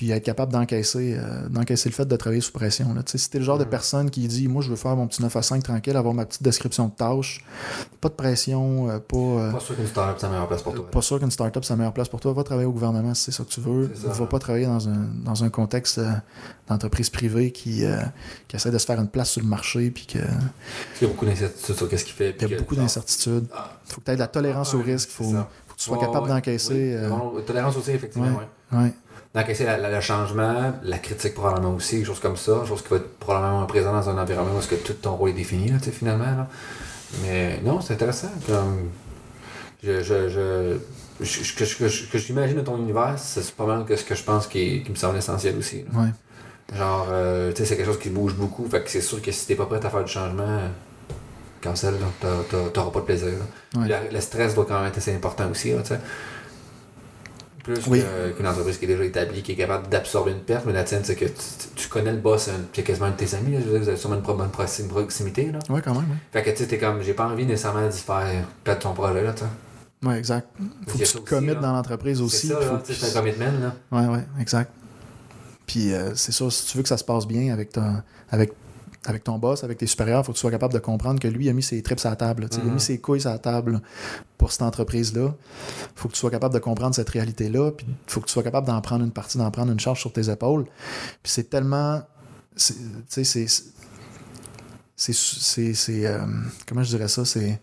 [0.00, 3.02] puis être capable d'encaisser euh, d'encaisser le fait de travailler sous pression là.
[3.04, 5.36] Si t'es le genre de personne qui dit moi je veux faire mon petit 9
[5.36, 7.44] à 5 tranquille avoir ma petite description de tâches
[8.00, 10.72] pas de pression euh, pas euh, Pas sûr qu'une startup, c'est la meilleure place pour
[10.72, 10.90] toi.
[10.90, 12.32] pas sûr qu'une startup, c'est la meilleure place pour toi.
[12.32, 13.90] Va travailler au gouvernement si c'est ça que tu veux.
[13.94, 14.08] Ça.
[14.08, 16.00] Va pas travailler dans un, dans un contexte
[16.66, 17.84] d'entreprise privée qui,
[18.48, 19.90] qui essaie de se faire une place sur le marché.
[19.90, 22.32] Puis que, il y a beaucoup d'incertitudes sur qu'est-ce qu'il fait.
[22.32, 23.46] puis y a que, beaucoup d'incertitudes.
[23.54, 25.10] ah, faut que tu aies de la tolérance au ouais, risque.
[25.10, 25.50] faut, ça.
[25.66, 26.98] faut que tu sois capable ouais, d'encaisser.
[27.34, 27.42] oui.
[27.46, 28.28] Tolérance aussi, effectivement,
[28.72, 28.78] ouais.
[28.78, 28.92] ouais.
[29.64, 32.96] La- la- le changement, la critique probablement aussi, quelque chose comme ça, chose qui va
[32.96, 36.24] être probablement présent dans un environnement où que tout ton rôle est défini, là, finalement.
[36.24, 36.48] Là.
[37.22, 38.30] Mais non, c'est intéressant.
[38.46, 38.90] Comme...
[39.82, 40.76] Je, je, je,
[41.20, 44.46] je- que j'imagine de ton univers, c'est c'est pas mal que ce que je pense
[44.46, 45.84] qui, est- qui me semble essentiel aussi.
[45.92, 46.00] là.
[46.00, 46.08] Ouais.
[46.76, 49.32] Genre, euh, tu sais, c'est quelque chose qui bouge beaucoup, fait que c'est sûr que
[49.32, 50.68] si t'es pas prêt à faire du changement, euh,
[51.62, 51.94] cancel,
[52.72, 53.28] t'auras pas de plaisir.
[53.76, 53.88] Ouais.
[53.88, 55.98] Le, le stress doit quand même être assez important aussi, tu sais.
[57.62, 58.02] Plus Oui.
[58.36, 61.02] qu'une entreprise qui est déjà établie, qui est capable d'absorber une perte, mais la tienne,
[61.04, 61.32] c'est que tu,
[61.76, 64.16] tu connais le boss, hein, c'est quasiment un de tes amis, là, vous avez sûrement
[64.16, 65.58] une bonne proximité, là.
[65.68, 66.06] Ouais, quand même.
[66.32, 69.22] Fait que tu sais, t'es comme, j'ai pas envie nécessairement d'y faire perdre ton projet,
[69.22, 69.34] là.
[70.02, 70.48] Ouais, exact.
[70.88, 72.46] Faut que tu te committes dans l'entreprise aussi.
[72.48, 73.74] C'est ça, faut là, que c'est un commitment, là.
[74.00, 74.72] Ouais, ouais, exact.
[75.66, 78.52] Puis euh, c'est sûr, si tu veux que ça se passe bien avec, ton- avec,
[79.06, 81.28] avec ton boss, avec tes supérieurs, il faut que tu sois capable de comprendre que
[81.28, 82.48] lui a mis ses trips à la table.
[82.50, 82.74] tu sais, Il a Mhm.
[82.74, 83.80] mis ses couilles à la table
[84.36, 85.34] pour cette entreprise-là.
[85.94, 87.70] faut que tu sois capable de comprendre cette réalité-là.
[87.72, 90.00] Puis il faut que tu sois capable d'en prendre une partie, d'en prendre une charge
[90.00, 90.64] sur tes épaules.
[91.22, 92.02] Puis c'est tellement.
[92.56, 92.74] Tu
[93.08, 93.46] sais, c'est.
[94.96, 95.12] C'est.
[95.14, 96.18] c'est- c'est, euh,
[96.66, 97.24] comment je dirais ça?
[97.24, 97.58] C'est.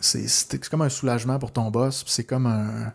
[0.00, 2.04] C'est c'est comme un soulagement pour ton boss.
[2.04, 2.92] puis C'est comme un.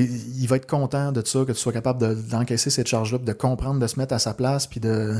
[0.00, 3.32] Il va être content de ça, que tu sois capable de- d'encaisser cette charge-là, de
[3.32, 5.14] comprendre, de se mettre à sa place, puis de,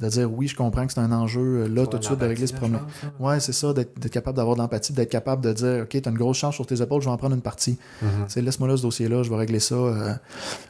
[0.00, 2.26] de dire oui, je comprends que c'est un enjeu euh, là, tout de suite, de
[2.26, 2.80] régler ce problème.
[3.20, 6.10] Ouais, c'est ça, d'être capable d'avoir de l'empathie, d'être capable de dire OK, tu as
[6.10, 7.78] une grosse charge sur tes épaules, je vais en prendre une partie.
[8.02, 8.08] Mhm.
[8.26, 9.74] Tu sais, Laisse-moi là ce dossier-là, je vais régler ça.
[9.74, 10.14] euh,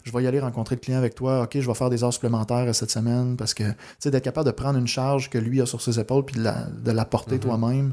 [0.03, 1.43] je vais y aller rencontrer le client avec toi.
[1.43, 4.25] OK, je vais faire des heures supplémentaires euh, cette semaine parce que, tu sais, d'être
[4.25, 6.91] capable de prendre une charge que lui a sur ses épaules puis de la, de
[6.91, 7.41] la porter Mhm.
[7.41, 7.93] toi-même,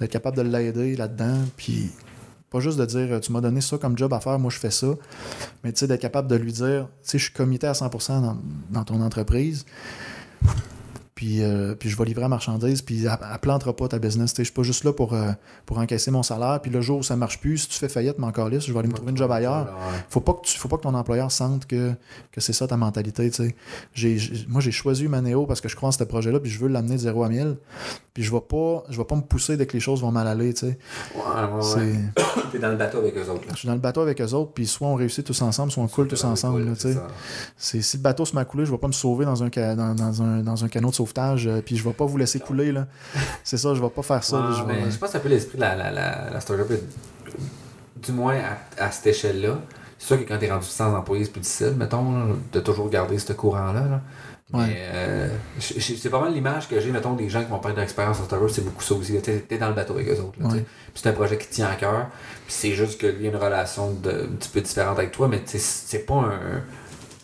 [0.00, 1.90] d'être capable de l'aider là-dedans, puis
[2.50, 4.70] pas juste de dire tu m'as donné ça comme job à faire, moi je fais
[4.70, 4.88] ça,
[5.64, 8.22] mais tu sais, d'être capable de lui dire, tu sais, je suis comité à 100%
[8.22, 8.38] dans,
[8.70, 9.64] dans ton entreprise.
[11.16, 14.34] Puis, euh, puis je vais livrer la marchandise, puis elle, elle plantera pas ta business.
[14.36, 15.30] Je suis pas juste là pour, euh,
[15.64, 16.60] pour encaisser mon salaire.
[16.60, 18.70] Puis le jour où ça marche plus, si tu fais faillite, mais encore là, je
[18.70, 19.74] vais aller me trouver une job ailleurs.
[20.10, 21.92] Faut pas que tu, faut pas que ton employeur sente que,
[22.32, 23.30] que c'est ça ta mentalité.
[23.30, 23.56] tu sais.
[23.94, 26.58] J'ai- j'ai- moi, j'ai choisi Humaneo parce que je crois en ce projet-là, puis je
[26.58, 27.56] veux l'amener de 0 à 1000.
[28.12, 30.28] Puis je vais pas, je vais pas me pousser dès que les choses vont mal
[30.28, 30.52] aller.
[30.52, 30.78] tu sais.
[31.14, 31.96] Ouais, ouais, ouais.
[32.58, 33.52] Dans le bateau avec eux autres, là.
[33.52, 35.82] Je suis dans le bateau avec eux autres, puis soit on réussit tous ensemble, soit
[35.82, 36.64] on coule tous ensemble.
[36.64, 39.42] là, tu si le bateau se met à couler, je vais pas me sauver dans
[39.42, 42.04] un, ca- dans, dans un, dans un canot de sauvetage, euh, puis je vais pas
[42.06, 42.72] vous laisser couler.
[42.72, 42.86] là.
[43.44, 44.38] C'est ça, je vais pas faire ça.
[44.40, 46.30] là, je vais- mais je pense que c'est un peu l'esprit de la, la, la,
[46.30, 46.70] la startup.
[46.70, 46.76] euh,
[48.02, 48.36] Du moins
[48.78, 49.58] à, à cette échelle-là.
[49.98, 52.90] C'est sûr que quand t'es rendu 100 employés, c'est plus difficile, mettons, là, de toujours
[52.90, 53.80] garder ce courant-là.
[53.80, 54.00] là.
[54.52, 54.76] Ouais.
[54.94, 55.28] euh,
[55.58, 58.48] c'est pas mal l'image que j'ai, mettons, des gens qui vont parler d'expérience en startup,
[58.48, 59.20] c'est beaucoup ça aussi.
[59.20, 60.38] T'es dans le bateau avec eux autres.
[60.40, 60.64] Ouais.
[60.94, 62.08] C'est un projet qui te tient à cœur.
[62.46, 65.42] C'est juste qu'il y a une relation de, un petit peu différente avec toi, mais
[65.46, 66.62] c'est pas un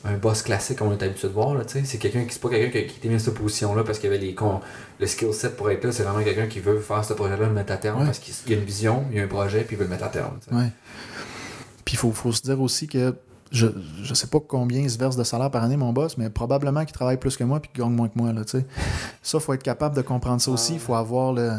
[0.04, 2.80] un boss classique comme on est habitué de voir c'est quelqu'un qui c'est pas quelqu'un
[2.80, 4.60] qui, qui t'est mis cette position là parce qu'il y avait les cons
[4.98, 7.46] le skill set pour être là c'est vraiment quelqu'un qui veut faire ce projet là
[7.46, 8.06] le mettre à terme Ouais.
[8.06, 9.90] parce qu'il y a une vision il y a un projet puis il veut le
[9.90, 10.40] mettre à terme.
[11.84, 13.14] Puis il faut, faut se dire aussi que
[13.52, 13.66] je,
[14.02, 16.84] je sais pas combien il se verse de salaire par année, mon boss, mais probablement
[16.84, 18.32] qu'il travaille plus que moi puis qu'il gagne moins que moi.
[18.32, 18.66] Là, tu sais.
[19.22, 20.74] ça, faut être capable de comprendre ça aussi.
[20.74, 21.52] Il faut avoir le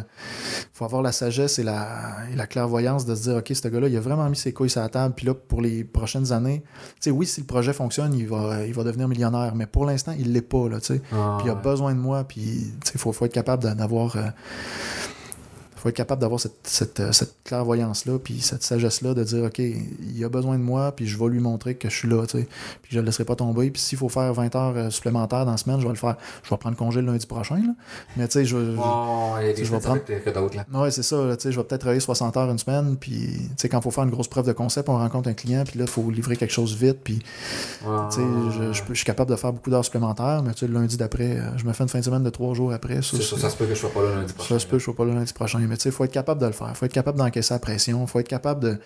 [0.73, 1.85] faut avoir la sagesse et la,
[2.31, 4.69] et la clairvoyance de se dire OK, ce gars-là, il a vraiment mis ses couilles
[4.71, 5.13] sur la table.
[5.15, 6.63] Puis là, pour les prochaines années,
[6.95, 9.53] tu sais, oui, si le projet fonctionne, il va, il va devenir millionnaire.
[9.55, 10.67] Mais pour l'instant, il l'est pas.
[10.67, 11.01] Là, tu sais.
[11.13, 11.61] Ah, Puis il a ouais.
[11.61, 14.15] besoin de moi, puis il faut, faut être capable d'a- d'avoir.
[14.15, 14.21] euh,
[15.83, 19.59] faut être capable d'avoir cette, cette, euh, cette clairvoyance-là, puis cette sagesse-là de dire, OK,
[19.59, 22.39] il a besoin de moi, puis je vais lui montrer que je suis là, tu
[22.39, 22.47] sais.
[22.81, 23.69] Puis je le laisserai pas tomber.
[23.69, 26.15] Puis s'il faut faire 20 heures euh, supplémentaires dans la semaine, je vais le faire.
[26.43, 27.73] Je vais prendre congé le lundi prochain, là.
[28.17, 28.79] Mais tu sais, je, je-
[29.71, 30.13] vais prendre- que.
[30.73, 31.17] Ouais, c'est ça.
[31.25, 33.79] là, tu sais, je vais peut-être travailler 60 heures une semaine, puis tu sais, quand
[33.79, 35.91] il faut faire une grosse preuve de concept, on rencontre un client, puis là, il
[35.91, 37.19] faut livrer quelque chose vite, puis
[37.85, 38.21] Ouais, tu sais,
[38.57, 40.73] je, je peux- je suis capable de faire beaucoup d'heures supplémentaires, mais tu sais, le
[40.75, 43.01] lundi d'après, euh, je me fais une fin de semaine de trois jours après.
[43.01, 44.55] Ça, C'est ça, ça se peut que je sois pas là lundi prochain.
[44.55, 45.59] ça se peut, je ne pas là lundi prochain.
[45.75, 46.69] Tu sais, il faut être capable de le faire.
[46.69, 48.01] Il faut être capable d'encaisser la pression.
[48.01, 48.79] Il faut être capable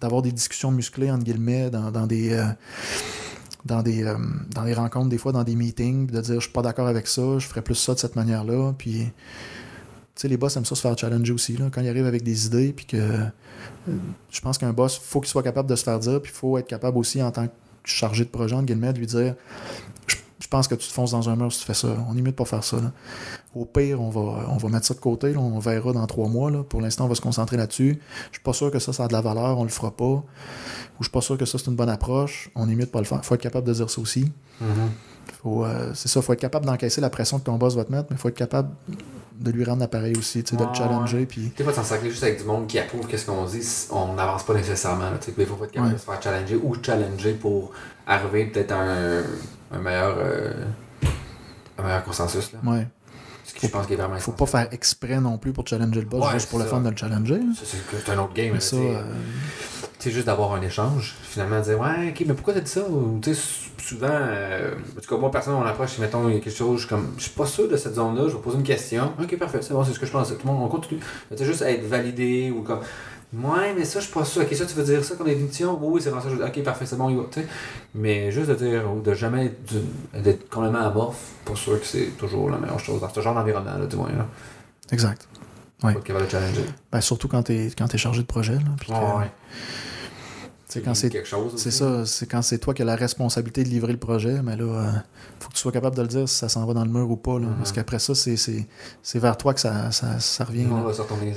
[0.00, 2.32] d'avoir des discussions musclées, entre guillemets, dans, dans des.
[2.32, 2.44] euh,
[3.64, 4.16] dans des, euh,
[4.54, 7.06] dans des rencontres, des fois dans des meetings, de dire je suis pas d'accord avec
[7.06, 8.74] ça, je ferais plus ça de cette manière-là.
[8.76, 9.10] Puis, tu
[10.16, 11.56] sais, les boss aiment ça se faire challenger aussi.
[11.56, 13.24] Là, quand ils arrivent avec des idées, puis que euh,
[14.30, 16.58] je pense qu'un boss, faut qu'il soit capable de se faire dire, puis il faut
[16.58, 17.52] être capable aussi en tant que
[17.84, 19.34] chargé de projet, entre guillemets, de lui dire
[20.62, 21.88] que tu te fonces dans un mur si tu fais ça.
[22.08, 22.76] On est mieux de pas faire ça.
[22.76, 22.92] là.
[23.54, 25.32] Au pire, on va, on va mettre ça de côté.
[25.32, 25.38] là.
[25.40, 26.50] on verra dans trois mois.
[26.50, 26.62] là.
[26.62, 28.00] Pour l'instant, on va se concentrer là-dessus.
[28.30, 29.58] Je suis pas sûr que ça, ça a de la valeur.
[29.58, 30.04] On le fera pas.
[30.04, 30.22] Ou
[31.00, 32.50] je suis pas sûr que ça, c'est une bonne approche.
[32.54, 33.24] On est mieux de pas le faire.
[33.24, 34.30] faut être capable de dire ça aussi.
[35.42, 36.20] Faut, euh, c'est ça.
[36.22, 38.34] faut être capable d'encaisser la pression que ton boss va te mettre, mais faut être
[38.36, 38.70] capable
[39.38, 41.26] de lui rendre l'appareil aussi, tu sais, de Ouais, le challenger.
[41.26, 41.52] Puis...
[41.56, 43.60] Des fois, t'en sacrer juste avec du monde qui approuve qu'est-ce qu'on dit,
[43.90, 45.10] on n'avance pas nécessairement.
[45.10, 45.32] là, sais.
[45.36, 45.94] Il faut pas être capable Ouais.
[45.94, 47.72] de se faire challenger ou challenger pour
[48.06, 49.22] arriver peut-être à un,
[49.72, 50.52] un meilleur euh,
[51.78, 52.52] un meilleur consensus.
[52.52, 52.58] Là.
[52.70, 52.86] Ouais.
[53.44, 56.00] Ce qui, je pense qu'il est vraiment faut pas faire exprès non plus pour challenger
[56.00, 57.40] le boss, Ouais, juste pour le c'est fun de le challenger.
[57.54, 58.58] Ça, c'est c'est un autre game.
[58.58, 58.76] Sais.
[58.76, 59.02] euh,
[60.06, 62.82] juste d'avoir un échange, finalement, dire Ouais, ok, mais pourquoi t'as dit ça?
[62.88, 66.34] Ou, tu sais, sou- souvent, euh, en tout cas, moi, personnellement, on approche, mettons, il
[66.34, 68.42] y a quelque chose, je comme, je suis pas sûr de cette zone-là, je vais
[68.42, 69.12] poser une question.
[69.18, 70.28] Ok, parfait, c'est bon, c'est ce que je pense.
[70.28, 71.00] Tout le monde, on continue.
[71.36, 72.80] Tu juste être validé ou comme.
[73.42, 74.42] Ouais, mais ça, je suis pas sûr.
[74.42, 75.78] Ok, ça, tu veux dire ça comme définition?
[75.80, 76.30] Oui, oui, c'est vraiment ça.
[76.34, 77.24] Je- Ok, parfait, c'est bon, il va.
[77.32, 77.40] Tu
[77.94, 79.52] mais juste de dire, ou de jamais
[80.14, 83.76] d'être complètement amorphe, pas sûr que c'est toujours la meilleure chose dans ce genre d'environnement,
[83.78, 84.26] là, du moins, là.
[84.92, 85.26] Exact.
[85.82, 85.94] Ouais.
[86.04, 86.64] capable de challenger.
[86.92, 88.54] Ben, surtout quand t'es quand es chargé de projet.
[88.54, 89.30] Là, que- ouais.
[90.74, 91.10] Sais, quand c'est.
[91.58, 94.56] C'est ça, c'est quand c'est toi qui as la responsabilité de livrer le projet, mais
[94.56, 94.90] là, euh,
[95.40, 97.10] faut que tu sois capable de le dire si ça s'en va dans le mur
[97.10, 97.38] ou pas.
[97.38, 97.54] Là, Mhm.
[97.56, 98.66] Parce qu'après ça, c'est, c'est,
[99.02, 100.66] c'est vers toi que ça, ça, ça revient.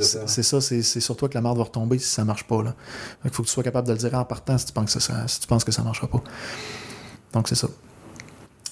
[0.03, 2.45] C'est, c'est ça, c'est, c'est sur toi que la marde va retomber si ça marche
[2.45, 2.61] pas.
[2.63, 2.75] Là.
[3.23, 4.93] Fait qu'il faut que tu sois capable de le dire en partant si tu penses
[4.93, 6.21] que ça, si tu penses que ça marchera pas.
[7.33, 7.67] Donc c'est ça.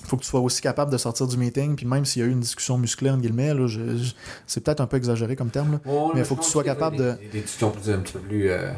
[0.07, 2.27] faut que tu sois aussi capable de sortir du meeting, puis même s'il y a
[2.27, 4.13] eu une discussion musclée, entre guillemets, là, je- je-
[4.45, 5.79] c'est peut-être un peu exagéré comme terme, là.
[6.13, 8.51] Mais je faut que tu sois capable de- Des, discussions plus, un petit peu plus.
[8.51, 8.71] Euh...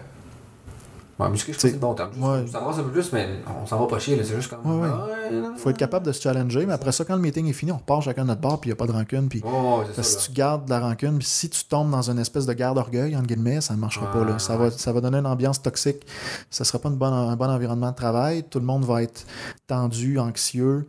[1.19, 2.11] Ouais, je pense c'est bon terme.
[2.19, 2.45] Ouais.
[2.47, 4.23] Ça avance un peu plus, mais on s'en va pas chier, là.
[4.23, 4.81] C'est juste comme.
[4.81, 4.93] Ouais, ouais.
[4.93, 7.71] Ah, faut être capable de se challenger, mais après ça, quand le meeting est fini,
[7.71, 9.43] on repart chacun de notre bord, puis il n'y a pas de rancune, puis
[9.95, 10.03] ça.
[10.03, 12.77] si tu gardes de la rancune, puis si tu tombes dans une espèce de garde
[12.77, 14.23] orgueil, entre guillemets, ça ne marchera pas.
[14.23, 14.37] Là.
[14.37, 16.05] Ça, va, ça va donner une ambiance toxique.
[16.51, 18.43] Ça ne sera pas une bonne, un bon environnement de travail.
[18.43, 19.25] Tout le monde va être
[19.65, 20.87] tendu, anxieux.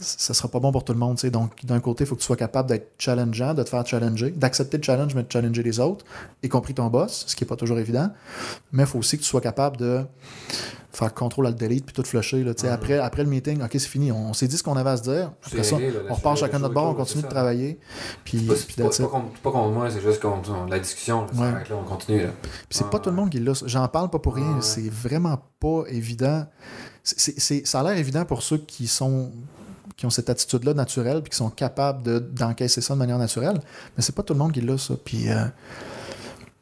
[0.00, 1.16] Ça sera pas bon pour tout le monde.
[1.16, 1.30] tu sais.
[1.30, 4.30] Donc, d'un côté, il faut que tu sois capable d'être challengeant, de te faire challenger,
[4.30, 6.04] d'accepter le challenge, mais de challenger les autres,
[6.42, 8.10] y compris ton boss, ce qui n'est pas toujours évident.
[8.72, 10.04] Mais il faut aussi que tu sois capable de
[10.92, 12.42] faire contrôle à le delete puis tout flusher.
[12.42, 12.68] Là, tu sais.
[12.68, 12.72] Mhm.
[12.72, 14.10] après, après le meeting, OK, c'est fini.
[14.12, 15.30] On s'est dit ce qu'on avait à se dire.
[15.46, 17.78] Après ça, réglé, là, on repart chacun notre bord, on continue de travailler.
[18.24, 20.78] Puis, C'est pas, puis pas, pas contre, pas contre moi, c'est juste contre on- la
[20.78, 21.22] discussion.
[21.22, 21.46] Là, ça Ouais.
[21.48, 22.22] arrête là, on continue.
[22.22, 22.30] Là.
[22.42, 23.52] Puis c'est Ah, pas tout le monde qui l'a.
[23.66, 24.46] J'en parle pas pour rien.
[24.52, 24.62] Ah, ouais.
[24.62, 26.46] C'est vraiment pas évident.
[27.04, 29.32] C'est- c'est- c'est- ça a l'air évident pour ceux qui sont
[29.96, 33.58] qui ont cette attitude-là naturelle puis qui sont capables de- d'encaisser ça de manière naturelle.
[33.96, 34.94] Mais c'est pas tout le monde qui l'a, ça.
[35.02, 35.44] Puis euh,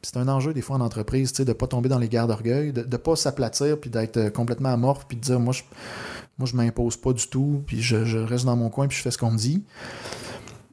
[0.01, 2.83] c'est un enjeu des fois en entreprise, de pas tomber dans les gardes d'orgueil, de,
[2.83, 5.63] de pas s'aplatir puis d'être euh, complètement amorphe puis de dire moi je
[6.37, 9.01] moi je m'impose pas du tout puis je, je reste dans mon coin puis je
[9.01, 9.63] fais ce qu'on me dit.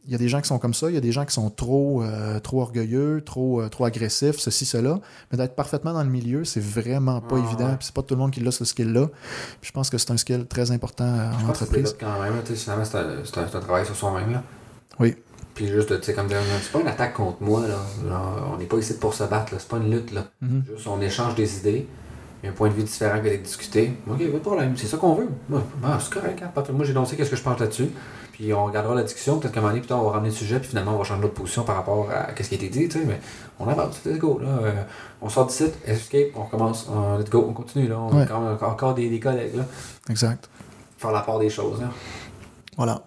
[0.06, 1.32] Il y a des gens qui sont comme ça, il y a des gens qui
[1.32, 4.98] sont trop, euh, trop orgueilleux, trop, euh, trop agressifs, ceci, cela.
[5.30, 7.66] Mais d'être parfaitement dans le milieu, c'est vraiment pas Ah, évident.
[7.68, 7.76] ouais.
[7.76, 9.06] Puis c'est pas tout le monde qui a ce skill-là.
[9.60, 11.96] Puis je pense que c'est un skill très important Je en que entreprise.
[12.00, 12.32] quand même.
[12.44, 14.32] Finalement, c'est un, travail sur soi-même.
[14.32, 14.42] là.
[14.98, 15.14] Oui.
[15.54, 17.60] Puis juste, tu sais, comme dire, c'est pas une attaque contre moi.
[17.68, 17.76] Là.
[18.08, 19.52] Genre, on n'est pas ici pour se battre.
[19.56, 20.10] C'est pas une lutte.
[20.12, 20.24] Là.
[20.40, 20.64] Mhm.
[20.74, 21.86] Juste, on échange des idées.
[22.42, 23.92] Il y a un point de vue différent qui va être discuté.
[24.10, 24.74] Ok, pas de problème.
[24.76, 25.28] C'est ça qu'on veut.
[25.84, 26.42] Ah, c'est correct.
[26.42, 26.62] hein.
[26.72, 27.90] Moi, j'ai énoncé qu'est-ce que je pense là-dessus.
[28.32, 29.38] Puis on regardera la discussion.
[29.38, 30.58] Peut-être qu'à un moment donné, plus tard, on va ramener le sujet.
[30.58, 32.88] Puis finalement, on va changer notre position par rapport à ce qui a été dit.
[32.88, 33.20] tu sais, Mais
[33.60, 34.00] on avance.
[34.06, 34.38] Let's go.
[34.42, 34.48] Là.
[34.48, 34.72] Euh,
[35.20, 35.74] on sort du site.
[35.86, 36.28] Escape.
[36.34, 36.88] On recommence.
[36.90, 37.44] Euh, let's go.
[37.48, 37.88] On continue.
[37.88, 37.98] Là.
[37.98, 38.22] On Ouais.
[38.22, 39.54] a encore, encore- encore des, des collègues.
[39.56, 39.64] Là.
[40.10, 40.48] Exact.
[40.98, 41.80] Faire la part des choses.
[41.80, 41.88] Là.
[42.76, 43.02] Voilà.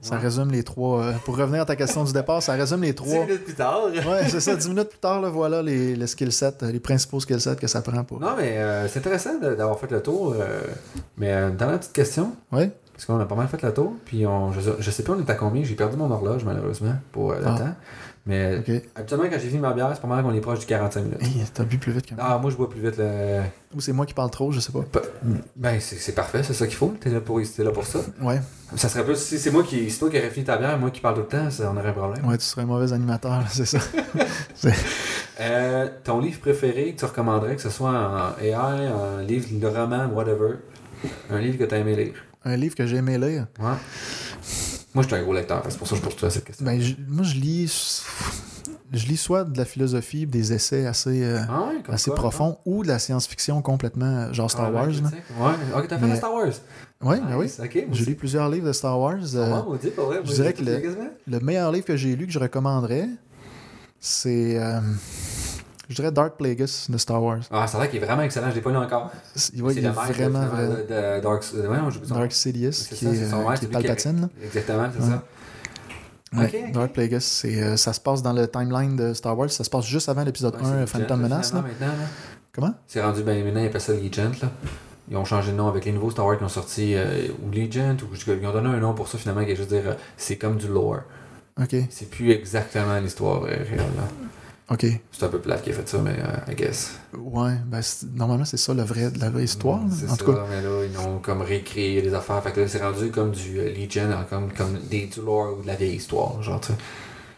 [0.00, 0.20] Ça Ouais.
[0.22, 1.00] résume les trois.
[1.02, 3.24] euh, pour revenir à ta question du départ, ça résume les trois.
[3.24, 3.82] minutes plus tard.
[4.06, 4.54] Ouais, c'est ça.
[4.56, 7.56] Dix minutes plus tard, là, voilà les, les skill sets, euh, les principaux skill sets
[7.56, 8.20] que ça prend pour.
[8.20, 10.34] Non, mais euh, c'est intéressant d'avoir fait le tour.
[10.38, 10.60] euh,
[11.16, 12.32] mais euh, dernière petite question.
[12.50, 12.70] Ouais.
[13.04, 13.94] Parce qu'on a pas mal fait le tour.
[14.04, 15.64] Puis on, je, je sais plus on est à combien.
[15.64, 17.58] J'ai perdu mon horloge, malheureusement, pour euh, le Ah.
[17.58, 17.74] temps.
[18.26, 18.70] Mais Ok.
[18.94, 21.20] habituellement, quand j'ai fini ma bière, c'est pas mal qu'on est proche du 45 minutes.
[21.20, 22.22] Hey, t'as bu plus vite que moi.
[22.24, 23.40] Ah, moi, je bois plus vite le.
[23.74, 24.82] Ou c'est moi qui parle trop, je sais pas.
[24.82, 25.00] Pa-
[25.56, 26.94] Ben, c'est parfait, c'est ça qu'il faut.
[27.00, 27.98] T'es là, pour- là pour ça.
[28.20, 28.40] Ouais,
[28.76, 29.16] Ça serait plus.
[29.16, 29.90] Si c'est moi qui.
[29.90, 31.76] Si toi qui aurais fini ta bière, moi qui parle tout le temps, ça, on
[31.76, 32.24] aurait un problème.
[32.24, 33.78] ouais, tu serais un mauvais animateur, c'est ça.
[35.40, 39.66] Euh, ton livre préféré que tu recommanderais, que ce soit en AI, en livre de
[39.66, 40.56] roman, whatever.
[41.30, 42.14] Un livre que tu as aimé lire?
[42.44, 43.46] Un livre que j'ai aimé lire.
[43.58, 43.66] Ouais.
[44.94, 46.64] Moi, je suis un gros lecteur, c'est pour ça que je pose toi cette question.
[46.66, 48.04] Ben, je- moi, je lis.
[48.92, 52.58] Je lis soit de la philosophie, des essais assez, euh, ah ouais, assez quoi, profonds,
[52.66, 54.50] ou de la science-fiction complètement, euh, genre?
[54.50, 54.88] Star Ah, Wars.
[54.88, 54.94] ouais.
[54.94, 56.52] Ouais, ok, t'as fait Mais- Star Wars?
[57.00, 57.46] Oui, ben oui.
[57.46, 59.16] Nice, ok, moi J'ai lu plusieurs livres de Star Wars.
[59.34, 59.64] euh, Ah,
[59.96, 60.82] pas vrai, je dirais que le-
[61.26, 63.08] le meilleur livre que j'ai lu, que je recommanderais,
[63.98, 64.58] c'est.
[64.62, 64.80] euh,
[65.88, 67.40] je dirais Dark Plagueis de Star Wars.
[67.50, 69.10] Ah, c'est vrai qu'il est vraiment excellent, je l'ai pas lu encore.
[69.34, 70.82] C'est- ouais, il est le maître, vraiment, de,
[71.16, 71.44] de Dark.
[71.54, 72.14] euh, ouais, non, son.
[72.14, 74.28] Dark Sidious, qui ça, est, qui qui- Palpatine.
[74.42, 75.22] Exactement, c'est ça.
[76.34, 76.70] Ouais.
[76.72, 79.50] Dark Plagueis, c'est, euh, ça se passe dans le timeline de Star Wars.
[79.50, 81.52] Ça se passe juste avant l'épisode Ouais, 1, c'est euh, Phantom Menace.
[81.52, 81.62] là.
[81.80, 81.86] là.
[82.54, 82.74] Comment?
[82.86, 84.50] C'est rendu, ben maintenant, ils appellent ça Legend, là.
[85.10, 87.50] Ils ont changé de nom avec les nouveaux Star Wars qui ont sorti, euh, ou
[87.50, 89.94] Legend, ou ils ont donné un nom pour ça finalement, qui est juste dire, euh,
[90.16, 91.00] c'est comme du lore.
[91.60, 94.08] Ok, C'est plus exactement l'histoire réelle, là.
[94.70, 94.86] Ok.
[95.12, 96.92] C'est un peu plate qui a fait ça, mais euh, I guess.
[97.16, 97.80] Ouais, ben,
[98.14, 99.80] normalement, c'est ça le vrai, la vraie histoire.
[99.90, 102.42] C'est En ça, tout cas, mais là, ils ont comme réécrit les affaires.
[102.42, 105.62] Fait que là, c'est rendu comme du euh, Legion, comme, comme des, du lore ou
[105.62, 106.74] de la vieille histoire, genre, tu sais.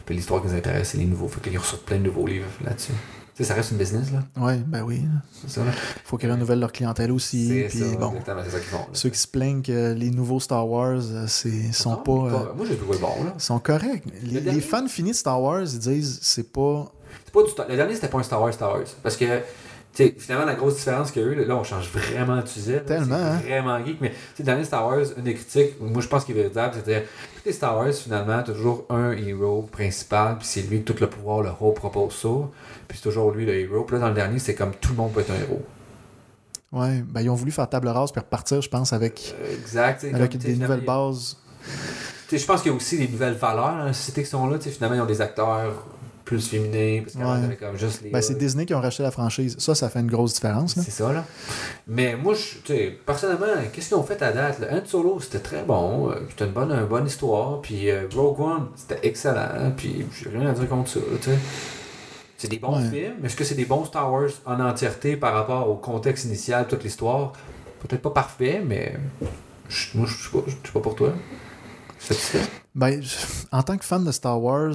[0.07, 1.29] Puis l'histoire qui nous intéresse, c'est les nouveaux.
[1.29, 2.93] Fait qu'ils reçoivent plein de nouveaux livres là-dessus.
[3.37, 4.23] Tu sais, ça reste une business, là.
[4.45, 5.03] ouais, ben oui.
[5.41, 5.73] C'est ça, là.
[6.05, 7.49] faut qu'ils renouvellent leur clientèle aussi.
[7.49, 8.77] C'est Puis ça, bon, exactement, c'est ça qu'ils font.
[8.79, 8.87] là.
[8.93, 12.13] ceux qui se plaignent que les nouveaux Star Wars, euh, c'est, sont pas.
[12.13, 13.35] euh, Moi, j'ai trouvé bon, là.
[13.39, 14.05] sont corrects.
[14.23, 16.93] Les, les fans finis de Star Wars, ils disent c'est pas.
[17.25, 18.87] C'est pas du Le dernier, c'était pas un Star Wars Star Wars.
[19.03, 19.25] Parce que,
[20.19, 22.81] finalement, la grosse différence qu'il y a eu, là, on change vraiment de sujet.
[22.81, 23.39] Tellement, hein?
[23.39, 24.01] vraiment geek.
[24.01, 27.03] Mais, le dernier Star Wars, une des critiques, moi, je pense qu'il est véritable, c'était
[27.03, 31.09] tous les Star Wars, finalement, toujours un héros principal, puis c'est lui que tout le
[31.09, 32.29] pouvoir, le héros propose ça.
[32.89, 33.85] Puis c'est toujours lui le héros.
[33.85, 35.63] Puis là, dans le dernier, c'est comme tout le monde peut être un héros.
[36.75, 40.05] Ouais, ben ils ont voulu faire table rase puis repartir, je pense, avec, Euh, exact.
[40.13, 41.37] avec comme, des nouvelles bases.
[42.29, 44.31] Tu sais, je pense qu'il y a aussi des nouvelles valeurs dans la société qui
[44.31, 44.59] sont là.
[44.59, 45.85] Tu sais, finalement, ils ont des acteurs
[46.25, 47.03] plus féminins.
[47.03, 47.41] Parce qu'avant, Ouais.
[47.43, 48.11] t'avais comme juste les.
[48.11, 49.57] Ben, c'est Disney qui ont racheté la franchise.
[49.59, 50.75] Ça, ça fait une grosse différence.
[50.75, 51.25] C'est ça, là.
[51.87, 54.59] Mais moi, je, tu sais, personnellement, qu'est-ce qu'ils ont fait à date?
[54.61, 54.69] Là?
[54.73, 56.11] Han Solo, c'était très bon.
[56.11, 57.61] euh, C'était une bonne, une bonne histoire.
[57.61, 59.73] Puis euh, Rogue One, c'était excellent.
[59.77, 61.39] Puis j'ai rien à dire contre ça, tu sais.
[62.37, 62.91] C'est des bons Ouais.
[62.91, 63.15] films.
[63.21, 66.67] mais Est-ce que c'est des bons Star Wars en entièreté par rapport au contexte initial,
[66.67, 67.33] toute l'histoire?
[67.81, 68.99] Peut-être pas parfait, mais
[69.95, 70.41] moi, je suis pas,
[70.75, 71.13] pas pour toi.
[72.75, 73.01] Ben,
[73.53, 74.75] en tant que fan de Star Wars,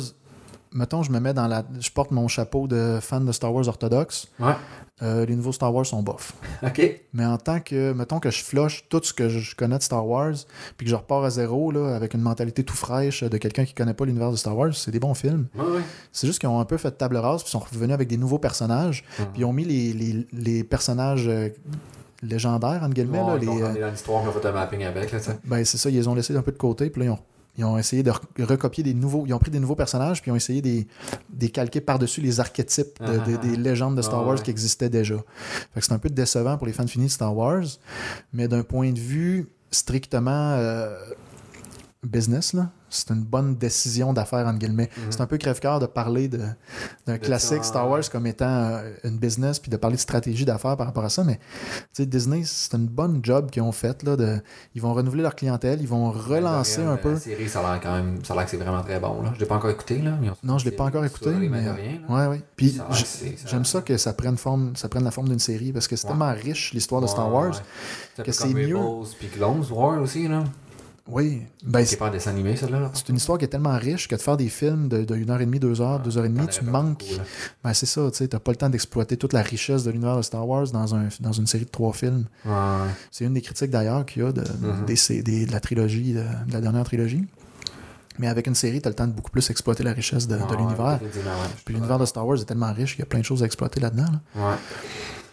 [0.73, 1.63] mettons, je me mets dans la.
[1.79, 4.27] Je porte mon chapeau de fan de Star Wars orthodoxe.
[4.39, 4.53] Ouais.
[5.01, 6.33] Euh, les nouveaux Star Wars sont bof.
[6.63, 7.01] OK.
[7.13, 10.05] Mais en tant que, mettons que je flush tout ce que je connais de Star
[10.05, 10.33] Wars,
[10.75, 13.73] puis que je repars à zéro, là, avec une mentalité tout fraîche de quelqu'un qui
[13.73, 15.47] connaît pas l'univers de Star Wars, c'est des bons films.
[15.55, 15.81] Ouais, ouais.
[16.11, 18.39] C'est juste qu'ils ont un peu fait table rase, puis sont revenus avec des nouveaux
[18.39, 19.25] personnages, Mhm.
[19.31, 21.47] puis ils ont mis les, les, les personnages euh,
[22.21, 23.17] légendaires, entre guillemets.
[23.19, 25.19] là, Ouais, les, ils ont euh, dans l'histoire, ils ont fait un mapping avec, là,
[25.45, 27.19] ben, c'est ça, ils les ont laissés un peu de côté, puis là, ils ont,
[27.59, 29.25] ils ont essayé de re- recopier des nouveaux.
[29.27, 30.87] Ils ont pris des nouveaux personnages, puis ils ont essayé des,
[31.29, 34.41] des calquer par-dessus les archétypes de- Ah, de- des légendes de Star Ah, Wars ouais.
[34.43, 35.15] qui existaient déjà.
[35.73, 37.65] Fait que c'est un peu décevant pour les fans finis de Star Wars,
[38.33, 40.95] mais d'un point de vue strictement euh,
[42.03, 44.89] business, là, c'est une bonne décision d'affaires, entre guillemets.
[44.97, 45.03] Mhm.
[45.11, 46.39] C'est un peu crève-cœur de parler de-
[47.07, 47.89] d'un classique Star.
[47.89, 51.09] Wars comme étant euh, une business, puis de parler de stratégie d'affaires par rapport à
[51.09, 51.39] ça, mais
[51.97, 54.03] Disney, c'est une bonne job qu'ils ont faite.
[54.03, 54.41] Là, de,
[54.75, 57.13] ils vont renouveler leur clientèle, ils vont relancer un peu.
[57.13, 58.23] La série, ça a l'air quand même.
[58.23, 59.21] Ça a l'air que c'est vraiment très bon.
[59.21, 59.31] Là.
[59.35, 59.99] Je l'ai pas encore écouté.
[59.99, 60.11] Là,
[60.43, 61.75] Non, je l'ai sorti pas encore écouté, mais- là.
[62.09, 62.41] Ouais, ouais.
[62.55, 62.79] Puis
[63.45, 66.05] j'aime ça que ça prenne, forme, ça prenne la forme d'une série parce que c'est
[66.05, 66.11] Ouais.
[66.11, 67.61] tellement riche l'histoire de Star Wars.
[68.23, 68.75] que c'est mieux.
[69.17, 70.27] Puis Clone Wars aussi.
[70.27, 70.43] Là.
[71.11, 72.79] Oui, ben, C'est pas un dessin animé, celle-là.
[72.79, 72.91] là.
[72.93, 75.59] c'est une histoire qui est tellement riche que de faire des films de, de 1h30,
[75.59, 77.03] 2 heures, 2 heures et demie, tu manques.
[77.63, 80.17] Ben, c'est ça, tu sais, t'as pas le temps d'exploiter toute la richesse de l'univers
[80.17, 82.25] de Star Wars dans, un, dans une série de trois films.
[82.45, 82.53] Ouais.
[83.11, 84.85] C'est une des critiques d'ailleurs qu'il y a de, Mhm.
[84.85, 87.25] des, sé- des- de la trilogie, de, de la dernière trilogie.
[88.19, 90.57] Mais avec une série, t'as le temps de beaucoup plus exploiter la richesse de, Ouais,
[90.57, 90.99] l'univers.
[91.63, 93.45] Puis l'univers de Star Wars est tellement riche qu'il y a plein de choses à
[93.45, 94.07] exploiter là-dedans.
[94.35, 94.41] là.
[94.49, 94.55] Ouais.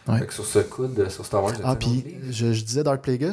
[0.08, 0.18] Ouais.
[0.20, 3.32] Fait que sur ce coude, sur Star Wars, Ah, puis je, je disais Dark Plagueis.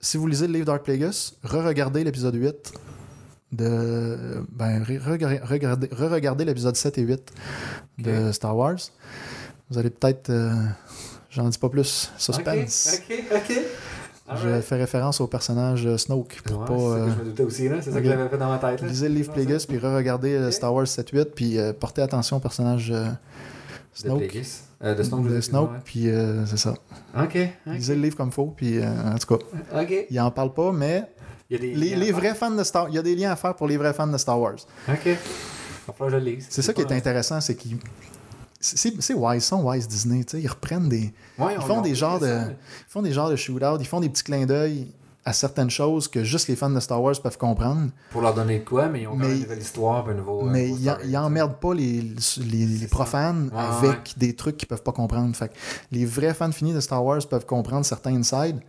[0.00, 1.10] Si vous lisez le livre Dark Plagueis,
[1.44, 2.72] re-regardez l'épisode 8
[3.52, 4.42] de.
[4.50, 7.32] Ben, re- regardez, regardez, re-regardez l'épisode 7 et 8
[7.98, 8.78] de Star Wars.
[9.70, 10.30] Vous allez peut-être.
[10.30, 10.52] euh,
[11.30, 12.10] J'en dis pas plus.
[12.16, 13.00] Suspense.
[13.08, 13.60] Ok, ok, ok.
[14.42, 16.76] Je fais référence au personnage euh, Snoke pour Ouais, pas.
[16.76, 17.76] c'est ça euh, que je me doutais aussi, là.
[17.82, 18.80] C'est ça que j'avais fait dans ma tête.
[18.80, 18.88] Là.
[18.88, 20.50] lisez le livre Plagueis, puis re-regardez euh.
[20.50, 22.92] Star Wars 7-8, puis euh, portez attention au personnage
[24.06, 24.36] euh, Snoke.
[24.82, 26.70] Euh, de Snoke, de Snoke puis euh, c'est ça.
[26.70, 27.24] OK.
[27.24, 27.52] okay.
[27.66, 29.80] Lisez le livre comme faut, puis euh, en tout cas.
[29.82, 30.06] OK.
[30.10, 31.04] Il en parle pas, mais.
[31.48, 33.32] Il y a des les, les vrais fans de Star Il y a des liens
[33.32, 34.56] à faire pour les vrais fans de Star Wars.
[34.88, 35.08] OK.
[35.88, 36.46] Enfin, je lise.
[36.48, 37.78] C'est ça qui est intéressant, c'est qu'ils.
[38.60, 41.14] C'est wise, ils sont wise Disney, tu sais, ils reprennent des.
[41.38, 42.26] Ouais, ils font des genres de.
[42.26, 44.92] Ils font des genres de shootout, ils font des petits clins d'œil
[45.24, 47.90] à certaines choses que juste les fans de Star Wars peuvent comprendre.
[48.10, 50.42] Pour leur donner de quoi, mais ils ont quand même une nouvelle histoire, un nouveau.
[50.42, 52.02] Mais ils n'emmerdent pas les,
[52.38, 53.98] les, les profanes avec ouais.
[54.16, 55.34] des trucs qu'ils peuvent pas comprendre.
[55.36, 55.54] Fait que
[55.92, 58.60] les vrais fans finis de Star Wars peuvent comprendre certains insides.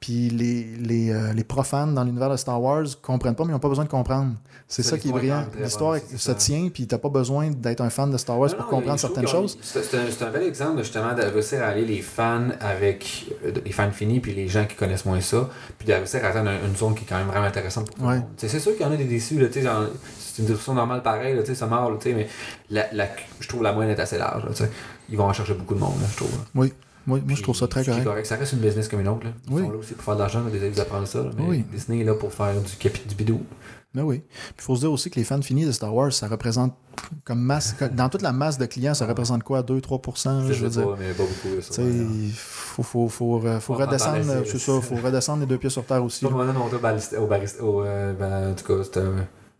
[0.00, 3.52] Puis les, les, euh, les profanes dans l'univers de Star Wars comprennent pas, mais ils
[3.52, 4.32] n'ont pas besoin de comprendre.
[4.66, 5.44] C'est Ça, qui est brillant.
[5.60, 6.34] L'histoire se ça.
[6.34, 8.98] tient, puis t'as pas besoin d'être un fan de Star Wars Non, pour non, comprendre
[8.98, 9.58] certaines choses.
[9.60, 13.72] C'est un, un bel exemple justement de réussir à aller les fans avec euh, les
[13.72, 15.48] fans finis puis les gens qui connaissent moins ça,
[15.78, 17.96] puis de réussir à atteindre un- une zone qui est quand même vraiment intéressante pour
[17.96, 18.20] tout Ouais.
[18.38, 21.48] C'est sûr qu'il y en a des déçus, c'est une discussion normale pareil, là, tu
[21.48, 21.68] sais, ça
[22.00, 22.26] sais, mais
[22.70, 23.08] la, la-
[23.40, 24.44] je trouve la moyenne est assez large.
[24.44, 24.70] là, tu sais.
[25.10, 26.30] Ils vont en chercher beaucoup de monde, là, je trouve.
[26.32, 26.44] là.
[26.54, 26.72] Oui,
[27.06, 28.26] moi, moi je trouve ça très est correct.
[28.26, 29.24] Ça reste une business comme une autre.
[29.24, 29.32] Là.
[29.48, 29.62] Ils Oui.
[29.62, 31.18] sont là aussi pour faire de l'argent, là, des vous apprendre ça.
[31.22, 31.64] là, mais Oui.
[31.72, 33.40] Disney est là pour faire du, capi- du bidou.
[33.94, 34.22] Mais oui.
[34.58, 36.74] Il faut se dire aussi que les fans finis de Star Wars, ça représente
[37.24, 37.76] comme masse.
[37.92, 39.62] Dans toute la masse de clients, ça représente quoi?
[39.62, 40.84] 2-3% Je, veux dire.
[40.90, 41.60] pas, mais pas beaucoup.
[41.60, 42.06] ça, ouais.
[42.34, 46.02] faut, faut, faut, euh, faut redescendre, c'est ça, faut redescendre les deux pieds sur terre
[46.02, 46.24] aussi.
[46.24, 46.78] Tout le monde au au
[47.26, 49.00] barista, au, euh, ben, en tout cas, c'était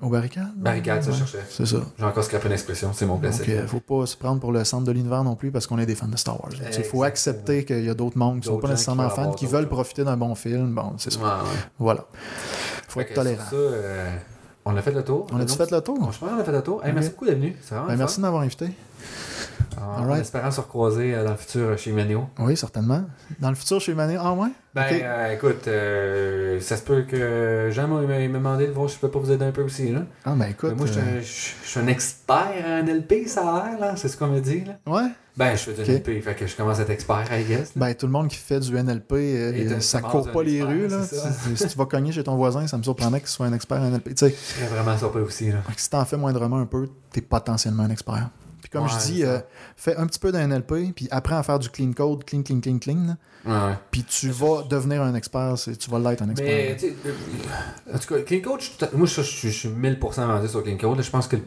[0.05, 0.53] un Au barricade?
[0.57, 1.39] barricade, ça, Ouais, cherchais.
[1.51, 1.79] C'est ça.
[1.99, 3.49] J'ai encore scrapé une expression, c'est mon Donc, classique.
[3.49, 5.87] euh, faut pas se prendre pour le centre de l'univers non plus parce qu'on est
[5.87, 6.53] des fans de Star Wars.
[6.77, 9.69] Il faut accepter qu'il y a d'autres mondes qui sont pas nécessairement fans, qui veulent
[9.69, 10.75] profiter d'un bon film.
[10.75, 11.19] Bon, c'est ça.
[11.21, 11.59] Ouais, ouais.
[11.79, 12.07] Voilà.
[12.89, 13.43] Faut Fait être tolérant.
[13.51, 14.17] ça, euh,
[14.67, 15.27] on a fait le tour.
[15.33, 15.97] On a-tu fait le tour?
[16.13, 16.85] Je pense qu'on a fait le tour.
[16.85, 17.57] Hey, Merci beaucoup d'être venu.
[17.71, 18.67] Ben, merci de m'avoir invité.
[19.81, 22.29] En, espérant se recroiser euh, dans le futur euh, chez Manio.
[22.39, 23.05] Oui, certainement.
[23.41, 24.17] Dans le futur, chez Mané.
[24.21, 24.49] Ah ouais?
[24.75, 28.97] Ben, euh, écoute, euh, ça se peut que Jean m'a m'a demandé de voir si
[28.97, 29.93] je peux pas vous aider un peu aussi.
[29.93, 30.01] Là.
[30.25, 30.71] Ah ben écoute.
[30.71, 31.25] Mais moi, je suis euh, un- je
[31.65, 33.97] je suis un expert en LP, ça a l'air, là.
[33.97, 34.73] C'est ce qu'on me dit, là.
[34.93, 35.09] Ouais?
[35.37, 35.89] Ben, je fais du Ok.
[35.89, 37.75] LP, fait que je commence à être expert, I guess.
[37.75, 37.87] là.
[37.87, 40.89] Ben, tout le monde qui fait du NLP, ça court pas les expert, rues.
[40.89, 41.03] Là.
[41.03, 41.31] ça.
[41.57, 43.91] Si, tu vas cogner chez ton voisin, ça me surprendrait qu'il soit un expert en
[43.91, 44.15] NLP.
[44.15, 45.59] Tu sais, Je serais vraiment surpris aussi, là.
[45.77, 48.29] Si t'en fais moindrement un peu, t'es potentiellement un expert.
[48.75, 49.39] Comme Ouais, je dis, euh,
[49.77, 52.61] fais un petit peu d'un NLP, puis apprends à faire du clean code, clean, clean,
[52.61, 53.17] clean, clean.
[53.47, 53.75] Ouais.
[53.91, 56.49] Puis tu vas devenir un expert, tu vas l'être un expert.
[57.07, 60.63] euh, en tout cas, Clean Code, je moi, je, je- je suis 1000% vendu sur
[60.65, 61.03] Clean Code.
[61.03, 61.43] Je pense que le-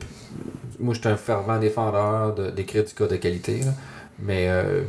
[0.80, 3.60] moi, je suis un fervent défendeur de- d'écrire du code de qualité.
[3.62, 3.72] là.
[4.20, 4.82] Mais euh,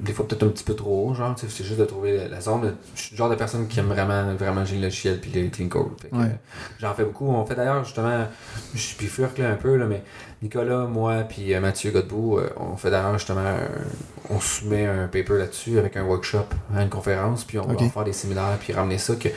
[0.00, 2.26] des fois, peut-être un petit peu trop, genre, tu sais, c'est juste de trouver la,
[2.28, 2.74] la zone.
[2.96, 5.68] Je suis le genre de personne qui aime vraiment, vraiment le logiciel puis le Clean
[5.68, 5.92] Code.
[6.10, 6.24] Ouais.
[6.24, 6.28] euh,
[6.80, 7.28] J'en fais beaucoup.
[7.28, 8.26] On fait d'ailleurs, justement,
[8.74, 10.02] je suis puis furque, là un peu, là, mais
[10.42, 13.54] Nicolas, moi, puis euh, Mathieu Godbout, euh, on fait d'ailleurs justement,
[14.30, 16.46] on soumet un paper là-dessus avec un workshop
[16.76, 17.78] à une conférence, puis on Ok.
[17.78, 19.28] va en faire des séminaires, puis ramener ça que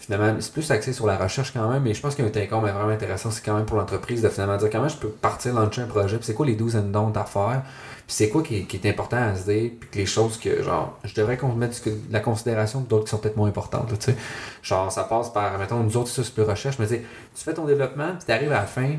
[0.00, 2.30] finalement, c'est plus axé sur la recherche quand même, mais je pense qu'il y a
[2.30, 5.08] un take-home vraiment intéressant, c'est quand même pour l'entreprise de finalement dire comment je peux
[5.08, 7.62] partir, lancer un projet, c'est quoi les 12 and à faire,
[8.06, 10.62] c'est quoi qui est, qui est important à se dire, puis que les choses que,
[10.62, 14.12] genre, je devrais qu'on mette de la considération d'autres qui sont peut-être moins importantes, tu
[14.12, 14.16] sais.
[14.62, 17.02] Genre, ça passe par, mettons, nous autres, ça, c'est plus recherche, mais tu sais,
[17.34, 18.96] tu fais ton développement, puis tu arrives à la fin,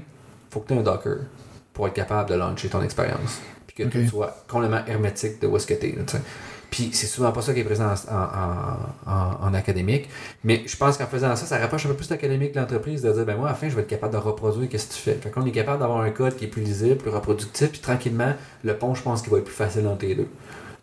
[0.50, 1.20] faut que tu aies un Docker
[1.74, 3.40] pour être capable de lancer ton expérience.
[3.66, 5.96] Puis que tu sois complètement hermétique de où est-ce que tu es.
[6.70, 10.10] Puis c'est souvent pas ça qui est présent en, en- en- en académique.
[10.44, 13.12] Mais je pense qu'en faisant ça, ça rapproche un peu plus l'académique de l'entreprise de
[13.12, 15.14] dire ben moi, à fin, je vais être capable de reproduire qu'est-ce que tu fais.
[15.14, 18.34] Fait qu'on est capable d'avoir un code qui est plus lisible, plus reproductif, puis tranquillement,
[18.64, 20.28] le pont, je pense qu'il va être plus facile entre les deux.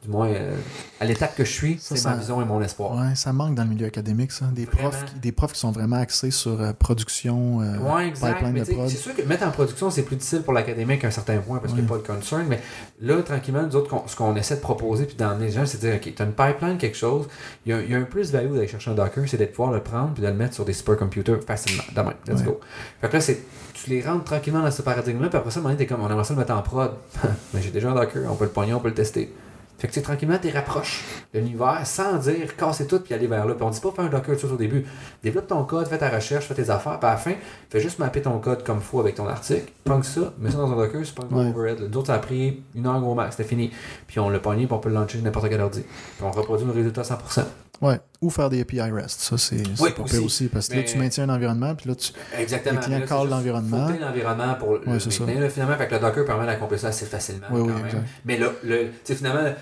[0.05, 0.55] Du moins, euh,
[1.01, 2.93] à l'étape que je suis, c'est ma vision et mon espoir.
[2.95, 4.45] Ouais, ça manque dans le milieu académique, ça.
[4.53, 4.91] Des Vraiment.
[4.91, 8.35] profs, qui, des profs qui sont vraiment axés sur euh, production, euh, Ouais, exact.
[8.39, 8.89] pipeline de prod.
[8.89, 11.59] c'est sûr que mettre en production, c'est plus difficile pour l'académique à un certain point
[11.59, 12.45] parce qu'il n'y a pas de concern.
[12.47, 12.61] Mais
[13.01, 15.87] là, tranquillement, nous autres, ce qu'on essaie de proposer puis d'emmener les gens, c'est de
[15.91, 17.27] dire, OK, tu as une pipeline, quelque chose,
[17.65, 19.73] il y a, il y a un plus-value d'aller chercher un Docker, c'est de pouvoir
[19.73, 21.83] le prendre puis de le mettre sur des supercomputers facilement.
[21.97, 22.45] Demain, let's Ouais.
[22.47, 22.61] go.
[23.01, 23.39] Fait que là, c'est.
[23.73, 25.93] Tu les rentres tranquillement dans ce paradigme-là, puis après ça, à un moment donné, t'es
[25.93, 26.93] comme, on aimerait ça le mettre en prod.
[27.55, 29.33] Mais j'ai déjà un Docker, on peut le pogner, on peut le tester.
[29.79, 31.03] Fait que tu tranquillement, tu rapproches
[31.35, 33.55] de l'univers sans dire casser tout puis aller vers là.
[33.55, 34.85] Puis on dit pas faire un Docker tout au début.
[35.23, 37.33] Développe ton code, fais ta recherche, fais tes affaires, puis à la fin,
[37.71, 39.71] fais juste mapper ton code comme faut avec ton article.
[39.85, 41.49] Prends ça, mets ça dans un Docker, c'est pas un gros Ouais.
[41.51, 41.81] overhead.
[41.81, 41.89] là.
[41.91, 43.73] Nous autres, ça a pris une heure gros max, c'était fini.
[44.07, 45.81] Puis on l'a pogné, puis on peut le lancer n'importe quel ordi.
[45.83, 47.43] Puis on reproduit le résultat à 100%.
[47.87, 48.01] Ouais.
[48.23, 49.21] Ou faire des API REST.
[49.21, 50.19] Ça, c'est Oui, pas aussi.
[50.19, 50.49] aussi.
[50.49, 52.13] Parce que là, tu maintiens un environnement, puis là, tu.
[52.39, 52.81] Exactement.
[52.81, 53.89] Le client Mais là, call c'est juste l'environnement.
[54.01, 57.05] l'environnement pour le Ouais, maintenir, là, finalement, fait que le Docker permet d'accomplir ça assez
[57.07, 57.47] facilement.
[57.51, 57.87] Oui, quand oui, même.
[57.87, 58.03] exact.
[58.25, 59.53] Mais le, le, finalement,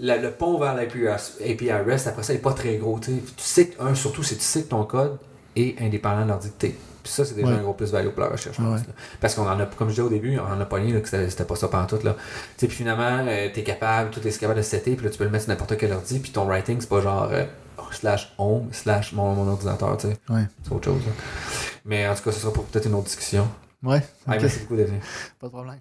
[0.00, 2.98] le, pont vers l'API API REST, après ça, n'est pas très gros.
[2.98, 3.20] Tu sais.
[3.36, 5.18] tu sais que, un, surtout, c'est tu sais que ton code
[5.54, 6.76] est indépendant de leur dictée.
[7.08, 7.54] Puis ça, c'est déjà Ouais.
[7.54, 8.56] un gros plus-value pour la recherche.
[8.58, 8.86] je Ouais, pense, ouais.
[8.86, 8.92] là.
[9.18, 11.08] Parce qu'on en a, comme je disais au début, on en a pogné là, que
[11.08, 12.04] c'était pas ça pantoute.
[12.04, 12.12] Là.
[12.14, 12.20] Tu
[12.58, 15.24] sais, puis finalement, tu es capable, tout est capable de setter, puis là, tu peux
[15.24, 17.44] le mettre sur n'importe quel ordi, puis ton writing, c'est pas genre euh,
[17.78, 20.16] oh, slash home, slash mon, mon ordinateur, tu sais.
[20.28, 20.42] Ouais.
[20.62, 21.00] C'est autre chose.
[21.06, 21.12] là.
[21.86, 23.48] Mais en tout cas, ce sera pour peut-être une autre discussion.
[23.82, 24.02] Ouais.
[24.26, 25.00] Ah, merci beaucoup d'être venu.
[25.40, 25.80] Pas de problème.